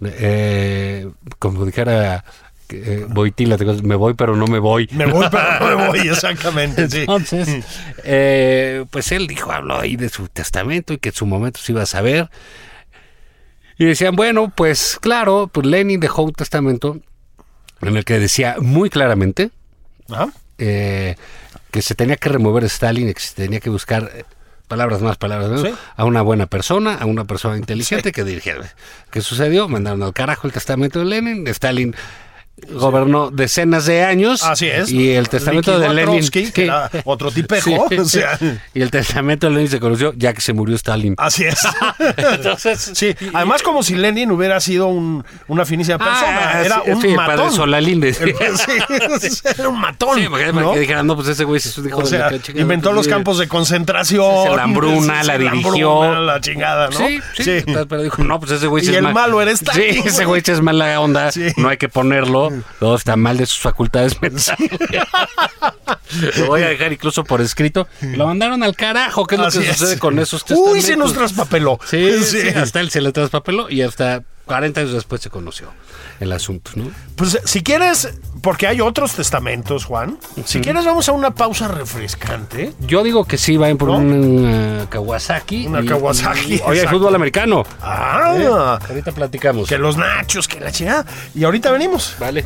eh, 0.03 1.09
como 1.39 1.65
dijera 1.65 2.23
eh, 2.69 3.07
Boitila, 3.09 3.57
me 3.81 3.95
voy 3.95 4.13
pero 4.13 4.35
no 4.35 4.45
me 4.45 4.59
voy. 4.59 4.87
Me 4.91 5.07
voy, 5.07 5.25
pero 5.31 5.59
no 5.59 5.77
me 5.79 5.87
voy, 5.87 5.99
exactamente. 6.09 6.87
Sí. 6.87 6.99
Entonces, 6.99 7.65
eh, 8.03 8.85
pues 8.91 9.11
él 9.11 9.25
dijo, 9.25 9.51
habló 9.51 9.79
ahí 9.79 9.95
de 9.95 10.09
su 10.09 10.27
testamento 10.27 10.93
y 10.93 10.99
que 10.99 11.09
en 11.09 11.15
su 11.15 11.25
momento 11.25 11.59
se 11.59 11.71
iba 11.71 11.81
a 11.81 11.87
saber. 11.87 12.29
Y 13.79 13.85
decían, 13.85 14.15
bueno, 14.15 14.53
pues 14.55 14.99
claro, 15.01 15.49
pues 15.51 15.65
Lenin 15.65 15.99
dejó 15.99 16.21
un 16.21 16.33
testamento 16.33 16.99
en 17.81 17.97
el 17.97 18.05
que 18.05 18.19
decía 18.19 18.57
muy 18.59 18.91
claramente 18.91 19.49
eh, 20.59 21.15
que 21.71 21.81
se 21.81 21.95
tenía 21.95 22.15
que 22.15 22.29
remover 22.29 22.63
Stalin 22.65 23.11
que 23.11 23.19
se 23.19 23.33
tenía 23.33 23.59
que 23.59 23.71
buscar 23.71 24.11
palabras 24.71 25.01
más, 25.01 25.17
palabras 25.17 25.49
menos, 25.49 25.67
Sí. 25.67 25.73
a 25.97 26.05
una 26.05 26.21
buena 26.21 26.45
persona, 26.45 26.95
a 26.95 27.05
una 27.05 27.25
persona 27.25 27.57
inteligente 27.57 28.13
que 28.13 28.23
dirigiera. 28.23 28.73
¿Qué 29.11 29.19
sucedió? 29.19 29.67
Mandaron 29.67 30.01
al 30.01 30.13
carajo 30.13 30.47
el 30.47 30.53
testamento 30.53 30.99
de 30.99 31.05
Lenin, 31.05 31.45
Stalin 31.47 31.93
gobernó 32.69 33.31
decenas 33.31 33.85
de 33.85 34.03
años 34.03 34.43
Así 34.43 34.67
es. 34.67 34.91
y 34.91 35.11
el 35.11 35.29
testamento 35.29 35.79
de 35.79 35.89
Lenin 35.93 36.27
que 36.29 36.65
era 36.65 36.89
otro 37.05 37.31
tipejo, 37.31 37.87
o 37.97 38.05
sea. 38.05 38.37
y 38.73 38.81
el 38.81 38.91
testamento 38.91 39.47
de 39.47 39.53
Lenin 39.53 39.69
se 39.69 39.79
conoció 39.79 40.13
ya 40.15 40.33
que 40.33 40.41
se 40.41 40.53
murió 40.53 40.75
Stalin 40.75 41.15
Así 41.17 41.43
es. 41.45 41.59
entonces 42.17 42.91
Sí, 42.93 43.15
además 43.33 43.61
como 43.63 43.83
si 43.83 43.95
Lenin 43.95 44.31
hubiera 44.31 44.59
sido 44.59 44.87
un- 44.87 45.23
una 45.47 45.65
finísima 45.65 45.97
persona, 45.97 46.51
Ah, 46.53 46.61
era 46.63 46.81
sí, 46.85 46.91
un 46.91 47.01
sí, 47.01 47.07
el 47.09 47.15
padre 47.15 47.37
matón. 47.37 47.53
Solalín 47.53 48.03
El- 48.03 48.13
decía. 48.13 48.25
sí, 49.19 49.41
era 49.57 49.69
un 49.69 49.79
matón. 49.79 50.17
Sí, 50.19 50.27
porque 50.29 50.51
¿no? 50.53 50.73
que 50.73 50.79
dijeran, 50.79 51.07
no, 51.07 51.15
pues 51.15 51.27
ese 51.29 51.43
güey 51.43 51.57
es 51.57 51.77
un 51.77 51.87
hijo 51.87 51.99
O 51.99 52.01
de 52.03 52.07
sea, 52.07 52.31
la 52.31 52.41
chingada. 52.41 52.61
inventó 52.61 52.91
los 52.93 53.05
Sí. 53.05 53.11
campos 53.11 53.37
de 53.39 53.47
concentración. 53.47 54.47
Sí, 54.49 54.55
la 54.55 54.63
hambruna, 54.63 55.21
Sí, 55.21 55.27
la 55.27 55.35
sí, 55.37 55.41
dirigió. 55.43 56.03
hambruna, 56.03 56.19
la 56.21 56.41
chingada, 56.41 56.89
¿no? 56.89 56.97
Sí, 56.97 57.19
sí, 57.37 57.63
Pero 57.65 58.01
dijo, 58.03 58.23
no, 58.23 58.39
pues 58.39 58.51
ese 58.51 58.67
güey 58.67 58.83
Y 58.83 58.85
sí 58.87 58.91
es 58.91 58.97
el 58.97 59.03
mal- 59.05 59.13
malo 59.13 59.41
eres 59.41 59.59
Sí, 59.59 59.65
Stalin, 59.65 60.07
ese 60.07 60.25
güey. 60.25 60.41
sí 60.45 60.51
es 60.51 60.61
mala 60.61 60.99
onda. 60.99 61.31
Sí. 61.31 61.47
No 61.57 61.69
hay 61.69 61.77
que 61.77 61.89
ponerlo. 61.89 62.50
Todo 62.79 62.95
está 62.95 63.15
mal 63.15 63.37
de 63.37 63.45
sus 63.45 63.59
facultades 63.59 64.21
mentales. 64.21 64.57
Lo 66.37 66.47
voy 66.47 66.63
a 66.63 66.69
dejar 66.69 66.91
incluso 66.93 67.23
por 67.23 67.41
escrito. 67.41 67.87
Lo 68.01 68.27
mandaron 68.27 68.63
al 68.63 68.75
carajo. 68.75 69.25
¿Qué 69.25 69.35
es 69.35 69.41
lo 69.41 69.47
Así 69.47 69.59
que 69.59 69.69
es. 69.69 69.77
sucede 69.77 69.99
con 69.99 70.19
esos 70.19 70.41
Uy, 70.43 70.47
testamentos? 70.49 70.85
se 70.85 70.95
nos 70.97 71.13
traspapeló. 71.13 71.79
Sí, 71.89 72.23
sí, 72.23 72.49
hasta 72.49 72.79
él 72.79 72.89
se 72.89 73.01
le 73.01 73.11
traspapeló 73.11 73.69
y 73.69 73.81
hasta 73.81 74.23
40 74.45 74.81
años 74.81 74.93
después 74.93 75.21
se 75.21 75.29
conoció 75.29 75.71
el 76.21 76.31
asunto, 76.31 76.71
¿no? 76.75 76.85
Pues 77.15 77.39
si 77.45 77.61
quieres, 77.63 78.13
porque 78.41 78.67
hay 78.67 78.79
otros 78.79 79.13
testamentos, 79.13 79.85
Juan. 79.85 80.17
Si 80.45 80.61
quieres, 80.61 80.85
vamos 80.85 81.09
a 81.09 81.11
una 81.11 81.31
pausa 81.35 81.67
refrescante. 81.67 82.73
Yo 82.79 83.03
digo 83.03 83.25
que 83.25 83.37
sí, 83.37 83.57
vayan 83.57 83.77
por 83.77 83.89
¿No? 83.89 83.97
un 83.97 84.81
uh, 84.83 84.87
Kawasaki. 84.87 85.67
Una 85.67 85.81
y- 85.81 85.85
Kawasaki, 85.87 86.55
y- 86.55 86.61
Oye, 86.65 86.81
hay 86.81 86.87
fútbol 86.87 87.13
americano. 87.15 87.63
Ah, 87.81 88.79
Ahorita 88.87 89.11
platicamos. 89.11 89.67
que 89.67 89.77
los 89.77 89.97
nachos, 89.97 90.47
que 90.47 90.59
la 90.59 90.71
chingada. 90.71 91.05
Y 91.35 91.43
ahorita 91.43 91.71
venimos. 91.71 92.15
Vale. 92.19 92.45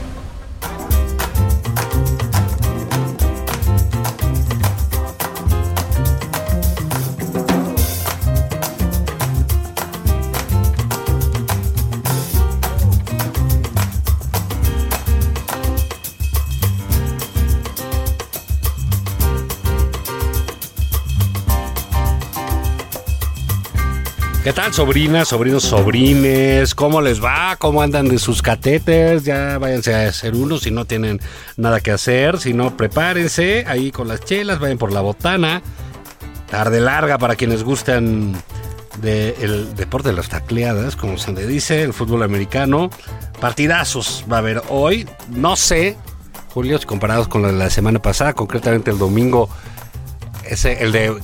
¿Qué 24.43 24.53
tal, 24.53 24.73
sobrinas, 24.73 25.27
sobrinos, 25.27 25.61
sobrines? 25.61 26.73
¿Cómo 26.73 26.99
les 26.99 27.23
va? 27.23 27.57
¿Cómo 27.59 27.83
andan 27.83 28.07
de 28.07 28.17
sus 28.17 28.41
catéteres? 28.41 29.23
Ya 29.23 29.59
váyanse 29.59 29.93
a 29.93 30.07
hacer 30.07 30.33
uno 30.33 30.57
si 30.57 30.71
no 30.71 30.85
tienen 30.85 31.21
nada 31.57 31.79
que 31.79 31.91
hacer. 31.91 32.39
Si 32.39 32.51
no, 32.51 32.75
prepárense 32.75 33.65
ahí 33.67 33.91
con 33.91 34.07
las 34.07 34.21
chelas, 34.21 34.57
vayan 34.57 34.79
por 34.79 34.91
la 34.91 35.01
botana. 35.01 35.61
Tarde 36.49 36.81
larga 36.81 37.19
para 37.19 37.35
quienes 37.35 37.63
gustan 37.63 38.33
del 38.99 39.75
deporte 39.75 40.09
de 40.09 40.15
las 40.15 40.29
tacleadas, 40.29 40.95
como 40.95 41.19
se 41.19 41.33
le 41.33 41.45
dice, 41.45 41.83
el 41.83 41.93
fútbol 41.93 42.23
americano. 42.23 42.89
Partidazos 43.39 44.25
va 44.29 44.37
a 44.37 44.39
haber 44.39 44.63
hoy. 44.69 45.07
No 45.29 45.55
sé, 45.55 45.97
Julio, 46.51 46.79
si 46.79 46.87
comparados 46.87 47.27
con 47.27 47.43
la 47.43 47.49
de 47.49 47.59
la 47.59 47.69
semana 47.69 48.01
pasada, 48.01 48.33
concretamente 48.33 48.89
el 48.89 48.97
domingo, 48.97 49.49
ese, 50.49 50.81
el 50.81 50.91
de 50.91 51.15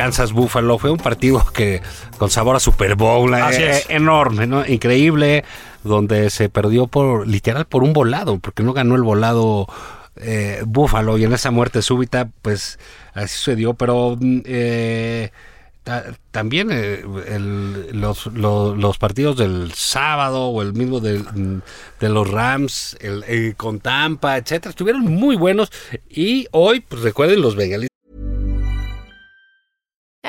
Kansas 0.00 0.32
Buffalo 0.32 0.78
fue 0.78 0.90
un 0.90 0.96
partido 0.96 1.44
que 1.52 1.82
con 2.16 2.30
sabor 2.30 2.56
a 2.56 2.60
Super 2.60 2.94
Bowl 2.94 3.34
Así 3.34 3.62
eh, 3.62 3.70
es. 3.72 3.90
enorme, 3.90 4.46
¿no? 4.46 4.64
Increíble, 4.66 5.44
donde 5.84 6.30
se 6.30 6.48
perdió 6.48 6.86
por 6.86 7.28
literal 7.28 7.66
por 7.66 7.82
un 7.82 7.92
volado, 7.92 8.38
porque 8.38 8.62
no 8.62 8.72
ganó 8.72 8.94
el 8.94 9.02
volado 9.02 9.66
eh, 10.16 10.62
Buffalo 10.66 11.18
y 11.18 11.24
en 11.24 11.34
esa 11.34 11.50
muerte 11.50 11.82
súbita, 11.82 12.30
pues 12.40 12.78
así 13.12 13.36
sucedió, 13.36 13.74
pero 13.74 14.16
mm, 14.18 14.40
eh, 14.46 15.32
ta- 15.84 16.04
también 16.30 16.70
eh, 16.72 17.04
el- 17.28 18.00
los, 18.00 18.24
lo- 18.28 18.74
los 18.74 18.96
partidos 18.96 19.36
del 19.36 19.70
sábado 19.74 20.46
o 20.46 20.62
el 20.62 20.72
mismo 20.72 20.98
mm, 21.00 21.60
de, 22.00 22.08
los 22.08 22.26
Rams 22.30 22.96
el, 23.02 23.22
eh, 23.28 23.52
con 23.54 23.80
Tampa, 23.80 24.38
etcétera, 24.38 24.70
estuvieron 24.70 25.02
muy 25.04 25.36
buenos 25.36 25.70
y 26.08 26.46
hoy, 26.52 26.80
pues 26.80 27.02
recuerden 27.02 27.42
los 27.42 27.54
Bengalis 27.54 27.89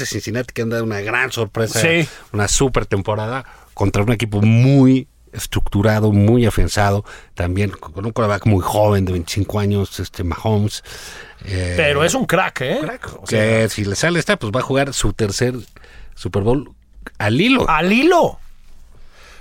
De 0.00 0.06
Cincinnati 0.06 0.52
que 0.52 0.62
han 0.62 0.70
dado 0.70 0.84
una 0.84 1.00
gran 1.00 1.30
sorpresa, 1.32 1.80
Sí. 1.80 2.08
una 2.32 2.48
super 2.48 2.86
temporada 2.86 3.44
contra 3.74 4.02
un 4.02 4.12
equipo 4.12 4.42
muy 4.42 5.06
estructurado, 5.32 6.10
muy 6.10 6.44
afianzado, 6.44 7.04
también 7.34 7.70
con 7.70 8.04
un 8.04 8.10
quarterback 8.10 8.46
muy 8.46 8.62
joven 8.62 9.04
de 9.04 9.12
25 9.12 9.60
años, 9.60 10.00
este 10.00 10.24
Mahomes. 10.24 10.82
eh, 11.44 11.74
Pero 11.76 12.02
es 12.04 12.14
un 12.14 12.26
crack, 12.26 12.60
¿eh? 12.62 12.80
O 13.22 13.26
sea, 13.26 13.38
que 13.62 13.68
si 13.68 13.84
le 13.84 13.94
sale 13.94 14.18
esta, 14.18 14.36
pues 14.36 14.52
va 14.54 14.58
a 14.60 14.64
jugar 14.64 14.92
su 14.92 15.12
tercer 15.12 15.54
Super 16.16 16.42
Bowl 16.42 16.72
al 17.18 17.40
hilo. 17.40 17.68
al 17.70 17.92
hilo. 17.92 18.38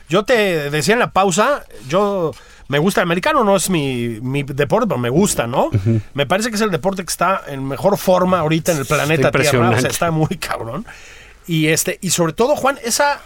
Yo 0.07 0.23
te 0.25 0.69
decía 0.69 0.93
en 0.93 0.99
la 0.99 1.11
pausa, 1.11 1.65
yo 1.87 2.31
me 2.69 2.79
gusta 2.79 3.01
el 3.01 3.07
americano, 3.07 3.43
no 3.43 3.55
es 3.57 3.69
mi, 3.69 4.19
mi 4.21 4.43
deporte, 4.43 4.87
pero 4.87 4.97
me 4.99 5.09
gusta, 5.09 5.45
¿no? 5.47 5.69
Me 6.13 6.25
parece 6.25 6.49
que 6.49 6.55
es 6.55 6.61
el 6.61 6.71
deporte 6.71 7.03
que 7.03 7.09
está 7.09 7.41
en 7.47 7.67
mejor 7.67 7.97
forma 7.97 8.39
ahorita 8.39 8.71
en 8.71 8.77
el 8.77 8.85
planeta 8.85 9.29
Tierra. 9.31 9.39
O 9.39 9.43
impresionante. 9.43 9.81
sea, 9.81 9.89
está 9.89 10.11
muy 10.11 10.37
cabrón. 10.37 10.85
Y 11.47 11.67
este, 11.67 11.97
y 12.01 12.11
sobre 12.11 12.31
todo, 12.33 12.55
Juan, 12.55 12.77
esa 12.83 13.19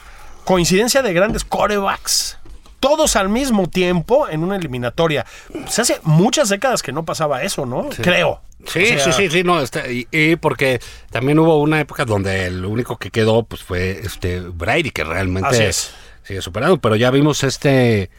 coincidencia 0.46 1.02
de 1.04 1.14
grandes 1.14 1.44
corebacks. 1.44 2.38
Todos 2.80 3.16
al 3.16 3.30
mismo 3.30 3.70
tiempo 3.70 4.28
en 4.28 4.44
una 4.44 4.56
eliminatoria. 4.58 5.26
Se 5.70 5.82
hace 5.82 6.00
muchas 6.04 6.50
décadas 6.50 6.82
que 6.82 6.92
no 6.92 7.06
pasaba 7.06 7.44
eso, 7.44 7.66
¿no? 7.66 7.88
Creo. 8.02 8.42
Sí, 8.66 8.80
O 8.84 8.86
sea, 9.00 9.00
sí, 9.00 9.12
sí, 9.12 9.30
sí, 9.30 9.44
no, 9.44 9.60
está- 9.62 9.90
y, 9.90 10.08
y 10.12 10.38
porque 10.38 10.80
también 11.12 11.38
hubo 11.40 11.60
una 11.62 11.82
época 11.82 12.06
donde 12.06 12.46
el 12.46 12.64
único 12.66 12.98
que 12.98 13.10
quedó 13.12 13.44
pues 13.44 13.62
fue 13.64 14.00
este 14.04 14.40
Brady, 14.40 14.92
que 14.92 15.04
realmente 15.04 15.50
Así 15.50 15.64
es. 15.64 15.92
sigue 16.24 16.42
superando, 16.42 16.78
pero 16.78 16.96
ya 16.96 17.12
vimos 17.12 17.44
este 17.44 18.10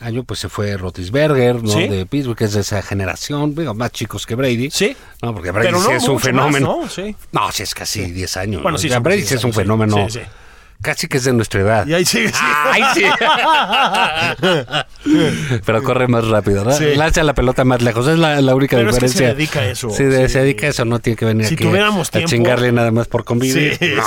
año 0.00 0.24
pues 0.24 0.40
se 0.40 0.48
fue 0.48 0.76
Rotisberger, 0.76 1.62
¿no? 1.62 1.70
Sí. 1.72 1.88
De 1.88 2.06
Pittsburgh, 2.06 2.36
que 2.36 2.44
es 2.44 2.52
de 2.52 2.60
esa 2.60 2.82
generación, 2.82 3.54
digo, 3.54 3.74
más 3.74 3.92
chicos 3.92 4.26
que 4.26 4.34
Brady. 4.34 4.70
Sí. 4.70 4.96
No, 5.22 5.34
porque 5.34 5.50
Brady 5.50 5.72
no 5.72 5.80
sí 5.80 5.92
es 5.92 6.08
un 6.08 6.20
fenómeno. 6.20 6.78
más, 6.78 6.96
¿no? 6.98 7.04
Sí. 7.04 7.16
No, 7.32 7.48
es 7.48 7.74
casi 7.74 8.10
10 8.10 8.36
años. 8.36 8.62
Bueno, 8.62 8.76
¿no? 8.76 8.78
sí, 8.78 8.88
Ya 8.88 8.94
son 8.96 9.02
Brady 9.02 9.18
10 9.18 9.28
sí 9.28 9.34
es 9.34 9.44
un 9.44 9.52
fenómeno. 9.52 10.06
Casi 10.80 11.08
que 11.08 11.16
es 11.16 11.24
de 11.24 11.32
nuestra 11.32 11.60
edad. 11.60 11.86
Y 11.86 11.94
ahí 11.94 12.04
sigue. 12.04 12.28
sí. 12.28 12.34
Sí. 12.94 13.02
Pero 15.66 15.82
corre 15.82 16.08
más 16.08 16.26
rápido, 16.26 16.64
¿verdad? 16.64 16.78
Sí. 16.78 16.94
Lanza 16.96 17.22
la 17.24 17.34
pelota 17.34 17.64
más 17.64 17.82
lejos. 17.82 18.06
Es 18.06 18.18
la, 18.18 18.40
la 18.40 18.54
única 18.54 18.76
Pero 18.76 18.90
es 18.90 18.98
que 18.98 19.06
diferencia. 19.06 19.28
se 19.30 19.34
dedica 19.34 19.60
a 19.60 19.70
eso. 19.70 19.90
Sí, 19.90 20.04
de- 20.04 20.28
se 20.28 20.40
dedica 20.40 20.66
a 20.66 20.70
eso. 20.70 20.84
No 20.84 20.98
tiene 21.00 21.16
que 21.16 21.24
venir 21.24 21.46
Si 21.46 21.54
aquí 21.54 21.64
tuviéramos 21.64 22.10
a 22.14 22.24
chingarle 22.24 22.72
nada 22.72 22.90
más 22.90 23.08
por 23.08 23.24
convivir. 23.24 23.76
Sí, 23.78 23.90
No. 23.96 24.02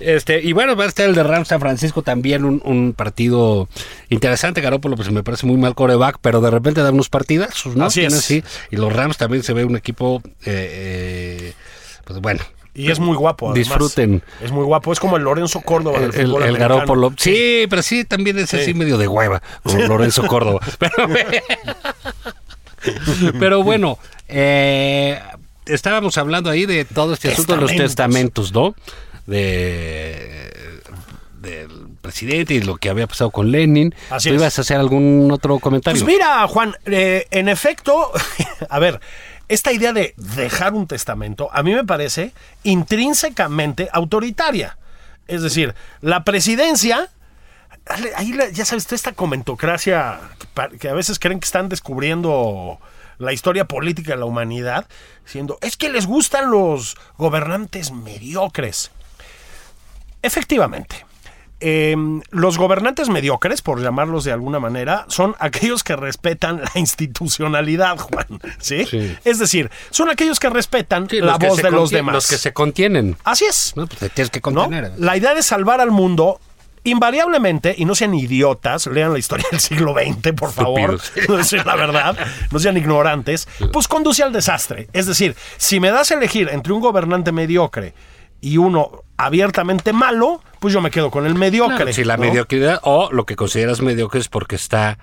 Este, 0.00 0.40
y 0.42 0.52
bueno, 0.52 0.76
va 0.76 0.84
a 0.84 0.88
estar 0.88 1.08
el 1.08 1.14
de 1.14 1.22
Rams 1.22 1.48
San 1.48 1.60
Francisco 1.60 2.02
también, 2.02 2.44
un, 2.44 2.60
un 2.64 2.92
partido 2.92 3.68
interesante. 4.08 4.60
Garoppolo, 4.60 4.96
pues 4.96 5.10
me 5.10 5.22
parece 5.22 5.46
muy 5.46 5.56
mal 5.56 5.74
coreback, 5.74 6.18
pero 6.20 6.40
de 6.40 6.50
repente 6.50 6.82
da 6.82 6.90
unos 6.90 7.08
partidazos, 7.08 7.76
¿no? 7.76 7.86
Así 7.86 8.00
Tiene 8.00 8.14
es. 8.14 8.20
así. 8.24 8.42
Y 8.70 8.76
los 8.76 8.92
Rams 8.92 9.16
también 9.18 9.42
se 9.42 9.52
ve 9.52 9.64
un 9.64 9.76
equipo, 9.76 10.22
eh, 10.44 10.46
eh, 10.46 11.52
pues 12.04 12.20
bueno. 12.20 12.42
Y 12.76 12.90
es 12.90 13.00
muy 13.00 13.16
guapo. 13.16 13.50
además. 13.50 13.68
Disfruten. 13.68 14.22
Es 14.42 14.52
muy 14.52 14.64
guapo. 14.64 14.92
Es 14.92 15.00
como 15.00 15.16
el 15.16 15.22
Lorenzo 15.22 15.62
Córdoba 15.62 15.98
del 15.98 16.14
El, 16.14 16.26
fútbol 16.26 16.42
el. 17.12 17.18
Sí, 17.18 17.66
pero 17.70 17.82
sí, 17.82 18.04
también 18.04 18.38
es 18.38 18.52
así 18.52 18.66
Sí. 18.66 18.74
medio 18.74 18.98
de 18.98 19.08
hueva, 19.08 19.42
como 19.62 19.78
Lorenzo 19.88 20.26
Córdoba. 20.26 20.60
Pero, 20.78 20.94
pero 23.40 23.62
bueno, 23.62 23.98
eh, 24.28 25.18
estábamos 25.64 26.18
hablando 26.18 26.50
ahí 26.50 26.66
de 26.66 26.84
todo 26.84 27.14
este 27.14 27.32
asunto 27.32 27.54
de 27.54 27.60
los 27.62 27.74
Testamentos. 27.74 28.52
¿no? 28.52 28.74
De 29.26 30.50
presidente 32.06 32.54
y 32.54 32.62
lo 32.62 32.76
que 32.76 32.88
había 32.88 33.06
pasado 33.06 33.30
con 33.30 33.50
Lenin. 33.50 33.94
Así 34.10 34.28
¿Tú 34.28 34.34
es. 34.34 34.40
ibas 34.40 34.58
a 34.58 34.62
hacer 34.62 34.78
algún 34.78 35.30
otro 35.32 35.58
comentario? 35.58 36.02
Pues 36.02 36.14
mira, 36.14 36.46
Juan, 36.48 36.74
eh, 36.86 37.26
en 37.30 37.48
efecto, 37.48 38.12
a 38.68 38.78
ver, 38.78 39.00
esta 39.48 39.72
idea 39.72 39.92
de 39.92 40.14
dejar 40.16 40.74
un 40.74 40.86
testamento 40.86 41.48
a 41.52 41.62
mí 41.62 41.74
me 41.74 41.84
parece 41.84 42.32
intrínsecamente 42.62 43.88
autoritaria. 43.92 44.76
Es 45.28 45.42
decir, 45.42 45.74
la 46.00 46.24
presidencia, 46.24 47.10
ahí 48.16 48.36
ya 48.52 48.64
sabes, 48.64 48.86
toda 48.86 48.96
esta 48.96 49.12
comentocracia 49.12 50.20
que 50.78 50.88
a 50.88 50.94
veces 50.94 51.18
creen 51.18 51.40
que 51.40 51.46
están 51.46 51.68
descubriendo 51.68 52.78
la 53.18 53.32
historia 53.32 53.66
política 53.66 54.12
de 54.12 54.18
la 54.18 54.26
humanidad, 54.26 54.86
diciendo, 55.24 55.58
es 55.62 55.76
que 55.76 55.88
les 55.88 56.06
gustan 56.06 56.50
los 56.50 56.96
gobernantes 57.16 57.92
mediocres. 57.92 58.90
Efectivamente. 60.22 61.05
Eh, 61.60 61.96
los 62.30 62.58
gobernantes 62.58 63.08
mediocres, 63.08 63.62
por 63.62 63.80
llamarlos 63.80 64.24
de 64.24 64.32
alguna 64.32 64.60
manera, 64.60 65.06
son 65.08 65.34
aquellos 65.40 65.82
que 65.82 65.96
respetan 65.96 66.60
la 66.62 66.80
institucionalidad, 66.80 67.98
Juan. 67.98 68.26
¿Sí? 68.58 68.84
Sí. 68.84 69.16
Es 69.24 69.38
decir, 69.38 69.70
son 69.90 70.10
aquellos 70.10 70.38
que 70.38 70.50
respetan 70.50 71.08
Sí, 71.08 71.20
la 71.20 71.38
voz 71.38 71.62
de 71.62 71.70
los 71.70 71.90
demás. 71.90 72.14
Los 72.14 72.28
que 72.28 72.38
se 72.38 72.52
contienen. 72.52 73.16
Así 73.24 73.44
es. 73.44 73.72
¿no? 73.76 73.86
Pues 73.86 73.98
te 73.98 74.08
tienes 74.10 74.30
que 74.30 74.40
contener. 74.40 74.92
La 74.98 75.16
idea 75.16 75.34
de 75.34 75.42
salvar 75.42 75.80
al 75.80 75.90
mundo, 75.90 76.40
invariablemente, 76.84 77.74
y 77.76 77.84
no 77.84 77.94
sean 77.94 78.14
idiotas, 78.14 78.86
lean 78.86 79.12
la 79.12 79.18
historia 79.18 79.46
del 79.50 79.60
siglo 79.60 79.94
XX, 79.94 80.32
por 80.32 80.52
favor, 80.52 81.00
no 81.28 81.36
decir 81.36 81.64
la 81.64 81.76
verdad, 81.76 82.16
no 82.50 82.58
sean 82.58 82.76
ignorantes, 82.76 83.48
pues 83.72 83.88
conduce 83.88 84.22
al 84.22 84.32
desastre. 84.32 84.88
Es 84.92 85.06
decir, 85.06 85.34
si 85.56 85.80
me 85.80 85.90
das 85.90 86.10
a 86.10 86.14
elegir 86.14 86.48
entre 86.52 86.72
un 86.72 86.80
gobernante 86.80 87.32
mediocre 87.32 87.94
y 88.40 88.58
uno 88.58 89.04
abiertamente 89.16 89.92
malo, 89.92 90.42
pues 90.66 90.74
yo 90.74 90.80
me 90.80 90.90
quedo 90.90 91.12
con 91.12 91.26
el 91.26 91.36
mediocre. 91.36 91.76
Claro, 91.76 91.92
si 91.92 92.02
la 92.02 92.16
¿no? 92.16 92.24
mediocridad 92.24 92.80
o 92.82 93.08
lo 93.12 93.24
que 93.24 93.36
consideras 93.36 93.80
mediocre 93.82 94.18
es 94.18 94.26
porque 94.26 94.56
está 94.56 94.98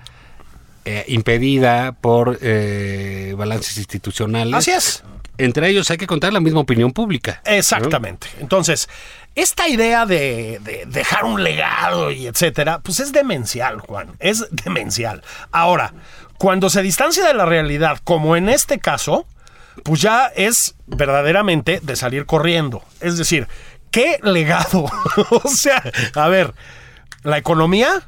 eh, 0.84 1.06
impedida 1.08 1.92
por 1.92 2.38
eh, 2.42 3.34
balances 3.34 3.78
institucionales. 3.78 4.52
Así 4.52 4.72
es. 4.72 5.02
Entre 5.38 5.66
ellos 5.70 5.90
hay 5.90 5.96
que 5.96 6.06
contar 6.06 6.34
la 6.34 6.40
misma 6.40 6.60
opinión 6.60 6.92
pública. 6.92 7.40
Exactamente. 7.46 8.26
Entonces, 8.40 8.90
esta 9.34 9.66
idea 9.66 10.04
de, 10.04 10.60
de 10.62 10.84
dejar 10.86 11.24
un 11.24 11.42
legado 11.42 12.10
y 12.10 12.26
etcétera, 12.26 12.80
pues 12.80 13.00
es 13.00 13.10
demencial, 13.12 13.80
Juan. 13.80 14.10
Es 14.18 14.46
demencial. 14.50 15.22
Ahora, 15.50 15.94
cuando 16.36 16.68
se 16.68 16.82
distancia 16.82 17.26
de 17.26 17.32
la 17.32 17.46
realidad, 17.46 18.00
como 18.04 18.36
en 18.36 18.50
este 18.50 18.80
caso, 18.80 19.26
pues 19.82 20.02
ya 20.02 20.26
es 20.26 20.74
verdaderamente 20.86 21.80
de 21.82 21.96
salir 21.96 22.26
corriendo. 22.26 22.82
Es 23.00 23.16
decir, 23.16 23.48
¿qué 23.94 24.18
legado? 24.24 24.86
o 25.30 25.48
sea, 25.48 25.80
a 26.16 26.28
ver, 26.28 26.52
la 27.22 27.38
economía 27.38 28.02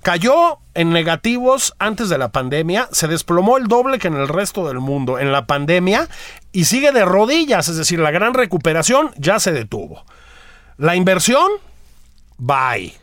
cayó 0.00 0.58
en 0.74 0.92
negativos 0.92 1.74
antes 1.80 2.08
de 2.08 2.16
la 2.16 2.28
pandemia, 2.28 2.88
se 2.92 3.08
desplomó 3.08 3.56
el 3.56 3.66
doble 3.66 3.98
que 3.98 4.06
en 4.06 4.14
el 4.14 4.28
resto 4.28 4.68
del 4.68 4.78
mundo 4.78 5.18
en 5.18 5.32
la 5.32 5.46
pandemia 5.46 6.08
y 6.52 6.66
sigue 6.66 6.92
de 6.92 7.04
rodillas, 7.04 7.66
es 7.66 7.76
decir, 7.76 7.98
la 7.98 8.12
gran 8.12 8.34
recuperación 8.34 9.10
ya 9.16 9.40
se 9.40 9.50
detuvo. 9.50 10.04
La 10.78 10.94
inversión, 10.94 11.48
bye. 12.38 12.94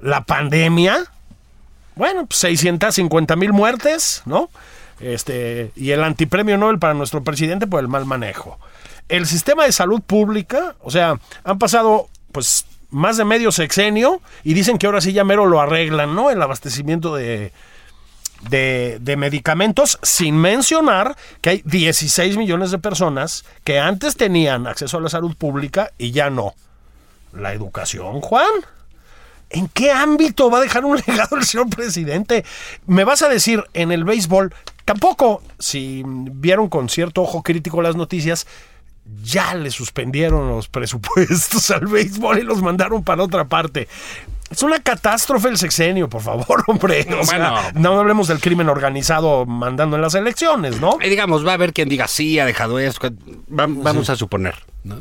La 0.00 0.20
pandemia, 0.20 1.04
bueno, 1.96 2.26
pues 2.26 2.38
650 2.38 3.34
mil 3.34 3.52
muertes, 3.52 4.22
¿no? 4.24 4.50
Este, 5.00 5.72
y 5.74 5.90
el 5.90 6.04
antipremio 6.04 6.56
Nobel 6.58 6.78
para 6.78 6.94
nuestro 6.94 7.24
presidente 7.24 7.66
por 7.66 7.80
el 7.80 7.88
mal 7.88 8.06
manejo. 8.06 8.60
El 9.08 9.26
sistema 9.26 9.64
de 9.64 9.72
salud 9.72 10.00
pública, 10.00 10.76
o 10.80 10.90
sea, 10.90 11.18
han 11.44 11.58
pasado 11.58 12.08
pues 12.32 12.64
más 12.90 13.16
de 13.16 13.24
medio 13.24 13.52
sexenio 13.52 14.20
y 14.44 14.54
dicen 14.54 14.78
que 14.78 14.86
ahora 14.86 15.00
sí 15.00 15.12
ya 15.12 15.24
mero 15.24 15.46
lo 15.46 15.60
arreglan, 15.60 16.14
¿no? 16.14 16.30
El 16.30 16.40
abastecimiento 16.40 17.14
de, 17.14 17.52
de, 18.48 18.98
de 19.00 19.16
medicamentos, 19.16 19.98
sin 20.02 20.36
mencionar 20.36 21.16
que 21.40 21.50
hay 21.50 21.62
16 21.64 22.36
millones 22.36 22.70
de 22.70 22.78
personas 22.78 23.44
que 23.64 23.78
antes 23.78 24.16
tenían 24.16 24.66
acceso 24.66 24.98
a 24.98 25.00
la 25.00 25.08
salud 25.08 25.34
pública 25.36 25.92
y 25.98 26.12
ya 26.12 26.30
no. 26.30 26.54
La 27.32 27.52
educación, 27.52 28.20
Juan. 28.20 28.50
¿En 29.50 29.68
qué 29.68 29.92
ámbito 29.92 30.50
va 30.50 30.58
a 30.58 30.62
dejar 30.62 30.84
un 30.84 30.96
legado 31.06 31.36
el 31.36 31.44
señor 31.44 31.68
presidente? 31.70 32.44
Me 32.86 33.04
vas 33.04 33.22
a 33.22 33.28
decir, 33.28 33.64
en 33.74 33.92
el 33.92 34.04
béisbol, 34.04 34.54
tampoco, 34.84 35.42
si 35.58 36.02
vieron 36.06 36.68
con 36.68 36.88
cierto 36.88 37.22
ojo 37.22 37.42
crítico 37.42 37.82
las 37.82 37.96
noticias, 37.96 38.46
ya 39.22 39.54
le 39.54 39.70
suspendieron 39.70 40.48
los 40.48 40.68
presupuestos 40.68 41.70
al 41.72 41.86
béisbol 41.86 42.38
y 42.38 42.42
los 42.42 42.62
mandaron 42.62 43.02
para 43.04 43.22
otra 43.22 43.44
parte. 43.44 43.88
Es 44.50 44.62
una 44.62 44.78
catástrofe 44.80 45.48
el 45.48 45.58
sexenio, 45.58 46.08
por 46.08 46.22
favor, 46.22 46.62
hombre. 46.68 47.06
O 47.20 47.24
sea, 47.24 47.50
Bueno. 47.50 47.60
no 47.74 47.98
hablemos 48.00 48.28
del 48.28 48.40
crimen 48.40 48.68
organizado 48.68 49.46
mandando 49.46 49.96
en 49.96 50.02
las 50.02 50.14
elecciones, 50.14 50.80
¿no? 50.80 50.98
Y 51.02 51.08
digamos, 51.08 51.44
va 51.46 51.52
a 51.52 51.54
haber 51.54 51.72
quien 51.72 51.88
diga, 51.88 52.06
sí, 52.08 52.38
ha 52.38 52.44
dejado 52.44 52.78
esto. 52.78 53.10
Va- 53.50 53.66
vamos 53.68 54.10
a 54.10 54.16
suponer, 54.16 54.54
¿no? 54.84 54.96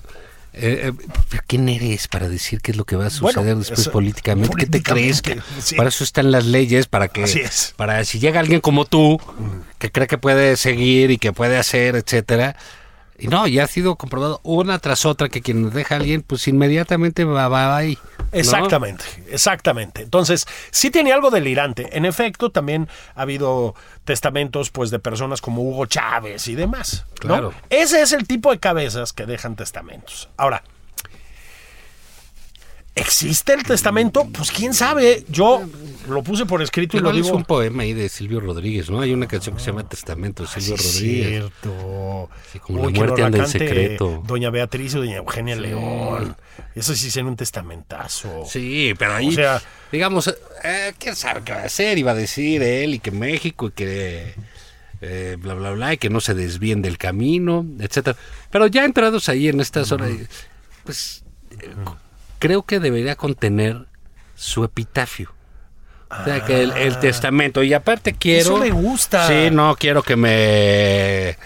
Eh, 0.56 0.92
eh, 0.92 0.94
pero 1.30 1.44
¿Quién 1.48 1.68
eres 1.68 2.08
para 2.08 2.30
decir 2.30 2.62
qué 2.62 2.72
es 2.72 2.78
lo 2.78 2.86
que 2.86 2.96
va 2.96 3.08
a 3.08 3.10
suceder 3.10 3.36
Bueno, 3.44 3.60
después 3.60 3.80
eso- 3.80 3.92
políticamente? 3.92 4.56
¿Qué 4.56 4.66
te 4.68 4.84
crees? 4.84 5.22
que 5.22 5.40
sí. 5.60 5.76
Para 5.76 5.90
eso 5.90 6.04
están 6.04 6.32
las 6.32 6.46
leyes, 6.46 6.88
para 6.88 7.08
que, 7.08 7.24
Así 7.24 7.40
es. 7.40 7.74
para 7.76 8.04
si 8.06 8.20
llega 8.20 8.40
alguien 8.40 8.62
como 8.62 8.86
tú, 8.86 9.20
que 9.80 9.92
cree 9.92 10.08
que 10.08 10.18
puede 10.20 10.56
seguir 10.58 11.10
y 11.12 11.18
que 11.18 11.34
puede 11.34 11.58
hacer, 11.58 11.96
etcétera. 11.96 12.56
Y 13.24 13.28
no, 13.30 13.48
ya 13.48 13.64
ha 13.64 13.68
sido 13.68 13.96
comprobado 13.96 14.42
una 14.44 14.80
tras 14.80 15.06
otra 15.06 15.30
que 15.30 15.42
quien 15.42 15.70
deja 15.70 15.96
a 15.96 16.00
alguien, 16.00 16.24
pues 16.24 16.46
inmediatamente 16.50 17.24
va, 17.24 17.48
va 17.48 17.78
ahí. 17.78 17.98
¿no? 18.18 18.26
Exactamente, 18.34 19.06
exactamente. 19.30 20.02
Entonces, 20.02 20.46
sí 20.72 20.92
tiene 20.92 21.14
algo 21.14 21.32
delirante. 21.32 21.96
En 21.98 22.04
efecto, 22.04 22.50
también 22.50 22.90
ha 23.16 23.22
habido 23.22 23.76
testamentos 24.04 24.72
pues 24.72 24.92
de 24.92 25.00
personas 25.00 25.40
como 25.40 25.62
Hugo 25.62 25.86
Chávez 25.86 26.50
y 26.50 26.56
demás. 26.56 27.06
¿no? 27.22 27.28
Claro. 27.30 27.54
Ese 27.70 28.02
es 28.02 28.12
el 28.12 28.28
tipo 28.28 28.52
de 28.52 28.60
cabezas 28.60 29.14
que 29.14 29.26
dejan 29.26 29.56
testamentos. 29.56 30.28
Ahora, 30.36 30.64
¿existe 32.96 33.54
el 33.54 33.64
testamento? 33.64 34.28
Pues 34.32 34.52
quién 34.52 34.74
sabe. 34.74 35.26
Yo 35.30 35.64
Lo 36.08 36.22
puse 36.22 36.46
por 36.46 36.62
escrito 36.62 36.98
y 36.98 37.00
lo 37.00 37.08
Igual 37.10 37.20
es 37.20 37.26
digo. 37.26 37.38
un 37.38 37.46
poema 37.46 37.84
ahí 37.84 37.94
de 37.94 38.10
Silvio 38.10 38.40
Rodríguez, 38.42 38.90
¿no? 38.90 39.00
Hay 39.02 39.14
una 39.14 39.28
canción 39.28 39.56
que 39.56 39.62
se 39.62 39.68
llama 39.68 39.88
Testamento 39.88 40.44
de 40.44 40.50
Silvio 40.50 40.76
Ah, 40.76 40.78
Sí, 40.82 40.88
Rodríguez. 41.00 41.28
cierto. 41.30 42.30
Sí, 42.52 42.60
como 42.60 42.84
la 42.84 42.90
muerte 42.90 43.24
anda 43.24 43.38
en 43.40 43.48
secreto. 43.48 44.22
Doña 44.28 44.50
Beatriz 44.50 44.96
o 44.96 45.00
Doña 45.00 45.16
Eugenia 45.18 45.56
León. 45.56 46.36
Eso 46.76 46.94
sí 46.94 47.10
sería 47.10 47.30
un 47.30 47.38
testamentazo. 47.38 48.44
Sí, 48.50 48.94
pero 49.00 49.14
ahí, 49.16 49.30
O 49.30 49.32
sea- 49.32 49.62
digamos, 49.92 50.28
eh, 50.64 50.94
quién 51.00 51.16
sabe 51.16 51.42
qué 51.46 51.54
va 51.54 51.60
a 51.62 51.66
hacer, 51.66 51.98
iba 51.98 52.12
a 52.12 52.16
decir 52.16 52.62
él 52.62 52.96
y 52.96 53.00
que 53.00 53.12
México 53.12 53.68
y 53.68 53.72
que 53.72 54.34
eh, 55.06 55.36
bla, 55.40 55.54
bla, 55.54 55.72
bla, 55.72 55.94
y 55.94 55.98
que 55.98 56.10
no 56.10 56.22
se 56.22 56.34
desvíen 56.34 56.82
del 56.82 56.98
camino, 56.98 57.66
etcétera. 57.80 58.18
Pero 58.52 58.68
ya 58.68 58.86
entrados 58.86 59.28
ahí 59.30 59.48
en 59.50 59.60
esta 59.60 59.84
zona, 59.84 60.08
pues 60.86 61.24
eh, 61.60 61.70
creo 62.44 62.64
que 62.64 62.82
debería 62.82 63.16
contener 63.16 63.86
su 64.36 64.66
epitafio. 64.66 65.32
O 66.10 66.26
sea, 66.26 66.44
que 66.44 66.62
el, 66.62 66.74
el 66.74 67.00
testamento. 67.00 67.64
Y 67.64 67.74
aparte 67.74 68.14
quiero... 68.14 68.42
Eso 68.42 68.58
me 68.58 68.70
gusta. 68.70 69.28
Sí, 69.30 69.50
no, 69.50 69.78
quiero 69.78 70.04
que 70.04 70.18
me... 70.18 71.38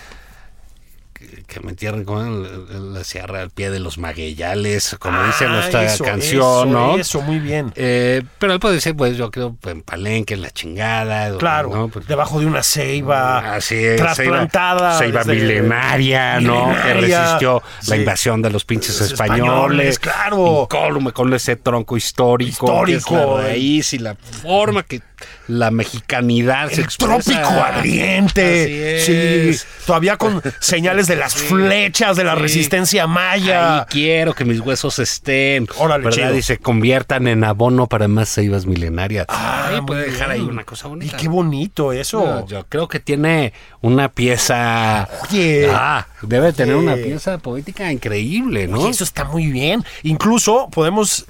que- 1.48 1.60
me 1.62 1.72
entierren 1.72 2.04
con 2.06 2.28
el- 2.28 2.76
el- 2.76 2.94
la 2.94 3.04
sierra 3.04 3.42
al 3.42 3.50
pie 3.50 3.70
de 3.72 3.80
los 3.80 3.98
magueyales, 3.98 4.96
como 5.00 5.22
dice 5.24 5.46
Ah, 5.46 5.50
nuestra 5.50 5.84
eso, 5.86 6.04
canción, 6.04 6.42
eso, 6.42 6.66
¿no? 6.66 6.98
Eso, 6.98 7.22
muy 7.22 7.40
bien. 7.40 7.72
Eh, 7.76 8.22
pero 8.40 8.54
él 8.54 8.60
puede 8.60 8.76
decir, 8.76 8.96
pues 8.96 9.18
yo 9.18 9.32
creo 9.32 9.56
en 9.66 9.82
Palenque, 9.82 10.34
en 10.36 10.42
la 10.42 10.52
chingada. 10.52 11.36
Claro, 11.38 11.70
¿no? 11.74 11.88
Pues, 11.90 12.08
debajo 12.08 12.40
de 12.40 12.46
una 12.46 12.62
ceiba 12.64 13.56
Así 13.56 13.76
es, 13.76 13.98
trasplantada. 13.98 14.98
Ceiba, 15.00 15.24
desde- 15.24 15.42
milenaria, 15.42 16.40
¿no? 16.40 16.74
Que 16.84 16.94
resistió 16.94 17.62
la 17.88 17.96
invasión 17.96 18.42
de 18.42 18.50
los 18.50 18.66
pinches 18.66 19.00
Los 19.00 19.12
españoles. 19.12 19.40
españoles, 19.48 20.00
claro. 20.00 20.64
Incólume 20.64 21.12
con 21.12 21.34
ese 21.34 21.56
tronco 21.56 21.98
histórico. 21.98 22.48
Histórico. 22.68 23.10
que 23.10 23.16
es 23.16 23.28
la 23.28 23.42
raíz 23.48 23.94
y 23.94 24.00
la 24.00 24.16
forma 24.16 24.84
que 24.84 25.02
la 25.48 25.72
mexicanidad 25.72 26.72
El 26.72 26.88
trópico 26.88 27.48
ardiente. 27.50 28.64
Así 29.02 29.10
es. 29.14 29.60
Sí, 29.62 29.68
todavía 29.86 30.18
con 30.18 30.42
señales 30.60 31.08
de 31.08 31.16
las 31.16 31.36
flechas 31.36 32.18
de 32.18 32.24
la 32.24 32.36
Sí. 32.36 32.42
resistencia 32.42 33.04
Ahí 33.04 33.10
maya. 33.10 33.86
quiero 33.90 34.34
que 34.34 34.46
mis 34.46 34.60
huesos 34.60 35.00
estén, 35.00 35.68
Órale, 35.78 36.04
¿verdad? 36.06 36.18
chido. 36.28 36.36
Y 36.38 36.42
se 36.42 36.58
conviertan 36.58 37.28
en 37.28 37.44
abono 37.44 37.88
para 37.88 38.08
más 38.08 38.30
ceibas 38.34 38.66
milenarias. 38.66 39.26
Ah, 39.30 39.68
ahí 39.70 39.82
puede 39.82 40.12
dejar 40.12 40.32
ahí 40.32 40.42
una 40.42 40.64
cosa 40.64 40.88
Y 40.88 40.90
bonita. 40.90 41.18
qué 41.18 41.28
bonito 41.28 41.94
eso. 41.94 42.24
No, 42.26 42.48
yo 42.48 42.66
creo 42.68 42.88
que 42.88 43.00
tiene 43.00 43.54
una 43.82 44.10
pieza. 44.10 45.08
Oye. 45.30 45.70
Ah, 45.72 46.08
debe 46.22 46.54
tener 46.54 46.76
una 46.76 46.96
pieza 46.96 47.38
poética 47.38 47.92
increíble, 47.92 48.68
¿no? 48.68 48.80
Oye, 48.82 48.90
eso 48.92 49.04
está 49.04 49.24
muy 49.24 49.48
bien. 49.48 49.84
Incluso 50.04 50.70
podemos. 50.72 51.26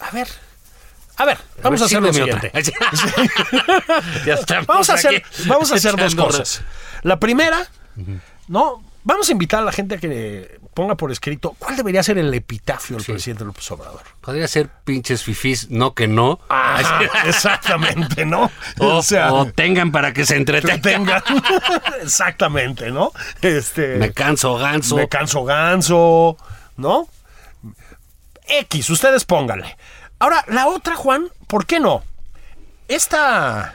A 0.00 0.10
ver. 0.10 0.28
A 1.22 1.24
ver, 1.24 1.38
vamos 1.62 1.80
a, 1.80 1.84
ver, 1.84 1.86
hacer 1.86 2.02
lo 2.02 2.12
siguiente. 2.12 2.48
otra. 2.48 2.60
ya 4.26 4.34
estamos 4.34 4.66
Vamos 4.66 4.90
a 4.90 4.94
hacer, 4.94 5.22
vamos 5.46 5.70
a 5.70 5.76
hacer 5.76 5.94
dos 5.94 6.16
cosas. 6.16 6.62
La 7.02 7.20
primera, 7.20 7.64
¿no? 8.48 8.82
Vamos 9.04 9.28
a 9.28 9.32
invitar 9.32 9.60
a 9.60 9.62
la 9.62 9.70
gente 9.70 9.94
a 9.94 9.98
que 9.98 10.58
ponga 10.74 10.96
por 10.96 11.12
escrito 11.12 11.54
cuál 11.60 11.76
debería 11.76 12.02
ser 12.02 12.18
el 12.18 12.34
epitafio 12.34 12.96
del 12.96 13.06
presidente 13.06 13.44
López 13.44 13.70
Obrador. 13.70 14.02
Podría 14.20 14.48
ser 14.48 14.68
pinches 14.68 15.22
fifís, 15.22 15.70
no 15.70 15.94
que 15.94 16.08
no. 16.08 16.40
Ajá, 16.48 17.02
exactamente, 17.28 18.24
¿no? 18.26 18.50
O, 18.80 18.96
o 18.96 19.02
sea, 19.02 19.32
o 19.32 19.46
tengan 19.46 19.92
para 19.92 20.12
que 20.12 20.26
se 20.26 20.34
entretengan. 20.34 20.80
tengan. 20.82 21.22
exactamente, 22.02 22.90
¿no? 22.90 23.12
Este. 23.42 23.94
Me 23.96 24.12
canso 24.12 24.56
ganso. 24.56 24.96
Me 24.96 25.08
canso 25.08 25.44
ganso, 25.44 26.36
¿no? 26.76 27.06
X, 28.48 28.90
ustedes 28.90 29.24
pónganle. 29.24 29.76
Ahora, 30.22 30.44
la 30.46 30.68
otra, 30.68 30.94
Juan, 30.94 31.30
¿por 31.48 31.66
qué 31.66 31.80
no? 31.80 32.04
Esta. 32.86 33.74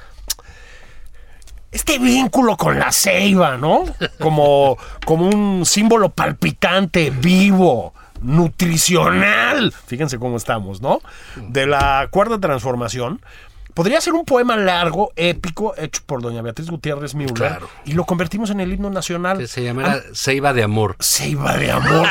Este 1.74 2.00
vínculo 2.00 2.56
con 2.56 2.80
la 2.80 2.94
ceiba, 2.94 3.58
¿no? 3.58 3.84
Como, 4.22 4.78
como 5.06 5.28
un 5.28 5.66
símbolo 5.66 6.08
palpitante, 6.08 7.10
vivo, 7.10 7.94
nutricional. 8.22 9.74
Fíjense 9.74 10.20
cómo 10.20 10.38
estamos, 10.38 10.82
¿no? 10.82 11.02
De 11.36 11.68
la 11.68 12.08
cuarta 12.12 12.40
transformación. 12.40 13.20
Podría 13.78 14.02
ser 14.02 14.14
un 14.14 14.26
poema 14.26 14.58
largo, 14.58 15.12
épico, 15.16 15.76
hecho 15.78 16.02
por 16.04 16.20
doña 16.20 16.42
Beatriz 16.42 16.68
Gutiérrez 16.68 17.14
Müller. 17.14 17.36
Claro. 17.36 17.70
Y 17.86 17.94
lo 17.94 18.06
convertimos 18.06 18.50
en 18.50 18.60
el 18.60 18.74
himno 18.74 18.90
nacional. 18.90 19.38
Que 19.38 19.46
se 19.46 19.62
llamará 19.62 20.02
Ceiba 20.16 20.52
de 20.52 20.64
Amor. 20.64 20.96
Ceiba 21.00 21.56
de 21.56 21.70
amor. 21.72 22.08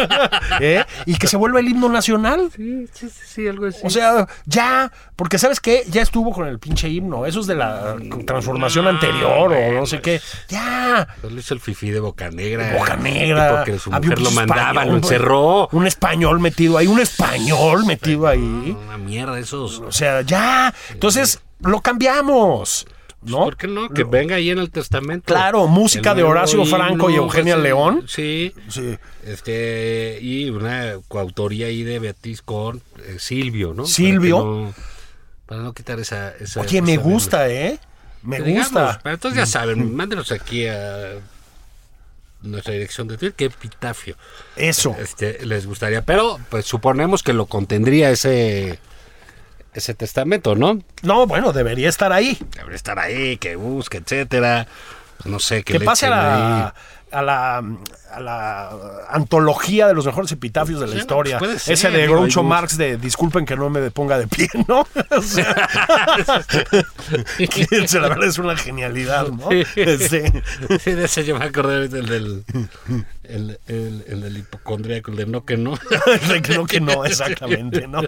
¿Eh? 0.60 0.82
Y 1.04 1.16
que 1.16 1.26
se 1.26 1.36
vuelva 1.36 1.60
el 1.60 1.68
himno 1.68 1.90
nacional. 1.90 2.50
Sí, 2.56 2.86
sí, 2.94 3.10
sí, 3.10 3.46
algo 3.46 3.66
así. 3.66 3.80
O 3.84 3.90
sea, 3.90 4.26
ya, 4.46 4.90
porque 5.14 5.38
¿sabes 5.38 5.60
qué? 5.60 5.84
Ya 5.90 6.00
estuvo 6.00 6.32
con 6.32 6.48
el 6.48 6.58
pinche 6.58 6.88
himno. 6.88 7.26
Eso 7.26 7.40
es 7.40 7.46
de 7.46 7.54
la 7.54 7.96
transformación 8.26 8.86
anterior 8.86 9.52
o 9.52 9.72
no 9.72 9.84
sé 9.84 10.00
qué. 10.00 10.22
Ya. 10.48 11.06
Lo 11.22 11.38
hizo 11.38 11.52
el 11.52 11.60
fifí 11.60 11.90
de 11.90 12.00
Boca 12.00 12.30
Negra. 12.30 12.78
Boca 12.78 12.96
Negra. 12.96 13.56
Porque 13.56 13.78
su 13.78 13.90
mujer 13.90 14.16
un 14.16 14.24
lo 14.24 14.30
mandaba, 14.30 14.70
español, 14.70 14.88
lo 14.88 14.96
encerró. 14.96 15.68
Un 15.72 15.86
español 15.86 16.40
metido 16.40 16.78
ahí, 16.78 16.86
un 16.86 16.98
español 16.98 17.84
metido 17.84 18.26
ahí. 18.26 18.74
Una 18.86 18.96
mierda 18.96 19.38
esos. 19.38 19.80
O 19.80 19.92
sea, 19.92 20.22
ya. 20.22 20.72
Entonces, 20.90 21.09
lo 21.60 21.80
cambiamos. 21.80 22.86
¿No? 23.22 23.44
¿Por 23.44 23.58
qué 23.58 23.66
no? 23.66 23.90
Que 23.90 24.04
venga 24.04 24.36
ahí 24.36 24.48
en 24.50 24.58
el 24.58 24.70
testamento. 24.70 25.26
Claro, 25.26 25.66
música 25.66 26.14
de 26.14 26.22
Horacio 26.22 26.64
Franco 26.64 27.10
y 27.10 27.16
Eugenia 27.16 27.54
pues, 27.54 27.64
León. 27.64 28.04
Sí. 28.08 28.54
Sí. 28.68 28.96
Este, 29.24 30.18
y 30.22 30.48
una 30.48 30.94
coautoría 31.06 31.66
ahí 31.66 31.82
de 31.82 31.98
Beatriz 31.98 32.40
con 32.40 32.80
eh, 32.98 33.16
Silvio, 33.18 33.74
¿no? 33.74 33.84
Silvio. 33.84 34.38
Para, 34.38 34.50
no, 34.50 34.74
para 35.44 35.62
no 35.62 35.74
quitar 35.74 36.00
esa. 36.00 36.34
esa 36.36 36.62
Oye, 36.62 36.80
me 36.80 36.96
gusta, 36.96 37.50
¿eh? 37.50 37.78
Me. 38.22 38.40
Digamos, 38.40 38.72
gusta. 38.72 39.00
pero 39.02 39.14
entonces 39.14 39.38
ya 39.38 39.46
saben, 39.46 39.94
mándenos 39.94 40.32
aquí 40.32 40.66
a 40.66 41.18
nuestra 42.42 42.72
dirección 42.72 43.06
de 43.08 43.18
Twitter, 43.18 43.34
que 43.34 43.44
epitafio 43.46 44.16
Eso. 44.56 44.96
este, 44.98 45.44
les 45.44 45.66
gustaría. 45.66 46.02
Pero, 46.02 46.38
pues 46.48 46.64
suponemos 46.64 47.22
que 47.22 47.32
lo 47.32 47.46
contendría 47.46 48.10
ese. 48.10 48.78
Ese 49.72 49.94
testamento, 49.94 50.56
¿no? 50.56 50.80
No, 51.02 51.26
bueno, 51.26 51.52
debería 51.52 51.88
estar 51.88 52.12
ahí. 52.12 52.38
Debería 52.56 52.76
estar 52.76 52.98
ahí, 52.98 53.36
que 53.36 53.56
busque, 53.56 53.98
etcétera. 53.98 54.66
Pues 55.18 55.26
no 55.26 55.38
sé, 55.38 55.62
que, 55.62 55.74
Que 55.74 55.78
le 55.78 55.84
pase 55.84 56.06
a 56.06 56.10
la, 56.10 56.66
ahí. 56.66 56.72
A 57.12 57.22
la 57.22 57.62
a 58.12 58.18
la 58.20 58.70
antología 59.10 59.86
de 59.86 59.94
los 59.94 60.04
mejores 60.04 60.32
epitafios 60.32 60.80
de 60.80 60.86
la 60.86 60.92
Sí, 60.92 60.96
no, 60.96 61.00
historia. 61.02 61.38
pues 61.38 61.48
puede 61.50 61.58
ser, 61.60 61.74
Ese 61.74 61.90
de 61.90 62.08
Groucho 62.08 62.42
Marx 62.42 62.76
de 62.76 62.96
disculpen 62.96 63.46
que 63.46 63.54
no 63.54 63.70
me 63.70 63.88
ponga 63.92 64.18
de 64.18 64.26
pie, 64.26 64.48
¿no? 64.66 64.84
O 65.10 65.22
sea, 65.22 65.54
la 68.00 68.08
verdad 68.08 68.24
es 68.24 68.38
una 68.38 68.56
genialidad, 68.56 69.28
¿no? 69.28 69.48
Este, 69.76 70.42
Sí, 70.80 70.92
de 70.92 71.04
ese 71.04 71.24
yo 71.24 71.38
me 71.38 71.44
acordé 71.44 71.86
del 71.88 72.06
del, 72.06 72.44
el, 73.24 73.58
el, 73.68 74.04
el 74.08 74.20
del 74.22 74.38
hipocondríaco, 74.38 75.12
el 75.12 75.16
de 75.18 75.26
no 75.26 75.44
que 75.44 75.56
no. 75.56 75.78
de 76.28 76.42
que 76.42 76.56
no, 76.56 76.66
que 76.66 76.80
no, 76.80 77.04
exactamente, 77.04 77.86
¿no? 77.86 78.02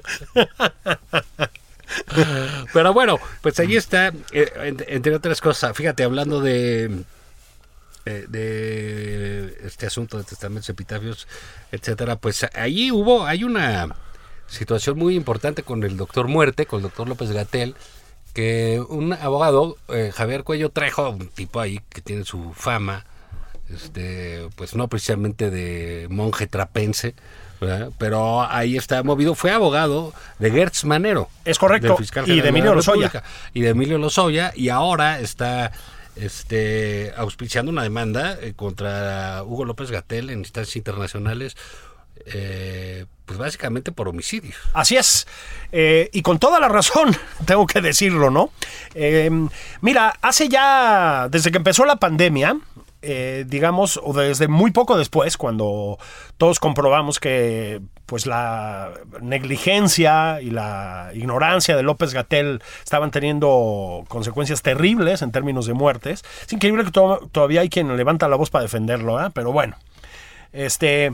Pero 2.73 2.93
bueno, 2.93 3.19
pues 3.41 3.59
ahí 3.61 3.77
está, 3.77 4.09
eh, 4.33 4.53
en- 4.63 4.85
entre 4.89 5.15
otras 5.15 5.41
cosas, 5.41 5.77
fíjate, 5.77 6.05
hablando 6.05 6.41
de, 6.41 6.91
eh, 8.05 8.27
de 8.29 9.57
este 9.65 9.87
asunto 9.87 10.19
de 10.19 10.25
testamentos, 10.25 10.69
epitafios, 10.69 11.29
etcétera, 11.71 12.17
pues 12.17 12.47
ahí 12.55 12.91
hubo, 12.91 13.25
hay 13.25 13.45
una 13.45 13.95
situación 14.49 14.99
muy 14.99 15.15
importante 15.15 15.63
con 15.63 15.83
el 15.85 15.97
doctor 15.97 16.29
Muerte, 16.29 16.67
con 16.67 16.79
el 16.79 16.83
doctor 16.83 17.09
López 17.09 17.31
Gatel, 17.31 17.75
que 18.33 18.83
un 18.89 19.13
abogado, 19.13 19.77
eh, 19.89 20.11
Javier 20.15 20.43
Cuello 20.43 20.71
Trejo, 20.71 21.11
un 21.11 21.29
tipo 21.29 21.61
ahí 21.61 21.81
que 21.91 22.01
tiene 22.01 22.25
su 22.25 22.53
fama, 22.55 23.05
este, 23.69 24.49
pues 24.57 24.75
no 24.75 24.89
precisamente 24.89 25.51
de 25.51 26.07
monje 26.11 26.47
trapense, 26.47 27.15
¿verdad? 27.61 27.91
pero 27.99 28.43
ahí 28.43 28.77
está 28.77 29.03
movido, 29.03 29.35
fue 29.35 29.53
abogado 29.53 30.13
de 30.39 30.51
Gertz 30.51 30.85
Manero. 30.85 31.29
Es 31.45 31.59
correcto, 31.59 31.89
del 31.89 31.97
fiscal 31.99 32.29
y 32.29 32.41
de 32.41 32.49
Emilio 32.49 32.75
Lozoya. 32.75 33.09
República, 33.09 33.29
Y 33.55 33.61
de 33.61 33.69
Emilio 33.69 33.99
Lozoya, 33.99 34.53
y 34.55 34.71
ahora 34.71 35.21
está 35.21 35.73
este, 36.17 37.13
auspiciando 37.17 37.71
una 37.71 37.83
demanda 37.83 38.37
eh, 38.41 38.53
contra 38.55 39.43
Hugo 39.45 39.65
López 39.65 39.91
Gatel 39.91 40.31
en 40.31 40.41
instancias 40.41 40.77
internacionales, 40.77 41.57
eh, 42.27 43.07
pues 43.25 43.39
básicamente 43.39 43.93
por 43.93 44.09
homicidios. 44.09 44.57
Así 44.75 44.97
es. 44.97 45.27
Eh, 45.73 46.11
y 46.13 46.23
con 46.23 46.39
toda 46.39 46.61
la 46.61 46.69
razón, 46.69 47.17
tengo 47.47 47.67
que 47.67 47.81
decirlo, 47.81 48.31
¿no? 48.31 48.51
Mira, 49.81 50.15
hace 50.21 50.49
ya, 50.49 51.29
desde 51.31 51.51
que 51.51 51.59
empezó 51.59 51.85
la 51.85 51.97
pandemia, 51.97 52.59
digamos, 53.47 53.99
o 54.01 54.13
desde 54.13 54.47
muy 54.47 54.71
poco 54.71 54.97
después, 54.97 55.37
cuando 55.37 55.99
todos 56.37 56.61
comprobamos 56.61 57.19
que 57.19 57.81
pues 58.07 58.27
la 58.27 58.91
negligencia 59.21 60.41
y 60.41 60.51
la 60.51 61.11
ignorancia 61.15 61.77
de 61.77 61.83
López 61.83 62.13
Gatel 62.15 62.63
estaban 62.83 63.11
teniendo 63.11 64.05
consecuencias 64.09 64.63
terribles 64.63 65.23
en 65.23 65.33
términos 65.33 65.67
de 65.67 65.75
muertes. 65.75 66.25
Es 66.47 66.53
increíble 66.53 66.85
que 66.85 66.91
to- 66.91 67.29
todavía 67.33 67.61
hay 67.63 67.69
quien 67.69 67.95
levanta 67.97 68.29
la 68.29 68.37
voz 68.37 68.51
para 68.51 68.63
defenderlo, 68.63 69.25
¿eh? 69.25 69.31
pero 69.33 69.53
bueno. 69.53 69.77
Este, 70.53 71.13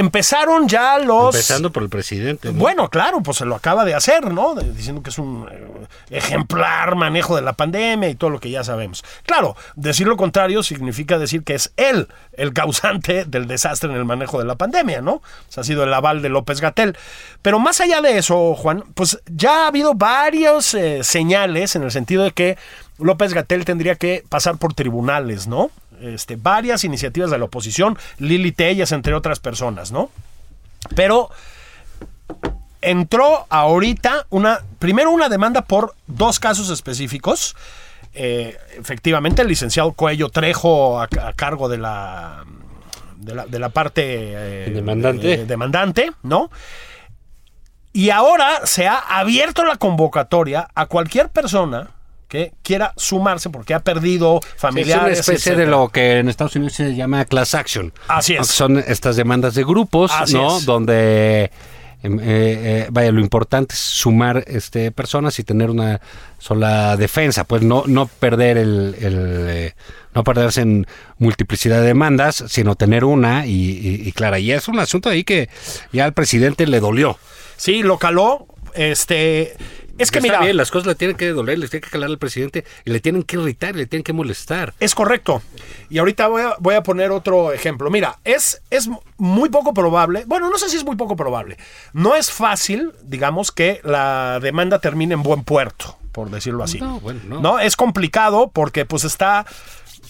empezaron 0.00 0.66
ya 0.68 0.98
los... 0.98 1.34
Empezando 1.34 1.70
por 1.70 1.82
el 1.82 1.88
presidente. 1.88 2.52
¿no? 2.52 2.58
Bueno, 2.58 2.88
claro, 2.88 3.22
pues 3.22 3.36
se 3.38 3.44
lo 3.44 3.54
acaba 3.54 3.84
de 3.84 3.94
hacer, 3.94 4.32
¿no? 4.32 4.54
De- 4.54 4.72
diciendo 4.72 5.02
que 5.02 5.10
es 5.10 5.18
un 5.18 5.46
eh, 5.50 5.86
ejemplar 6.10 6.96
manejo 6.96 7.36
de 7.36 7.42
la 7.42 7.52
pandemia 7.52 8.08
y 8.08 8.14
todo 8.14 8.30
lo 8.30 8.40
que 8.40 8.50
ya 8.50 8.64
sabemos. 8.64 9.04
Claro, 9.24 9.56
decir 9.76 10.06
lo 10.06 10.16
contrario 10.16 10.62
significa 10.62 11.18
decir 11.18 11.44
que 11.44 11.54
es 11.54 11.72
él 11.76 12.08
el 12.32 12.52
causante 12.52 13.24
del 13.24 13.46
desastre 13.46 13.90
en 13.90 13.96
el 13.96 14.04
manejo 14.04 14.38
de 14.38 14.44
la 14.44 14.56
pandemia, 14.56 15.00
¿no? 15.00 15.12
O 15.14 15.22
sea, 15.48 15.60
ha 15.60 15.64
sido 15.64 15.84
el 15.84 15.92
aval 15.94 16.22
de 16.22 16.28
López 16.28 16.60
Gatel. 16.60 16.96
Pero 17.42 17.58
más 17.58 17.80
allá 17.80 18.00
de 18.00 18.18
eso, 18.18 18.54
Juan, 18.54 18.84
pues 18.94 19.20
ya 19.26 19.64
ha 19.64 19.66
habido 19.68 19.94
varios 19.94 20.74
eh, 20.74 21.04
señales 21.04 21.76
en 21.76 21.82
el 21.82 21.90
sentido 21.90 22.24
de 22.24 22.32
que 22.32 22.58
López 22.98 23.32
Gatel 23.34 23.64
tendría 23.64 23.94
que 23.96 24.24
pasar 24.28 24.56
por 24.58 24.74
tribunales, 24.74 25.46
¿no? 25.46 25.70
Este, 26.00 26.36
varias 26.36 26.84
iniciativas 26.84 27.30
de 27.30 27.38
la 27.38 27.44
oposición, 27.44 27.98
Lili 28.18 28.52
Tellas, 28.52 28.92
entre 28.92 29.14
otras 29.14 29.38
personas, 29.38 29.92
¿no? 29.92 30.10
Pero 30.96 31.30
entró 32.80 33.46
ahorita 33.50 34.26
una, 34.30 34.60
primero 34.78 35.10
una 35.10 35.28
demanda 35.28 35.62
por 35.62 35.94
dos 36.06 36.40
casos 36.40 36.70
específicos. 36.70 37.54
Eh, 38.14 38.56
efectivamente, 38.78 39.42
el 39.42 39.48
licenciado 39.48 39.92
Cuello 39.92 40.30
Trejo 40.30 41.00
a, 41.00 41.04
a 41.22 41.32
cargo 41.34 41.68
de 41.68 41.78
la, 41.78 42.44
de 43.18 43.34
la, 43.34 43.46
de 43.46 43.58
la 43.58 43.68
parte 43.68 44.02
eh, 44.06 44.70
Demandante. 44.70 45.32
eh, 45.34 45.44
demandante, 45.44 46.10
¿no? 46.22 46.50
Y 47.92 48.10
ahora 48.10 48.60
se 48.64 48.88
ha 48.88 48.98
abierto 48.98 49.64
la 49.64 49.76
convocatoria 49.76 50.68
a 50.74 50.86
cualquier 50.86 51.28
persona 51.28 51.90
que 52.30 52.52
quiera 52.62 52.94
sumarse 52.96 53.50
porque 53.50 53.74
ha 53.74 53.80
perdido 53.80 54.40
Sí, 54.42 54.48
es 54.54 54.60
familiares. 54.60 55.02
una 55.04 55.12
especie 55.12 55.54
de 55.56 55.66
lo 55.66 55.88
que 55.88 56.18
en 56.20 56.28
Estados 56.30 56.54
Unidos 56.56 56.74
se 56.74 56.94
llama 56.94 57.24
class 57.26 57.54
action. 57.54 57.92
Así 58.08 58.34
es. 58.34 58.46
Son 58.46 58.78
estas 58.78 59.16
demandas 59.16 59.54
de 59.54 59.64
grupos, 59.64 60.12
Así 60.14 60.34
¿no? 60.34 60.56
es. 60.58 60.64
Donde, 60.64 61.50
em, 62.04 62.18
eh, 62.20 62.22
eh, 62.22 62.86
vaya, 62.90 63.10
lo 63.12 63.20
importante 63.20 63.74
es 63.74 63.80
sumar 63.80 64.44
este, 64.46 64.92
personas 64.92 65.38
y 65.40 65.44
tener 65.44 65.70
una 65.70 66.00
sola 66.38 66.96
defensa, 66.96 67.42
pues 67.44 67.62
no, 67.62 67.82
no 67.86 68.06
perder 68.06 68.56
el, 68.58 68.94
el, 69.00 69.46
eh, 69.50 69.74
no 70.14 70.22
perderse 70.24 70.60
en 70.62 70.86
multiplicidad 71.18 71.80
de 71.80 71.86
demandas, 71.88 72.44
sino 72.48 72.76
tener 72.76 73.04
una 73.04 73.44
y, 73.46 73.50
y- 73.52 74.08
y 74.08 74.12
clara. 74.12 74.38
Y 74.38 74.52
es 74.52 74.68
un 74.68 74.78
asunto 74.78 75.08
ahí 75.10 75.24
que 75.24 75.48
ya 75.92 76.04
al 76.04 76.12
presidente 76.14 76.66
le 76.66 76.78
dolió. 76.80 77.18
Sí, 77.56 77.82
lo 77.82 77.98
caló. 77.98 78.46
Este. 78.74 79.56
Es 80.00 80.10
que 80.10 80.18
Está 80.18 80.32
mira. 80.32 80.40
bien, 80.40 80.56
las 80.56 80.70
cosas 80.70 80.86
le 80.86 80.94
tienen 80.94 81.16
que 81.16 81.28
doler, 81.28 81.58
le 81.58 81.68
tienen 81.68 81.84
que 81.84 81.90
calar 81.90 82.08
al 82.10 82.18
presidente 82.18 82.64
y 82.84 82.90
le 82.90 83.00
tienen 83.00 83.22
que 83.22 83.36
irritar, 83.36 83.74
y 83.74 83.78
le 83.78 83.86
tienen 83.86 84.02
que 84.04 84.12
molestar. 84.12 84.74
Es 84.80 84.94
correcto. 84.94 85.42
Y 85.88 85.98
ahorita 85.98 86.26
voy 86.28 86.42
a, 86.42 86.54
voy 86.58 86.74
a 86.74 86.82
poner 86.82 87.10
otro 87.10 87.52
ejemplo. 87.52 87.90
Mira, 87.90 88.18
es, 88.24 88.62
es 88.70 88.88
muy 89.18 89.48
poco 89.50 89.74
probable, 89.74 90.24
bueno, 90.26 90.48
no 90.50 90.58
sé 90.58 90.68
si 90.68 90.76
es 90.76 90.84
muy 90.84 90.96
poco 90.96 91.16
probable. 91.16 91.58
No 91.92 92.16
es 92.16 92.30
fácil, 92.30 92.92
digamos, 93.02 93.52
que 93.52 93.80
la 93.84 94.38
demanda 94.40 94.78
termine 94.78 95.14
en 95.14 95.22
buen 95.22 95.44
puerto, 95.44 95.96
por 96.12 96.30
decirlo 96.30 96.64
así. 96.64 96.80
No, 96.80 96.98
bueno, 97.00 97.20
no. 97.40 97.58
es 97.60 97.76
complicado 97.76 98.50
porque 98.52 98.84
pues 98.86 99.04
está 99.04 99.44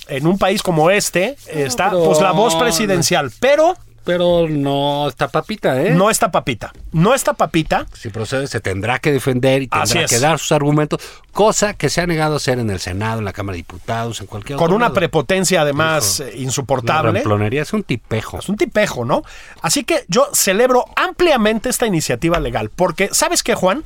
en 0.09 0.27
un 0.27 0.39
país 0.39 0.63
como 0.63 0.91
este, 0.91 1.37
está 1.49 1.91
pero- 1.91 2.05
pues 2.05 2.21
la 2.21 2.33
voz 2.33 2.55
presidencial, 2.57 3.31
pero 3.41 3.77
Pero 4.05 4.49
no 4.49 5.09
está 5.09 5.29
papita, 5.29 5.81
¿eh? 5.83 5.91
no 5.91 6.09
está 6.11 6.31
papita. 6.31 6.73
No 6.93 7.15
está 7.15 7.35
papita. 7.35 7.87
Si 7.93 8.09
procede, 8.09 8.47
se 8.47 8.61
tendrá 8.61 8.99
que 8.99 9.13
defender 9.13 9.63
y 9.63 9.69
tendrá 9.69 10.07
que 10.07 10.19
dar 10.19 10.39
sus 10.39 10.53
argumentos, 10.53 11.01
cosa 11.33 11.75
que 11.75 11.91
se 11.91 12.01
ha 12.01 12.07
negado 12.07 12.35
a 12.35 12.37
hacer 12.39 12.59
en 12.59 12.71
el 12.71 12.81
Senado, 12.81 13.19
en 13.19 13.27
la 13.27 13.33
Cámara 13.33 13.55
de 13.55 13.59
Diputados, 13.59 14.21
en 14.21 14.27
cualquier 14.27 14.57
Con 14.57 14.65
otro 14.67 14.77
una 14.77 14.87
lado. 14.87 14.95
prepotencia 14.95 15.61
además 15.61 16.21
eh, 16.21 16.33
insoportable. 16.39 17.13
ramplonería 17.13 17.63
es 17.63 17.73
un 17.75 17.83
tipejo. 17.83 18.39
Es 18.39 18.49
un 18.49 18.57
tipejo, 18.57 19.05
¿no? 19.05 19.23
Así 19.61 19.85
que 19.85 20.05
yo 20.09 20.29
celebro 20.33 20.87
ampliamente 20.97 21.69
esta 21.69 21.87
iniciativa 21.87 22.41
legal, 22.41 22.71
porque, 22.75 23.11
¿sabes 23.13 23.43
qué, 23.43 23.55
Juan? 23.55 23.85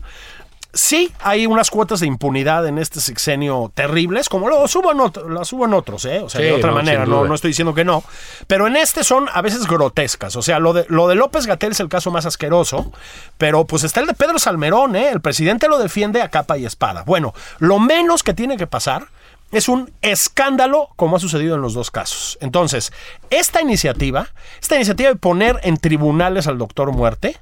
Sí, 0.76 1.12
hay 1.20 1.46
unas 1.46 1.70
cuotas 1.70 2.00
de 2.00 2.06
impunidad 2.08 2.66
en 2.66 2.78
este 2.78 3.00
sexenio 3.00 3.70
terribles, 3.74 4.28
como 4.28 4.48
lo 4.48 4.58
otro- 4.60 5.28
las 5.28 5.52
otros, 5.52 6.04
¿eh? 6.04 6.18
O 6.20 6.28
sea, 6.28 6.40
Sí, 6.40 6.46
de 6.48 6.52
otra 6.52 6.70
no, 6.70 6.76
manera, 6.76 7.06
no, 7.06 7.24
no 7.24 7.34
estoy 7.34 7.50
diciendo 7.50 7.74
que 7.74 7.84
no. 7.84 8.02
Pero 8.48 8.66
en 8.66 8.76
este 8.76 9.04
son 9.04 9.28
a 9.32 9.40
veces 9.40 9.66
grotescas. 9.68 10.34
O 10.34 10.42
sea, 10.42 10.58
lo 10.58 10.72
de, 10.72 10.84
lo 10.88 11.06
de 11.06 11.14
López 11.14 11.46
Gatel 11.46 11.70
es 11.72 11.80
el 11.80 11.88
caso 11.88 12.10
más 12.10 12.26
asqueroso, 12.26 12.92
pero 13.38 13.64
pues 13.66 13.84
está 13.84 14.00
el 14.00 14.08
de 14.08 14.14
Pedro 14.14 14.38
Salmerón, 14.40 14.96
¿eh? 14.96 15.10
El 15.10 15.20
presidente 15.20 15.68
lo 15.68 15.78
defiende 15.78 16.20
a 16.22 16.28
capa 16.28 16.58
y 16.58 16.66
espada. 16.66 17.04
Bueno, 17.06 17.34
lo 17.60 17.78
menos 17.78 18.24
que 18.24 18.34
tiene 18.34 18.56
que 18.56 18.66
pasar 18.66 19.06
es 19.52 19.68
un 19.68 19.92
escándalo 20.02 20.88
como 20.96 21.16
ha 21.16 21.20
sucedido 21.20 21.54
en 21.54 21.60
los 21.62 21.74
dos 21.74 21.92
casos. 21.92 22.36
Entonces, 22.40 22.92
esta 23.30 23.62
iniciativa, 23.62 24.26
esta 24.60 24.74
iniciativa 24.74 25.10
de 25.10 25.16
poner 25.16 25.60
en 25.62 25.76
tribunales 25.76 26.48
al 26.48 26.58
doctor 26.58 26.90
Muerte, 26.90 27.36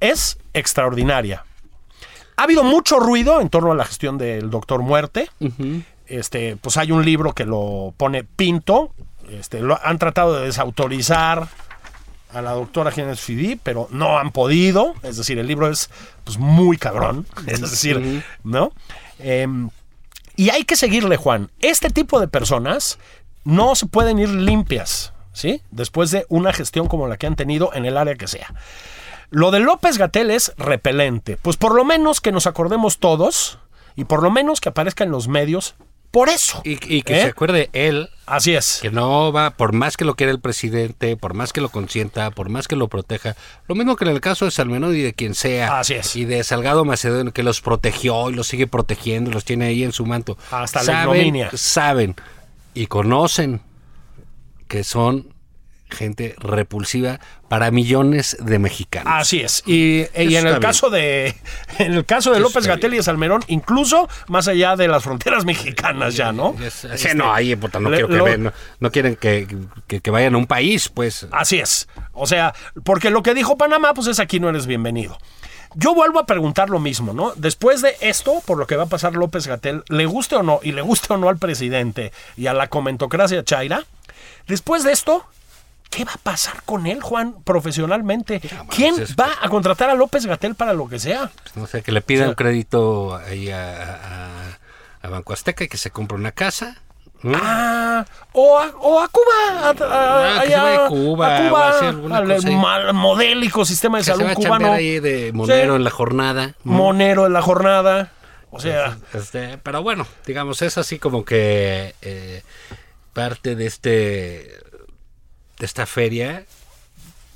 es 0.00 0.36
extraordinaria. 0.52 1.44
Ha 2.36 2.42
habido 2.42 2.64
mucho 2.64 2.98
ruido 2.98 3.40
en 3.40 3.48
torno 3.48 3.72
a 3.72 3.74
la 3.74 3.84
gestión 3.84 4.18
del 4.18 4.50
doctor 4.50 4.82
Muerte. 4.82 5.30
Este, 6.06 6.56
pues 6.56 6.76
hay 6.76 6.92
un 6.92 7.04
libro 7.04 7.32
que 7.32 7.44
lo 7.44 7.94
pone 7.96 8.24
Pinto. 8.24 8.92
Este, 9.30 9.60
lo 9.60 9.78
han 9.82 9.98
tratado 9.98 10.34
de 10.34 10.46
desautorizar 10.46 11.48
a 12.32 12.42
la 12.42 12.52
doctora 12.52 12.90
Jiménez 12.90 13.20
Fidi, 13.20 13.56
pero 13.56 13.88
no 13.90 14.18
han 14.18 14.32
podido. 14.32 14.94
Es 15.02 15.16
decir, 15.16 15.38
el 15.38 15.46
libro 15.46 15.70
es 15.70 15.90
pues, 16.24 16.38
muy 16.38 16.76
cabrón. 16.76 17.26
Es 17.46 17.60
decir, 17.60 18.24
¿no? 18.42 18.72
Em, 19.18 19.70
y 20.36 20.50
hay 20.50 20.64
que 20.64 20.76
seguirle, 20.76 21.16
Juan. 21.16 21.50
Este 21.60 21.90
tipo 21.90 22.20
de 22.20 22.28
personas 22.28 22.98
no 23.44 23.74
se 23.76 23.86
pueden 23.86 24.18
ir 24.18 24.28
limpias, 24.28 25.12
¿sí? 25.32 25.62
Después 25.70 26.10
de 26.10 26.26
una 26.28 26.52
gestión 26.52 26.88
como 26.88 27.06
la 27.06 27.16
que 27.16 27.26
han 27.26 27.36
tenido 27.36 27.72
en 27.74 27.84
el 27.84 27.96
área 27.96 28.16
que 28.16 28.26
sea. 28.26 28.52
Lo 29.34 29.50
de 29.50 29.58
López 29.58 29.98
Gatel 29.98 30.30
es 30.30 30.52
repelente. 30.56 31.36
Pues 31.42 31.56
por 31.56 31.74
lo 31.74 31.84
menos 31.84 32.20
que 32.20 32.30
nos 32.30 32.46
acordemos 32.46 32.98
todos 32.98 33.58
y 33.96 34.04
por 34.04 34.22
lo 34.22 34.30
menos 34.30 34.60
que 34.60 34.68
aparezca 34.68 35.02
en 35.02 35.10
los 35.10 35.26
medios 35.26 35.74
por 36.12 36.28
eso. 36.28 36.62
Y, 36.64 36.72
y 36.94 37.02
que 37.02 37.18
¿Eh? 37.18 37.22
se 37.22 37.28
acuerde 37.30 37.68
él 37.72 38.08
Así 38.26 38.54
es. 38.54 38.78
que 38.80 38.92
no 38.92 39.32
va, 39.32 39.50
por 39.50 39.72
más 39.72 39.96
que 39.96 40.04
lo 40.04 40.14
quiera 40.14 40.30
el 40.30 40.38
presidente, 40.40 41.16
por 41.16 41.34
más 41.34 41.52
que 41.52 41.60
lo 41.60 41.68
consienta, 41.70 42.30
por 42.30 42.48
más 42.48 42.68
que 42.68 42.76
lo 42.76 42.86
proteja, 42.86 43.34
lo 43.66 43.74
mismo 43.74 43.96
que 43.96 44.04
en 44.04 44.12
el 44.12 44.20
caso 44.20 44.44
de 44.44 44.52
Salmerón 44.52 44.94
y 44.94 45.00
de 45.02 45.12
quien 45.14 45.34
sea, 45.34 45.80
Así 45.80 45.94
es. 45.94 46.14
y 46.14 46.24
de 46.24 46.44
Salgado 46.44 46.84
Macedonio, 46.84 47.32
que 47.32 47.42
los 47.42 47.60
protegió 47.60 48.30
y 48.30 48.34
los 48.34 48.46
sigue 48.46 48.68
protegiendo, 48.68 49.32
los 49.32 49.44
tiene 49.44 49.64
ahí 49.66 49.82
en 49.82 49.90
su 49.90 50.06
manto. 50.06 50.38
Hasta 50.52 50.84
la 50.84 51.00
ignominia. 51.02 51.50
Saben 51.54 52.14
y 52.74 52.86
conocen 52.86 53.60
que 54.68 54.84
son 54.84 55.33
gente 55.94 56.34
repulsiva 56.38 57.20
para 57.48 57.70
millones 57.70 58.36
de 58.40 58.58
mexicanos. 58.58 59.12
Así 59.14 59.40
es. 59.40 59.62
Y, 59.66 60.00
y 60.00 60.02
Eso 60.02 60.18
en 60.38 60.46
el 60.46 60.52
bien. 60.54 60.60
caso 60.60 60.90
de 60.90 61.34
en 61.78 61.94
el 61.94 62.04
caso 62.04 62.30
de 62.32 62.38
Eso 62.38 62.48
López 62.48 62.66
Gatel 62.66 62.94
y 62.94 63.02
Salmerón, 63.02 63.42
incluso 63.48 64.08
más 64.28 64.48
allá 64.48 64.76
de 64.76 64.88
las 64.88 65.02
fronteras 65.04 65.44
mexicanas 65.46 66.14
ya, 66.16 66.32
¿no? 66.32 66.54
Es- 66.60 66.72
sí, 66.74 66.88
Este, 66.92 67.14
no, 67.14 67.32
ahí 67.32 67.54
puta, 67.56 67.78
no 67.80 67.90
le- 67.90 67.96
quiero 67.98 68.08
que 68.08 68.16
lo- 68.16 68.24
vean, 68.24 68.42
no, 68.44 68.52
no 68.80 68.90
quieren 68.90 69.16
que, 69.16 69.46
que- 69.86 70.00
que 70.00 70.10
vayan 70.10 70.34
a 70.34 70.38
un 70.38 70.46
país, 70.46 70.88
pues. 70.88 71.26
Así 71.30 71.58
es. 71.58 71.88
O 72.12 72.26
sea, 72.26 72.54
porque 72.84 73.10
lo 73.10 73.22
que 73.22 73.34
dijo 73.34 73.56
Panamá, 73.56 73.94
pues 73.94 74.06
es 74.08 74.18
aquí 74.20 74.40
no 74.40 74.48
eres 74.48 74.66
bienvenido. 74.66 75.16
Yo 75.76 75.92
vuelvo 75.92 76.20
a 76.20 76.26
preguntar 76.26 76.70
lo 76.70 76.78
mismo, 76.78 77.12
¿no? 77.12 77.32
Después 77.34 77.82
de 77.82 77.96
esto, 78.00 78.40
por 78.46 78.58
lo 78.58 78.66
que 78.68 78.76
va 78.76 78.84
a 78.84 78.86
pasar 78.86 79.14
López 79.14 79.48
Gatel, 79.48 79.82
le 79.88 80.06
guste 80.06 80.36
o 80.36 80.44
no, 80.44 80.60
y 80.62 80.70
le 80.70 80.82
guste 80.82 81.12
o 81.12 81.16
no 81.16 81.28
al 81.28 81.36
presidente 81.38 82.12
y 82.36 82.46
a 82.46 82.54
la 82.54 82.68
comentocracia 82.68 83.42
chaira, 83.42 83.84
después 84.46 84.84
de 84.84 84.92
esto, 84.92 85.26
¿qué 85.90 86.04
va 86.04 86.12
a 86.12 86.18
pasar 86.18 86.62
con 86.64 86.86
él, 86.86 87.00
Juan, 87.00 87.36
profesionalmente? 87.44 88.40
¿Quién 88.74 89.00
es- 89.00 89.14
va 89.16 89.28
a 89.40 89.48
contratar 89.48 89.90
a 89.90 89.94
López 89.94 90.26
Gatel 90.26 90.54
para 90.54 90.72
lo 90.72 90.88
que 90.88 90.98
sea? 90.98 91.30
No 91.54 91.66
sé, 91.66 91.82
que 91.82 91.92
le 91.92 92.00
pidan 92.02 92.22
O 92.22 92.24
sea- 92.26 92.28
un 92.30 92.34
crédito 92.34 93.16
ahí 93.16 93.50
a, 93.50 93.94
a- 93.94 94.58
a 95.02 95.08
Banco 95.08 95.32
Azteca 95.32 95.64
y 95.64 95.68
que 95.68 95.76
se 95.76 95.90
compre 95.90 96.16
una 96.16 96.32
casa. 96.32 96.78
Ah, 97.26 98.04
o 98.32 98.58
a, 98.58 98.66
o 98.80 99.00
a 99.00 99.08
Cuba. 99.08 99.24
A, 99.62 99.68
a- 99.70 99.70
Ah, 99.70 100.40
que 100.42 100.48
se 100.48 100.54
allá, 100.54 100.62
vaya 100.62 100.84
a 100.84 100.88
Cuba, 100.88 101.36
a 101.38 101.52
o 101.52 101.56
a 101.56 101.68
hacer 101.70 101.88
alguna 101.88 102.18
al 102.18 102.34
cosa 102.34 102.48
ahí. 102.48 102.56
mal- 102.56 102.92
modélico 102.92 103.64
sistema 103.64 103.96
de 103.98 104.02
que 104.02 104.04
se 104.04 104.10
salud 104.12 104.26
va 104.26 104.32
a 104.32 104.34
cubano. 104.34 104.72
ahí 104.72 105.00
de 105.00 105.32
monero 105.32 105.72
Sí. 105.72 105.76
en 105.76 105.84
la 105.84 105.90
jornada. 105.90 106.54
Monero 106.64 107.26
en 107.26 107.32
la 107.32 107.40
jornada. 107.40 108.10
O 108.50 108.60
sea, 108.60 108.98
Este, 109.14 109.56
pero 109.58 109.82
bueno, 109.82 110.06
digamos, 110.26 110.60
es 110.62 110.76
así 110.78 110.98
como 110.98 111.24
que 111.24 111.94
eh, 112.02 112.42
parte 113.14 113.56
de 113.56 113.66
este 113.66 114.50
esta 115.60 115.86
feria 115.86 116.44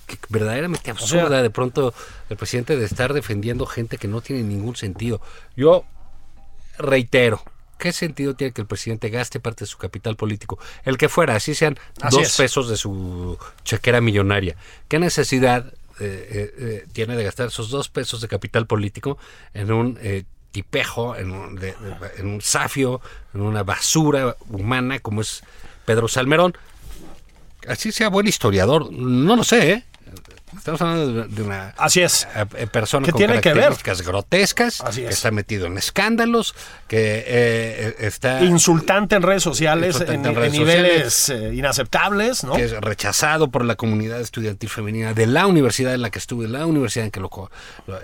que 0.06 0.16
verdaderamente 0.30 0.90
absurda 0.90 1.28
sea- 1.28 1.42
de 1.42 1.50
pronto 1.50 1.92
el 2.30 2.36
presidente 2.36 2.76
de 2.76 2.84
estar 2.86 3.12
defendiendo 3.12 3.66
gente 3.66 3.98
que 3.98 4.08
no 4.08 4.20
tiene 4.22 4.42
ningún 4.42 4.74
sentido. 4.76 5.20
Yo 5.56 5.84
reitero, 6.78 7.42
¿qué 7.78 7.92
sentido 7.92 8.34
tiene 8.34 8.52
que 8.52 8.60
el 8.62 8.66
presidente 8.66 9.10
gaste 9.10 9.40
parte 9.40 9.64
de 9.64 9.66
su 9.66 9.78
capital 9.78 10.16
político? 10.16 10.58
El 10.84 10.96
que 10.96 11.08
fuera, 11.08 11.34
así 11.36 11.54
sean 11.54 11.78
Así 12.00 12.16
dos 12.16 12.26
es. 12.28 12.36
pesos 12.36 12.68
de 12.68 12.76
su 12.76 13.38
chequera 13.64 14.00
millonaria. 14.00 14.56
¿Qué 14.88 14.98
necesidad 14.98 15.72
eh, 16.00 16.28
eh, 16.30 16.54
eh, 16.58 16.86
tiene 16.92 17.16
de 17.16 17.24
gastar 17.24 17.48
esos 17.48 17.70
dos 17.70 17.88
pesos 17.88 18.20
de 18.20 18.28
capital 18.28 18.66
político 18.66 19.18
en 19.52 19.72
un 19.72 19.98
eh, 20.00 20.24
tipejo, 20.52 21.16
en 21.16 21.32
un, 21.32 21.56
de- 21.56 21.72
de- 21.72 21.96
en 22.18 22.28
un 22.28 22.40
zafio, 22.40 23.00
en 23.34 23.40
una 23.42 23.62
basura 23.64 24.36
humana 24.48 25.00
como 25.00 25.20
es 25.20 25.42
Pedro 25.84 26.06
Salmerón? 26.08 26.56
Así 27.66 27.92
sea 27.92 28.08
buen 28.08 28.26
historiador, 28.26 28.92
no 28.92 29.36
lo 29.36 29.44
sé, 29.44 29.72
¿eh? 29.72 29.84
Estamos 30.56 30.80
hablando 30.80 31.24
de, 31.24 31.42
una 31.42 31.74
Así 31.76 32.00
es. 32.00 32.26
eh, 32.34 32.44
eh, 32.56 32.66
persona 32.66 33.06
¿Qué 33.06 33.12
tiene 33.12 33.40
que 33.40 33.50
ver? 33.50 33.64
características 33.64 34.02
grotescas, 34.02 34.80
Así 34.80 35.02
que 35.02 35.08
es. 35.08 35.16
está 35.16 35.30
metido 35.30 35.66
en 35.66 35.76
escándalos, 35.76 36.54
que 36.86 37.24
eh, 37.26 37.96
está 38.00 38.42
Insultante 38.42 39.16
en 39.16 39.22
redes 39.22 39.42
sociales, 39.42 40.00
en, 40.00 40.22
niveles 40.22 41.32
inaceptables, 41.52 42.44
¿no? 42.44 42.54
que 42.54 42.64
es 42.64 42.72
rechazado 42.72 43.48
por 43.50 43.64
la 43.64 43.76
comunidad 43.76 44.20
estudiantil 44.20 44.70
femenina 44.70 45.12
de 45.12 45.26
la 45.26 45.46
universidad 45.46 45.94
en 45.94 46.02
la 46.02 46.10
que 46.10 46.18
estuve, 46.18 46.48
la 46.48 46.66
universidad 46.66 47.04
en 47.04 47.10
que 47.10 47.20
lo 47.20 47.30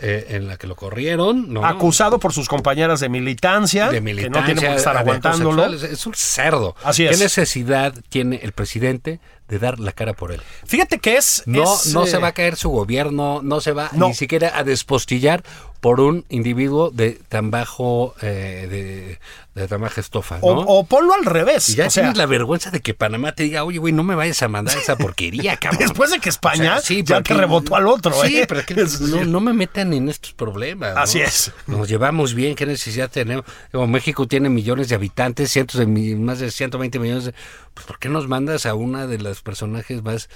eh, 0.01 0.27
en 0.31 0.47
la 0.47 0.57
que 0.57 0.67
lo 0.67 0.77
corrieron, 0.77 1.53
¿no? 1.53 1.65
Acusado 1.65 2.19
por 2.19 2.33
sus 2.33 2.49
compañeras 2.49 3.01
de 3.01 3.09
militancia, 3.09 3.89
de 3.89 3.95
que 3.95 4.01
militancia, 4.01 4.41
no 4.41 4.47
tiene 4.47 4.61
por 4.61 4.71
qué 4.71 4.77
estar 4.77 4.97
aguantándolo. 4.97 5.67
Es, 5.67 6.07
un 6.07 6.15
cerdo. 6.15 6.77
Así 6.85 7.05
¿Qué 7.05 7.11
es. 7.11 7.21
necesidad 7.21 7.95
tiene 8.11 8.41
el 8.43 8.53
presidente 8.53 9.21
de 9.49 9.59
dar 9.59 9.79
la 9.79 9.93
cara 9.93 10.15
por 10.15 10.33
él? 10.33 10.41
Fíjate 10.67 10.99
que 10.99 11.17
es. 11.17 11.43
No, 11.47 11.75
es, 11.75 11.93
no 11.95 12.05
eh, 12.05 12.09
se 12.09 12.19
va 12.19 12.29
a 12.29 12.33
caer 12.33 12.57
su 12.57 12.71
gobierno, 12.71 13.41
no 13.43 13.61
se 13.61 13.73
va 13.73 13.91
No. 13.93 14.09
ni 14.09 14.15
siquiera 14.15 14.57
a 14.59 14.65
despostillar 14.65 15.43
por 15.85 16.01
un 16.01 16.25
individuo 16.31 16.91
de 16.91 17.21
tan 17.29 17.51
bajo, 17.51 18.15
eh, 18.23 18.67
de, 18.71 19.61
de 19.61 19.69
tan 19.69 19.83
baja 19.83 20.01
estofa, 20.01 20.39
¿no? 20.39 20.47
O, 20.47 20.79
o 20.79 20.85
ponlo 20.87 21.13
al 21.13 21.27
revés. 21.27 21.69
y 21.69 21.75
ya 21.75 21.89
o 21.89 21.91
sea, 21.91 22.05
tienes 22.05 22.17
la 22.17 22.25
vergüenza 22.25 22.71
de 22.71 22.81
que 22.81 22.95
Panamá 22.95 23.33
te 23.33 23.43
diga, 23.43 23.65
oye, 23.65 23.77
güey, 23.77 23.93
no 23.93 24.03
me 24.03 24.15
vayas 24.15 24.43
a 24.43 24.49
mandar 24.49 24.79
esa 24.79 24.97
porquería, 24.97 25.57
cabrón. 25.61 25.81
Después 25.81 26.11
de 26.11 26.21
que 26.21 26.31
España 26.31 26.79
ya 26.81 27.21
te 27.21 27.35
rebotó 27.35 27.77
al 27.77 27.87
otro, 27.87 28.15
Sí, 28.25 28.39
¿eh? 28.39 28.47
pero 28.49 28.65
que 28.65 28.75
no, 28.75 29.25
no 29.27 29.41
me 29.41 29.53
metan 29.53 29.93
en 29.93 30.09
estos 30.09 30.33
problemas. 30.33 30.95
¿no? 30.95 31.03
Así 31.03 31.21
es. 31.21 31.53
Nos 31.67 31.87
llevamos 31.87 32.33
bien, 32.33 32.55
¿qué 32.55 32.65
necesidad 32.65 33.11
tenemos? 33.11 33.45
Digo, 33.71 33.87
México 33.87 34.27
tiene 34.27 34.49
millones 34.49 34.89
de 34.89 34.95
habitantes, 34.95 35.53
cientos 35.53 35.79
de 35.79 35.87
más 36.17 36.39
de 36.39 36.51
120 36.51 36.99
millones. 36.99 37.27
De, 37.27 37.35
pues, 37.75 37.85
¿Por 37.85 37.99
qué 37.99 38.09
nos 38.09 38.27
mandas 38.27 38.65
a 38.65 38.73
una 38.75 39.07
de 39.07 39.19
los 39.19 39.43
personajes 39.43 40.03
más 40.03 40.31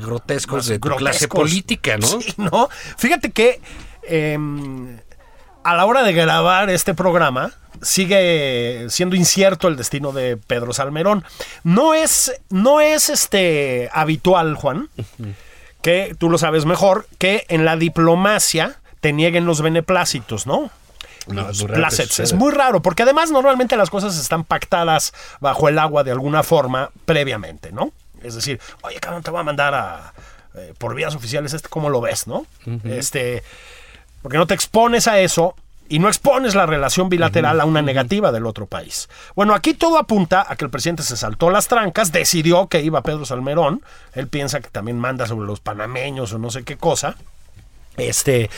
grotescos 0.00 0.66
de 0.66 0.78
tu 0.78 0.88
clase 0.88 1.26
grotescos. 1.26 1.40
política, 1.40 1.98
no? 1.98 2.06
Sí, 2.06 2.34
¿no? 2.38 2.68
Fíjate 2.96 3.30
que 3.30 3.60
em, 4.08 4.98
a 5.62 5.74
la 5.74 5.86
hora 5.86 6.02
de 6.02 6.12
grabar 6.12 6.70
este 6.70 6.94
programa 6.94 7.52
sigue 7.82 8.86
siendo 8.88 9.16
incierto 9.16 9.68
el 9.68 9.76
destino 9.76 10.12
de 10.12 10.36
Pedro 10.36 10.72
Salmerón. 10.72 11.24
No 11.62 11.94
es, 11.94 12.32
no 12.50 12.80
es 12.80 13.08
este 13.08 13.90
habitual, 13.92 14.54
Juan, 14.54 14.88
que 15.82 16.14
tú 16.18 16.30
lo 16.30 16.38
sabes 16.38 16.64
mejor, 16.64 17.06
que 17.18 17.44
en 17.48 17.64
la 17.64 17.76
diplomacia 17.76 18.76
te 19.00 19.12
nieguen 19.12 19.46
los 19.46 19.60
beneplácitos, 19.60 20.46
¿no? 20.46 20.70
No, 21.26 21.50
es 21.50 21.62
placets. 21.62 22.20
Es 22.20 22.32
muy 22.34 22.52
raro, 22.52 22.82
porque 22.82 23.02
además 23.02 23.30
normalmente 23.30 23.76
las 23.76 23.90
cosas 23.90 24.18
están 24.18 24.44
pactadas 24.44 25.12
bajo 25.40 25.68
el 25.68 25.78
agua 25.78 26.04
de 26.04 26.10
alguna 26.10 26.42
forma 26.42 26.90
previamente, 27.04 27.72
¿no? 27.72 27.92
Es 28.22 28.34
decir, 28.34 28.60
oye, 28.82 28.98
cabrón, 29.00 29.22
te 29.22 29.30
voy 29.30 29.40
a 29.40 29.44
mandar 29.44 29.74
a, 29.74 30.14
eh, 30.54 30.72
por 30.78 30.94
vías 30.94 31.14
oficiales, 31.14 31.52
este, 31.52 31.68
¿cómo 31.68 31.90
lo 31.90 32.00
ves, 32.00 32.26
no? 32.26 32.46
Este, 32.84 33.42
porque 34.24 34.38
no 34.38 34.46
te 34.46 34.54
expones 34.54 35.06
a 35.06 35.20
eso 35.20 35.54
y 35.86 35.98
no 35.98 36.08
expones 36.08 36.54
la 36.54 36.64
relación 36.64 37.10
bilateral 37.10 37.60
a 37.60 37.66
una 37.66 37.82
negativa 37.82 38.32
del 38.32 38.46
otro 38.46 38.64
país. 38.64 39.10
Bueno, 39.36 39.52
aquí 39.52 39.74
todo 39.74 39.98
apunta 39.98 40.46
a 40.48 40.56
que 40.56 40.64
el 40.64 40.70
presidente 40.70 41.02
se 41.02 41.18
saltó 41.18 41.50
las 41.50 41.68
trancas, 41.68 42.10
decidió 42.10 42.68
que 42.68 42.80
iba 42.80 43.02
Pedro 43.02 43.26
Salmerón, 43.26 43.82
él 44.14 44.26
piensa 44.28 44.60
que 44.60 44.70
también 44.70 44.98
manda 44.98 45.26
sobre 45.26 45.46
los 45.46 45.60
panameños 45.60 46.32
o 46.32 46.38
no 46.38 46.50
sé 46.50 46.64
qué 46.64 46.78
cosa. 46.78 47.16
Este 47.98 48.48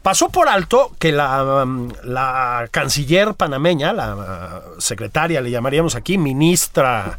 pasó 0.00 0.30
por 0.30 0.48
alto 0.48 0.90
que 0.98 1.12
la, 1.12 1.64
um, 1.64 1.92
la 2.02 2.66
canciller 2.70 3.34
panameña, 3.34 3.92
la 3.92 4.14
uh, 4.16 4.80
secretaria, 4.80 5.42
le 5.42 5.50
llamaríamos 5.50 5.96
aquí, 5.96 6.16
ministra 6.16 7.18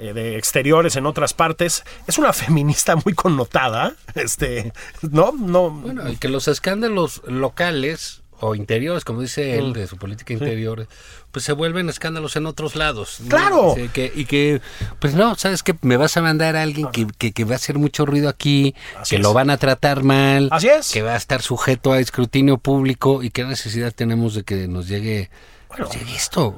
eh, 0.00 0.12
de 0.12 0.36
exteriores 0.38 0.96
en 0.96 1.06
otras 1.06 1.34
partes, 1.34 1.84
es 2.06 2.18
una 2.18 2.32
feminista 2.32 2.96
muy 2.96 3.14
connotada. 3.14 3.94
Este, 4.14 4.72
no, 5.02 5.32
no. 5.32 5.70
Bueno, 5.70 6.08
y 6.10 6.16
que 6.16 6.28
los 6.28 6.48
escándalos 6.48 7.22
locales 7.26 8.22
o 8.42 8.54
interiores, 8.54 9.04
como 9.04 9.20
dice 9.20 9.56
Mm. 9.56 9.58
él, 9.66 9.72
de 9.74 9.86
su 9.86 9.98
política 9.98 10.32
interior, 10.32 10.88
pues 11.30 11.44
se 11.44 11.52
vuelven 11.52 11.90
escándalos 11.90 12.36
en 12.36 12.46
otros 12.46 12.74
lados. 12.74 13.18
¿no? 13.20 13.28
¡Claro! 13.28 13.74
Sí, 13.76 13.88
que- 13.92 14.10
y 14.14 14.24
que, 14.24 14.62
pues 14.98 15.14
no, 15.14 15.34
¿sabes 15.34 15.62
qué? 15.62 15.74
Me 15.82 15.98
vas 15.98 16.16
a 16.16 16.22
mandar 16.22 16.56
a 16.56 16.62
alguien 16.62 16.88
que, 16.90 17.06
que- 17.18 17.32
que 17.32 17.44
va 17.44 17.52
a 17.52 17.56
hacer 17.56 17.76
mucho 17.78 18.06
ruido 18.06 18.30
aquí, 18.30 18.74
Así 18.98 19.10
que 19.10 19.16
es. 19.16 19.22
lo 19.22 19.34
van 19.34 19.50
a 19.50 19.58
tratar 19.58 20.02
mal, 20.04 20.48
Así 20.52 20.68
es. 20.68 20.90
que 20.90 21.02
va 21.02 21.12
a 21.12 21.16
estar 21.16 21.42
sujeto 21.42 21.92
a 21.92 21.98
escrutinio 22.00 22.56
público 22.56 23.22
y 23.22 23.28
qué 23.28 23.44
necesidad 23.44 23.92
tenemos 23.94 24.34
de 24.34 24.42
que 24.44 24.66
nos 24.68 24.88
llegue... 24.88 25.28
Bueno. 25.70 25.88
llegue 25.90 26.14
esto. 26.16 26.54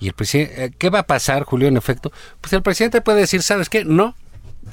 Y 0.00 0.08
el 0.08 0.12
presidente, 0.12 0.72
¿qué 0.78 0.90
va 0.90 1.00
a 1.00 1.06
pasar, 1.06 1.44
Julio, 1.44 1.66
en 1.68 1.76
efecto? 1.76 2.12
Pues 2.40 2.52
el 2.52 2.62
presidente 2.62 3.00
puede 3.00 3.20
decir, 3.20 3.42
¿sabes 3.42 3.68
qué? 3.68 3.84
No. 3.84 4.14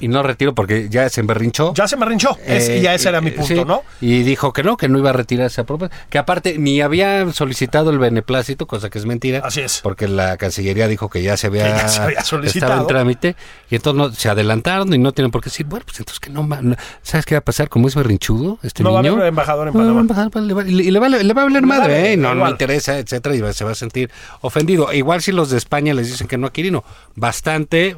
Y 0.00 0.08
no 0.08 0.22
retiro 0.22 0.54
porque 0.54 0.88
ya 0.88 1.08
se 1.08 1.20
emberrinchó. 1.20 1.72
Ya 1.74 1.86
se 1.86 1.96
me 1.96 2.06
rinchó. 2.06 2.36
Es- 2.44 2.68
Eh, 2.68 2.78
y 2.78 2.82
ya 2.82 2.94
ese 2.94 3.08
era 3.08 3.20
mi 3.20 3.28
eh, 3.28 3.32
punto, 3.32 3.54
sí, 3.54 3.64
¿no? 3.64 3.82
Y 4.00 4.22
dijo 4.22 4.52
que 4.52 4.62
no, 4.62 4.76
que 4.76 4.88
no 4.88 4.98
iba 4.98 5.10
a 5.10 5.12
retirar 5.12 5.46
esa 5.46 5.64
propuesta. 5.64 5.96
Que 6.10 6.18
aparte 6.18 6.56
ni 6.58 6.80
había 6.80 7.30
solicitado 7.32 7.90
el 7.90 7.98
beneplácito, 7.98 8.66
cosa 8.66 8.90
que 8.90 8.98
es 8.98 9.06
mentira. 9.06 9.40
Así 9.44 9.60
es. 9.60 9.80
Porque 9.82 10.08
la 10.08 10.36
Cancillería 10.36 10.88
dijo 10.88 11.08
que 11.08 11.22
ya 11.22 11.36
se 11.36 11.46
había, 11.48 11.68
ya 11.68 11.88
se 11.88 12.00
había 12.02 12.22
solicitado. 12.24 12.72
Estaba 12.72 12.82
en 12.82 12.88
trámite. 12.88 13.36
Y 13.70 13.76
entonces 13.76 13.98
no- 13.98 14.12
se 14.12 14.28
adelantaron 14.28 14.92
y 14.94 14.98
no 14.98 15.12
tienen 15.12 15.30
por 15.30 15.40
qué 15.42 15.50
decir, 15.50 15.66
bueno, 15.66 15.84
pues 15.86 15.98
entonces 15.98 16.20
que 16.20 16.30
no. 16.30 16.42
no- 16.46 16.76
¿Sabes 17.02 17.24
qué 17.26 17.34
va 17.34 17.40
a 17.40 17.44
pasar? 17.44 17.68
Como 17.68 17.88
es 17.88 17.94
berrinchudo, 17.94 18.58
este 18.62 18.82
No 18.82 18.92
va 18.92 19.00
a 19.00 19.02
niño. 19.02 19.22
embajador 19.24 19.68
en 19.68 19.74
no 19.74 19.80
Panamá. 19.80 20.00
embajador, 20.00 20.42
le 20.42 20.54
va- 20.54 20.64
y 20.64 20.90
le, 20.90 20.98
va, 20.98 21.08
le 21.08 21.32
va 21.32 21.42
a 21.42 21.44
hablar 21.44 21.62
madre, 21.64 21.94
vale, 21.94 22.12
¿eh? 22.12 22.16
No, 22.16 22.34
no 22.34 22.44
le 22.44 22.50
interesa, 22.50 22.98
etcétera, 22.98 23.34
y 23.34 23.52
se 23.52 23.64
va 23.64 23.70
a 23.72 23.74
sentir 23.74 24.10
ofendido. 24.40 24.92
Igual 24.92 25.22
si 25.22 25.32
los 25.32 25.50
de 25.50 25.58
España 25.58 25.94
les 25.94 26.08
dicen 26.10 26.26
que 26.28 26.38
no 26.38 26.46
a 26.46 26.52
Quirino. 26.52 26.84
Bastante, 27.14 27.96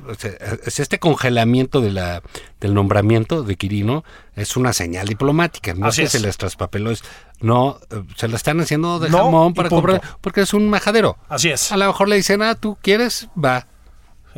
es 0.66 0.80
este 0.80 0.99
congelamiento 0.99 1.80
de 1.80 1.84
la, 1.91 2.22
del 2.61 2.74
nombramiento 2.74 3.43
de 3.43 3.57
Quirino 3.57 4.05
es 4.35 4.57
una 4.57 4.72
señal 4.72 5.07
diplomática. 5.09 5.74
No 5.74 5.87
Así 5.87 6.03
es 6.03 6.12
que 6.12 6.18
se 6.18 6.24
les 6.24 6.37
traspapeló, 6.37 6.91
es, 6.91 7.03
no, 7.41 7.78
eh, 7.91 8.03
se 8.16 8.28
la 8.28 8.37
están 8.37 8.61
haciendo 8.61 8.99
de 8.99 9.11
No, 9.11 9.18
jamón 9.24 9.55
para 9.55 9.68
cobrar, 9.68 10.01
porque 10.20 10.43
es 10.43 10.55
un 10.55 10.68
majadero. 10.68 11.16
Así 11.28 11.51
es. 11.51 11.72
A 11.72 11.76
lo 11.76 11.87
mejor 11.87 12.09
le 12.09 12.16
dicen, 12.16 12.43
ah, 12.43 12.55
tú 12.55 12.76
quieres, 12.82 13.28
va. 13.43 13.66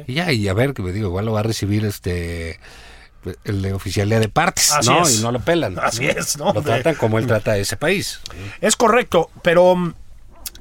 Y 0.06 0.14
ya, 0.14 0.30
y 0.32 0.46
a 0.48 0.52
ver, 0.54 0.74
que 0.74 0.82
me 0.82 0.92
digo, 0.92 1.08
igual 1.08 1.24
lo 1.26 1.32
va 1.32 1.40
a 1.40 1.44
recibir 1.44 1.84
este 1.84 2.60
el 3.44 3.60
de 3.60 3.72
oficialía 3.72 4.20
de 4.20 4.28
partes, 4.28 4.70
Así 4.72 4.88
¿no? 4.88 5.02
es. 5.02 5.18
Y 5.18 5.22
no 5.22 5.32
lo 5.32 5.40
pelan. 5.40 5.76
Así 5.82 6.06
es, 6.06 6.36
¿no? 6.38 6.52
Lo 6.52 6.60
De- 6.60 6.66
tratan 6.70 6.94
como 6.94 7.18
él 7.18 7.26
trata 7.26 7.52
a 7.52 7.56
ese 7.58 7.76
país. 7.76 8.20
Es 8.60 8.76
correcto, 8.76 9.30
pero 9.42 9.74
mm, 9.74 9.94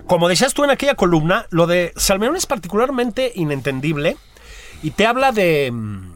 como 0.08 0.28
decías 0.30 0.54
tú 0.54 0.64
en 0.64 0.72
aquella 0.72 0.96
columna, 0.96 1.46
lo 1.52 1.68
de 1.68 1.94
Salmerón 1.96 2.36
es 2.36 2.46
particularmente 2.48 3.32
inentendible 3.36 4.18
y 4.82 4.92
te 4.92 5.06
habla 5.06 5.32
de 5.32 5.70
mm, 5.72 6.15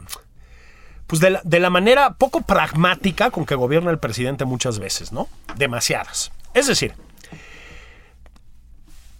pues 1.10 1.20
de 1.20 1.30
la, 1.30 1.40
de 1.44 1.58
la 1.60 1.68
manera 1.70 2.14
poco 2.14 2.40
pragmática 2.40 3.30
con 3.32 3.44
que 3.44 3.56
gobierna 3.56 3.90
el 3.90 3.98
presidente 3.98 4.44
muchas 4.44 4.78
veces, 4.78 5.10
¿no? 5.12 5.28
Demasiadas. 5.56 6.30
Es 6.54 6.68
decir, 6.68 6.94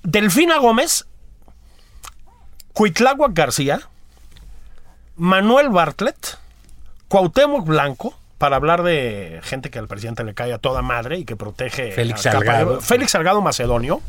Delfina 0.03 0.59
Gómez, 0.59 1.07
Cuitláhuac 2.73 3.33
García, 3.35 3.81
Manuel 5.17 5.69
Bartlett, 5.69 6.39
Cuauhtémoc 7.09 7.67
Blanco, 7.67 8.17
para 8.39 8.57
hablar 8.57 8.83
de 8.83 9.41
gente 9.43 9.71
que 9.71 9.79
al 9.79 9.89
presidente 9.89 10.25
le 10.25 10.33
cae 10.33 10.53
a 10.53 10.59
toda 10.59 10.81
madre 10.81 11.19
y 11.19 11.25
que 11.25 11.37
protege 11.37 11.93
Félix 11.93 12.25
a 12.27 12.31
capa 12.31 12.39
de- 12.41 12.47
Salgado. 12.47 12.81
Félix 12.81 13.11
Salgado 13.11 13.41
Macedonio. 13.43 14.01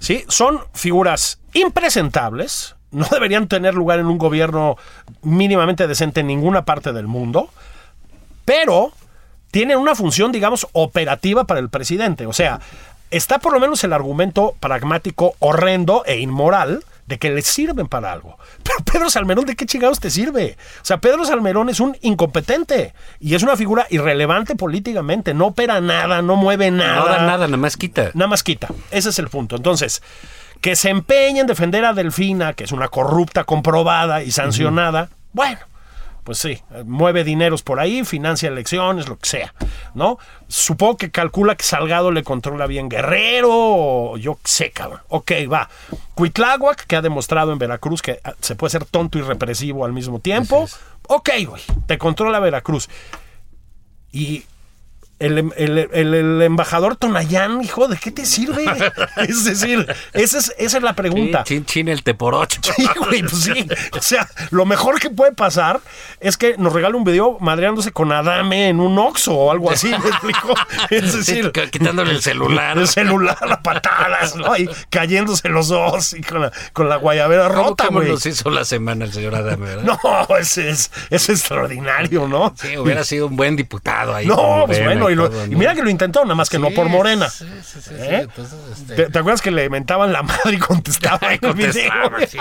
¿sí? 0.00 0.24
Son 0.28 0.60
figuras 0.74 1.38
impresentables, 1.54 2.74
no 2.90 3.06
deberían 3.10 3.48
tener 3.48 3.74
lugar 3.74 3.98
en 3.98 4.06
un 4.06 4.18
gobierno 4.18 4.76
mínimamente 5.22 5.86
decente 5.86 6.20
en 6.20 6.26
ninguna 6.26 6.64
parte 6.64 6.92
del 6.92 7.06
mundo, 7.06 7.50
pero 8.44 8.92
tienen 9.50 9.78
una 9.78 9.94
función, 9.94 10.32
digamos, 10.32 10.66
operativa 10.72 11.44
para 11.44 11.60
el 11.60 11.68
presidente. 11.68 12.26
O 12.26 12.32
sea, 12.32 12.60
está 13.10 13.38
por 13.38 13.52
lo 13.52 13.60
menos 13.60 13.82
el 13.84 13.92
argumento 13.92 14.54
pragmático 14.60 15.34
horrendo 15.38 16.02
e 16.06 16.18
inmoral 16.18 16.84
de 17.06 17.18
que 17.18 17.30
les 17.30 17.46
sirven 17.46 17.88
para 17.88 18.12
algo. 18.12 18.38
Pero 18.62 18.78
Pedro 18.84 19.10
Salmerón, 19.10 19.46
¿de 19.46 19.56
qué 19.56 19.66
chingados 19.66 19.98
te 19.98 20.10
sirve? 20.10 20.56
O 20.82 20.84
sea, 20.84 20.98
Pedro 20.98 21.24
Salmerón 21.24 21.70
es 21.70 21.80
un 21.80 21.96
incompetente 22.02 22.94
y 23.18 23.34
es 23.34 23.42
una 23.42 23.56
figura 23.56 23.86
irrelevante 23.90 24.54
políticamente. 24.54 25.32
No 25.32 25.46
opera 25.48 25.80
nada, 25.80 26.20
no 26.20 26.36
mueve 26.36 26.70
nada. 26.70 27.00
No 27.00 27.06
da 27.06 27.18
nada, 27.22 27.46
nada 27.46 27.56
más 27.56 27.76
quita. 27.78 28.10
Nada 28.12 28.28
más 28.28 28.42
quita. 28.42 28.68
Ese 28.90 29.08
es 29.08 29.18
el 29.18 29.28
punto. 29.28 29.56
Entonces, 29.56 30.02
que 30.60 30.76
se 30.76 30.90
empeñe 30.90 31.40
en 31.40 31.46
defender 31.46 31.84
a 31.84 31.92
Delfina, 31.92 32.52
que 32.52 32.64
es 32.64 32.72
una 32.72 32.88
corrupta 32.88 33.44
comprobada 33.44 34.22
y 34.22 34.30
sancionada, 34.30 35.08
bueno, 35.32 35.60
pues 36.28 36.38
sí, 36.38 36.62
mueve 36.84 37.24
dineros 37.24 37.62
por 37.62 37.80
ahí, 37.80 38.04
financia 38.04 38.50
elecciones, 38.50 39.08
lo 39.08 39.16
que 39.18 39.28
sea, 39.30 39.54
¿no? 39.94 40.18
Supongo 40.46 40.98
que 40.98 41.10
calcula 41.10 41.54
que 41.54 41.64
Salgado 41.64 42.10
le 42.10 42.22
controla 42.22 42.66
bien 42.66 42.90
Guerrero, 42.90 43.50
o 43.50 44.16
yo 44.18 44.34
qué 44.34 44.40
sé, 44.44 44.70
cabrón. 44.70 45.00
Ok, 45.08 45.32
va. 45.50 45.70
Cuitláhuac, 46.14 46.86
que 46.86 46.96
ha 46.96 47.00
demostrado 47.00 47.52
en 47.52 47.58
Veracruz 47.58 48.02
que 48.02 48.20
ah, 48.24 48.34
se 48.40 48.56
puede 48.56 48.72
ser 48.72 48.84
tonto 48.84 49.18
y 49.18 49.22
represivo 49.22 49.86
al 49.86 49.94
mismo 49.94 50.20
tiempo. 50.20 50.68
Ok, 51.06 51.30
güey, 51.46 51.62
te 51.86 51.96
controla 51.96 52.40
Veracruz. 52.40 52.90
Y 54.12 54.44
el, 55.18 55.52
el- 55.56 55.88
el- 55.92 56.14
el 56.14 56.42
embajador 56.42 56.96
Tonayán, 56.96 57.62
hijo, 57.62 57.88
¿de 57.88 57.96
qué 57.96 58.10
te 58.10 58.24
sirve? 58.26 58.64
es 59.16 59.44
decir, 59.44 59.86
esa 60.12 60.38
es, 60.38 60.54
esa 60.58 60.76
es 60.78 60.82
la 60.82 60.90
Sí, 60.90 60.96
pregunta. 60.96 61.44
chin 61.44 61.64
chin 61.64 61.88
el 61.88 62.02
teporocho. 62.02 62.60
Sí, 62.76 62.88
güey, 62.96 63.22
pues 63.22 63.42
sí. 63.42 63.66
O 63.96 64.00
sea, 64.02 64.28
lo 64.50 64.64
mejor 64.66 65.00
que 65.00 65.10
puede 65.10 65.32
pasar 65.32 65.80
es 66.20 66.36
que 66.36 66.56
nos 66.58 66.72
regale 66.72 66.96
un 66.96 67.04
video 67.04 67.38
madreándose 67.40 67.90
con 67.92 68.12
Adame 68.12 68.68
en 68.68 68.80
un 68.80 68.98
Oxxo 68.98 69.32
o 69.34 69.50
algo 69.50 69.70
así, 69.70 69.88
¿me 69.88 69.96
explico? 70.08 70.54
Es 70.90 71.12
decir, 71.16 71.44
Sí, 71.44 71.50
qu- 71.60 71.70
quitándole 71.70 72.12
el 72.12 72.22
celular. 72.22 72.78
el 72.78 72.86
celular 72.88 73.36
a 73.50 73.60
patadas, 73.62 74.36
¿no? 74.36 74.56
Y 74.56 74.68
cayéndose 74.90 75.48
los 75.48 75.68
dos 75.68 76.12
y 76.14 76.22
con 76.22 76.42
la, 76.42 76.52
con 76.72 76.88
la 76.88 76.96
guayabera 76.96 77.48
¿Cómo, 77.48 77.70
rota, 77.70 77.88
güey. 77.90 78.08
nos 78.10 78.24
hizo 78.26 78.50
la 78.50 78.64
semana 78.64 79.04
el 79.04 79.12
señor 79.12 79.34
Adame, 79.34 79.66
verdad? 79.66 79.82
No, 79.84 80.36
ese 80.36 80.70
es, 80.70 80.90
es 81.10 81.28
extraordinario, 81.28 82.28
¿no? 82.28 82.54
Sí, 82.60 82.76
hubiera 82.76 83.02
sido 83.08 83.26
un 83.26 83.36
buen 83.36 83.56
diputado 83.56 84.14
ahí. 84.14 84.26
No, 84.26 84.64
pues 84.66 84.82
bueno, 84.84 85.07
y, 85.10 85.14
lo- 85.14 85.30
todo, 85.30 85.44
y 85.46 85.50
¿no? 85.50 85.58
mira 85.58 85.74
que 85.74 85.82
lo 85.82 85.90
intentó, 85.90 86.22
nada 86.24 86.34
más 86.34 86.48
que 86.50 86.58
no 86.58 86.68
Sí, 86.68 86.74
por 86.74 86.88
Morena. 86.88 87.28
Sí, 87.30 87.44
sí, 87.62 87.80
sí, 87.80 87.90
sí, 87.90 87.94
¿Eh? 87.96 88.20
entonces, 88.22 88.58
este, 88.72 88.94
¿Te, 88.94 89.10
te 89.10 89.18
acuerdas 89.18 89.40
que 89.42 89.50
le 89.50 89.68
mentaban 89.70 90.12
la 90.12 90.22
madre 90.22 90.54
y 90.54 90.58
contestaba 90.58 91.18
video? 91.28 91.40
contestaba, 91.40 92.18
sí. 92.28 92.38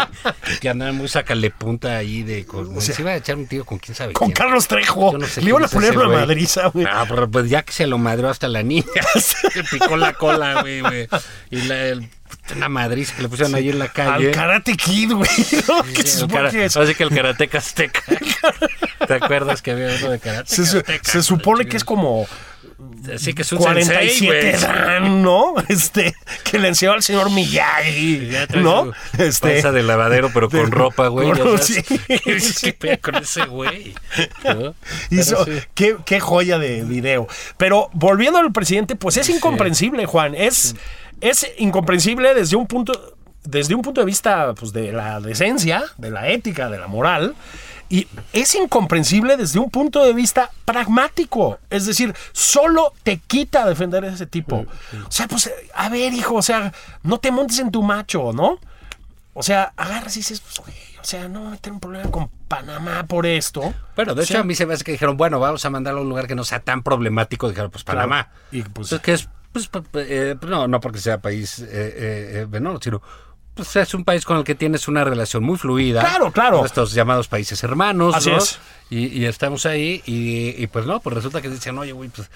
Que 0.60 0.70
andaban 0.70 0.96
muy 0.96 1.08
sacale 1.08 1.50
punta 1.52 1.98
ahí 1.98 2.24
de... 2.24 2.46
Con, 2.46 2.80
se 2.82 3.00
iba 3.02 3.12
a 3.12 3.16
echar 3.16 3.36
un 3.38 3.48
tiro 3.48 3.66
con 3.66 3.78
quién 3.80 3.96
sabe 3.96 4.14
Con 4.14 4.28
quién. 4.32 4.36
Carlos 4.36 4.68
Trejo. 4.68 5.12
Yo 5.14 5.18
no 5.18 5.28
sé 5.28 5.42
le 5.42 5.50
iban 5.50 5.64
a 5.64 5.68
poner 5.68 5.98
una 5.98 6.08
madriza, 6.10 6.68
güey. 6.68 6.86
Ah, 6.90 7.06
pero 7.08 7.30
pues 7.30 7.50
ya 7.50 7.64
que 7.64 7.74
se 7.74 7.88
lo 7.88 7.98
madreó 7.98 8.30
hasta 8.30 8.48
la 8.48 8.64
niña. 8.64 8.86
Le 9.56 9.64
picó 9.66 9.98
la 9.98 10.14
cola, 10.14 10.62
güey, 10.62 10.82
güey. 10.82 11.08
Y 11.52 11.62
la, 11.64 11.78
el- 11.88 12.10
una 12.56 12.70
madriza 12.70 13.16
que 13.16 13.22
le 13.24 13.30
pusieron 13.30 13.56
ahí 13.56 13.70
en 13.70 13.80
la 13.80 13.90
calle. 13.90 14.28
Al 14.30 14.32
Karate 14.36 14.76
Kid, 14.78 15.12
güey. 15.14 15.30
¿no? 15.68 15.84
Se 15.96 16.06
Sí, 16.06 16.28
cara- 16.28 16.50
Así 16.50 16.96
que 16.96 17.04
el 17.04 17.10
karateca 17.10 17.58
azteca. 17.58 18.02
¿Te 19.06 19.14
acuerdas 19.14 19.62
que 19.62 19.72
había 19.72 19.88
uno 20.00 20.12
de 20.12 20.20
karate? 20.20 20.54
se, 20.56 20.84
se 21.02 21.24
supone 21.24 21.66
que 21.68 21.78
es 21.78 21.84
como 21.84 22.28
Así 23.14 23.34
que 23.34 23.42
es 23.42 23.52
un 23.52 23.58
47 23.58 24.12
sensei, 24.12 24.28
güey. 24.28 24.62
dan, 24.62 25.24
¿no? 25.24 25.56
Este, 25.68 26.14
que 26.44 26.60
le 26.60 26.68
enseñó 26.68 26.94
al 26.94 27.02
señor 27.02 27.32
Miyagi, 27.32 28.30
¿no? 28.58 28.92
Este, 29.18 29.54
panza 29.54 29.72
de 29.72 29.82
lavadero, 29.84 30.30
pero 30.34 30.48
con 30.50 30.60
de- 30.60 30.66
ropa, 30.76 31.08
güey. 31.08 31.32
con- 31.32 31.58
sí, 31.62 31.82
¿Qué, 32.24 32.40
sí. 32.40 32.54
qué 32.68 32.74
pedo 32.74 32.98
con 33.02 33.16
ese 33.16 33.46
güey? 33.46 33.96
¿No? 34.44 34.76
hizo- 35.10 35.44
Pero 35.46 35.60
sí. 35.60 35.66
qué, 35.74 35.98
qué 36.06 36.20
joya 36.20 36.60
de 36.60 36.84
video. 36.84 37.28
Pero 37.58 37.90
volviendo 37.94 38.38
al 38.40 38.52
presidente, 38.52 38.96
pues 38.96 39.18
es 39.18 39.28
incomprensible, 39.30 40.06
Juan. 40.06 40.36
Es, 40.36 40.76
es 41.20 41.48
incomprensible 41.58 42.34
desde 42.36 42.56
un 42.58 42.68
punto, 42.68 43.16
desde 43.44 43.74
un 43.74 43.82
punto 43.82 44.02
de 44.02 44.06
vista 44.06 44.54
pues, 44.54 44.72
de 44.72 44.92
la 44.92 45.20
decencia, 45.20 45.84
de 45.98 46.12
la 46.12 46.28
ética, 46.30 46.70
de 46.70 46.78
la 46.78 46.88
moral. 46.88 47.34
Y 47.90 48.08
es 48.34 48.54
incomprensible 48.56 49.38
desde 49.38 49.60
un 49.60 49.70
punto 49.70 50.04
de 50.04 50.14
vista 50.14 50.52
pragmático. 50.66 51.60
Es 51.70 51.86
decir, 51.86 52.14
solo 52.34 52.94
te 53.04 53.18
quita 53.20 53.66
defender 53.68 54.04
a 54.04 54.10
ese 54.10 54.26
tipo. 54.26 54.66
O 55.08 55.12
sea, 55.12 55.28
pues, 55.28 55.52
a 55.74 55.90
ver, 55.90 56.14
hijo, 56.14 56.36
o 56.36 56.42
sea, 56.42 56.74
no 57.04 57.20
te 57.20 57.32
montes 57.32 57.60
en 57.60 57.72
tu 57.72 57.84
macho, 57.84 58.32
¿no? 58.34 58.60
O 59.34 59.44
sea, 59.44 59.72
agarras 59.78 60.16
y 60.18 60.20
dices, 60.20 60.40
pues, 60.42 60.58
güey, 60.60 60.76
o 61.00 61.04
sea, 61.04 61.28
no 61.30 61.52
meter 61.52 61.72
un 61.72 61.80
problema 61.80 62.10
con 62.10 62.30
Panamá 62.48 63.06
por 63.06 63.26
esto. 63.26 63.74
Bueno, 63.96 64.16
de 64.16 64.22
O 64.22 64.24
hecho, 64.24 64.34
sea, 64.34 64.42
a 64.42 64.44
mí 64.44 64.56
se 64.56 64.66
me 64.66 64.74
hace 64.74 64.84
que 64.84 64.92
dijeron, 64.94 65.16
bueno, 65.16 65.40
vamos 65.40 65.64
a 65.64 65.70
mandarlo 65.70 66.00
a 66.00 66.04
un 66.04 66.10
lugar 66.10 66.28
que 66.28 66.36
no 66.36 66.44
sea 66.44 66.60
tan 66.60 66.82
problemático. 66.84 67.48
Dijeron, 67.48 67.70
pues 67.72 67.84
Panamá. 67.84 68.30
Y, 68.52 68.64
pues, 68.64 68.92
Entonces, 68.92 69.02
que 69.02 69.14
es, 69.14 69.30
pues, 69.54 69.68
pa- 69.68 69.84
eh, 69.96 70.36
no, 70.42 70.68
no 70.68 70.80
porque 70.82 71.00
sea 71.00 71.20
país 71.22 71.60
eh, 71.60 71.66
eh, 71.70 72.32
eh, 72.42 72.48
menor, 72.50 72.80
sino 72.84 73.02
pues 73.58 73.76
es 73.76 73.94
un 73.94 74.06
país 74.06 74.24
con 74.24 74.38
el 74.38 74.44
que 74.46 74.56
tienes 74.56 74.88
una 74.88 75.04
relación 75.04 75.44
muy 75.44 75.58
fluida. 75.58 76.00
Claro, 76.00 76.32
claro. 76.32 76.58
Con 76.60 76.66
Estos 76.66 76.94
llamados 76.94 77.28
países 77.28 77.62
hermanos, 77.64 78.16
Así 78.16 78.30
¿no? 78.30 78.38
es. 78.38 78.58
Y, 78.90 79.08
y 79.08 79.26
estamos 79.26 79.66
ahí 79.66 80.02
y, 80.06 80.56
y, 80.64 80.68
pues 80.68 80.86
no, 80.86 81.02
pues 81.02 81.14
resulta 81.16 81.42
que 81.42 81.50
dicen, 81.50 81.78
oye, 81.78 81.92
güey, 81.92 82.08
pues 82.10 82.30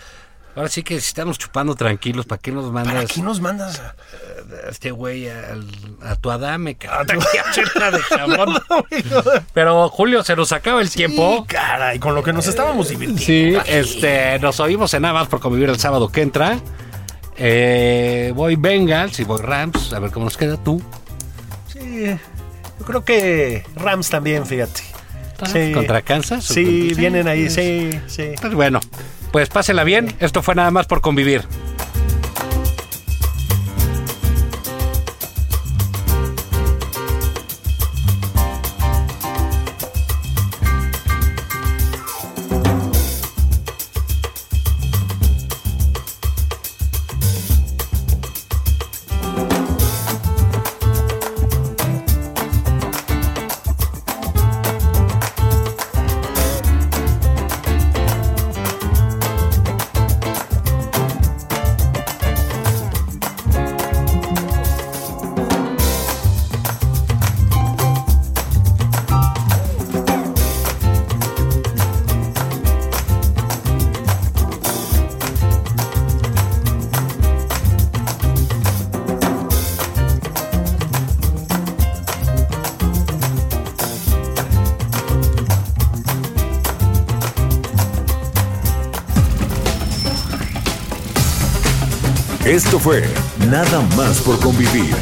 ahora 0.54 0.68
sí 0.68 0.84
que 0.84 1.00
si 1.00 1.08
estamos 1.08 1.38
chupando 1.38 1.76
tranquilos, 1.76 2.26
¿para 2.26 2.42
qué 2.42 2.52
nos 2.52 2.66
¿Para 2.74 2.84
mandas 2.86 3.12
qué 3.14 3.22
nos 3.22 3.40
mandas 3.40 3.80
a- 3.80 3.96
a 4.68 4.70
este 4.70 4.92
güey 4.92 5.30
a 5.30 6.16
tu 6.20 6.30
adame, 6.30 6.76
cabrón? 6.76 7.20
Pero 9.54 9.88
Julio, 9.90 10.24
se 10.24 10.36
nos 10.36 10.52
acaba 10.52 10.82
el 10.82 10.90
tiempo. 10.90 11.46
Sí, 11.48 11.56
caray, 11.56 12.00
con 12.00 12.16
lo 12.16 12.24
que 12.24 12.34
nos 12.34 12.48
estábamos 12.48 12.90
divirtiendo. 12.90 13.64
Sí, 13.64 13.72
este, 13.72 14.40
nos 14.40 14.60
oímos 14.60 14.94
en 14.94 15.04
nada 15.04 15.14
más 15.14 15.28
por 15.30 15.40
convivir 15.40 15.70
el 15.70 15.80
sábado 15.80 16.10
que 16.12 16.22
entra. 16.22 16.60
Eh, 17.38 18.34
voy 18.36 18.56
Bengals 18.56 19.20
y 19.20 19.24
voy 19.24 19.42
Rams, 19.42 19.94
a 19.94 20.00
ver 20.00 20.12
cómo 20.12 20.26
nos 20.26 20.38
queda 20.38 20.58
tú. 20.58 20.82
Yo 22.06 22.86
creo 22.86 23.06
que 23.06 23.64
Rams 23.76 24.10
también, 24.10 24.46
fíjate. 24.46 24.82
Sí. 25.52 25.72
¿Contra 25.74 26.02
Kansas? 26.02 26.46
Sí, 26.46 26.94
vienen 26.96 27.28
ahí, 27.28 27.50
sí, 27.50 27.90
sí. 28.08 28.34
Pues 28.40 28.54
bueno, 28.54 28.80
pues 29.32 29.50
pásela 29.50 29.84
bien. 29.84 30.14
Esto 30.20 30.44
fue 30.44 30.56
nada 30.56 30.72
más 30.72 30.88
por 30.88 31.02
convivir. 31.02 31.44
Esto 92.52 92.80
fue 92.80 93.02
Nada 93.50 93.80
más 93.96 94.20
por 94.20 94.38
convivir. 94.42 94.94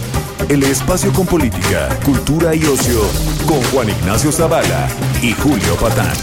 El 0.49 0.61
espacio 0.61 1.11
con 1.11 1.25
política, 1.25 1.89
cultura 2.05 2.53
y 2.53 2.63
ocio 2.63 3.01
con 3.47 3.59
Juan 3.71 3.89
Ignacio 3.89 4.31
Zavala 4.31 4.87
y 5.19 5.31
Julio 5.31 5.75
Patán. 5.77 6.13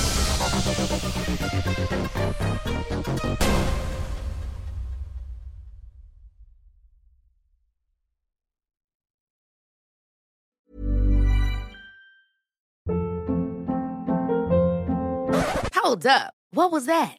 Hold 15.74 16.06
up. 16.06 16.34
What 16.52 16.70
was 16.70 16.86
that? 16.86 17.18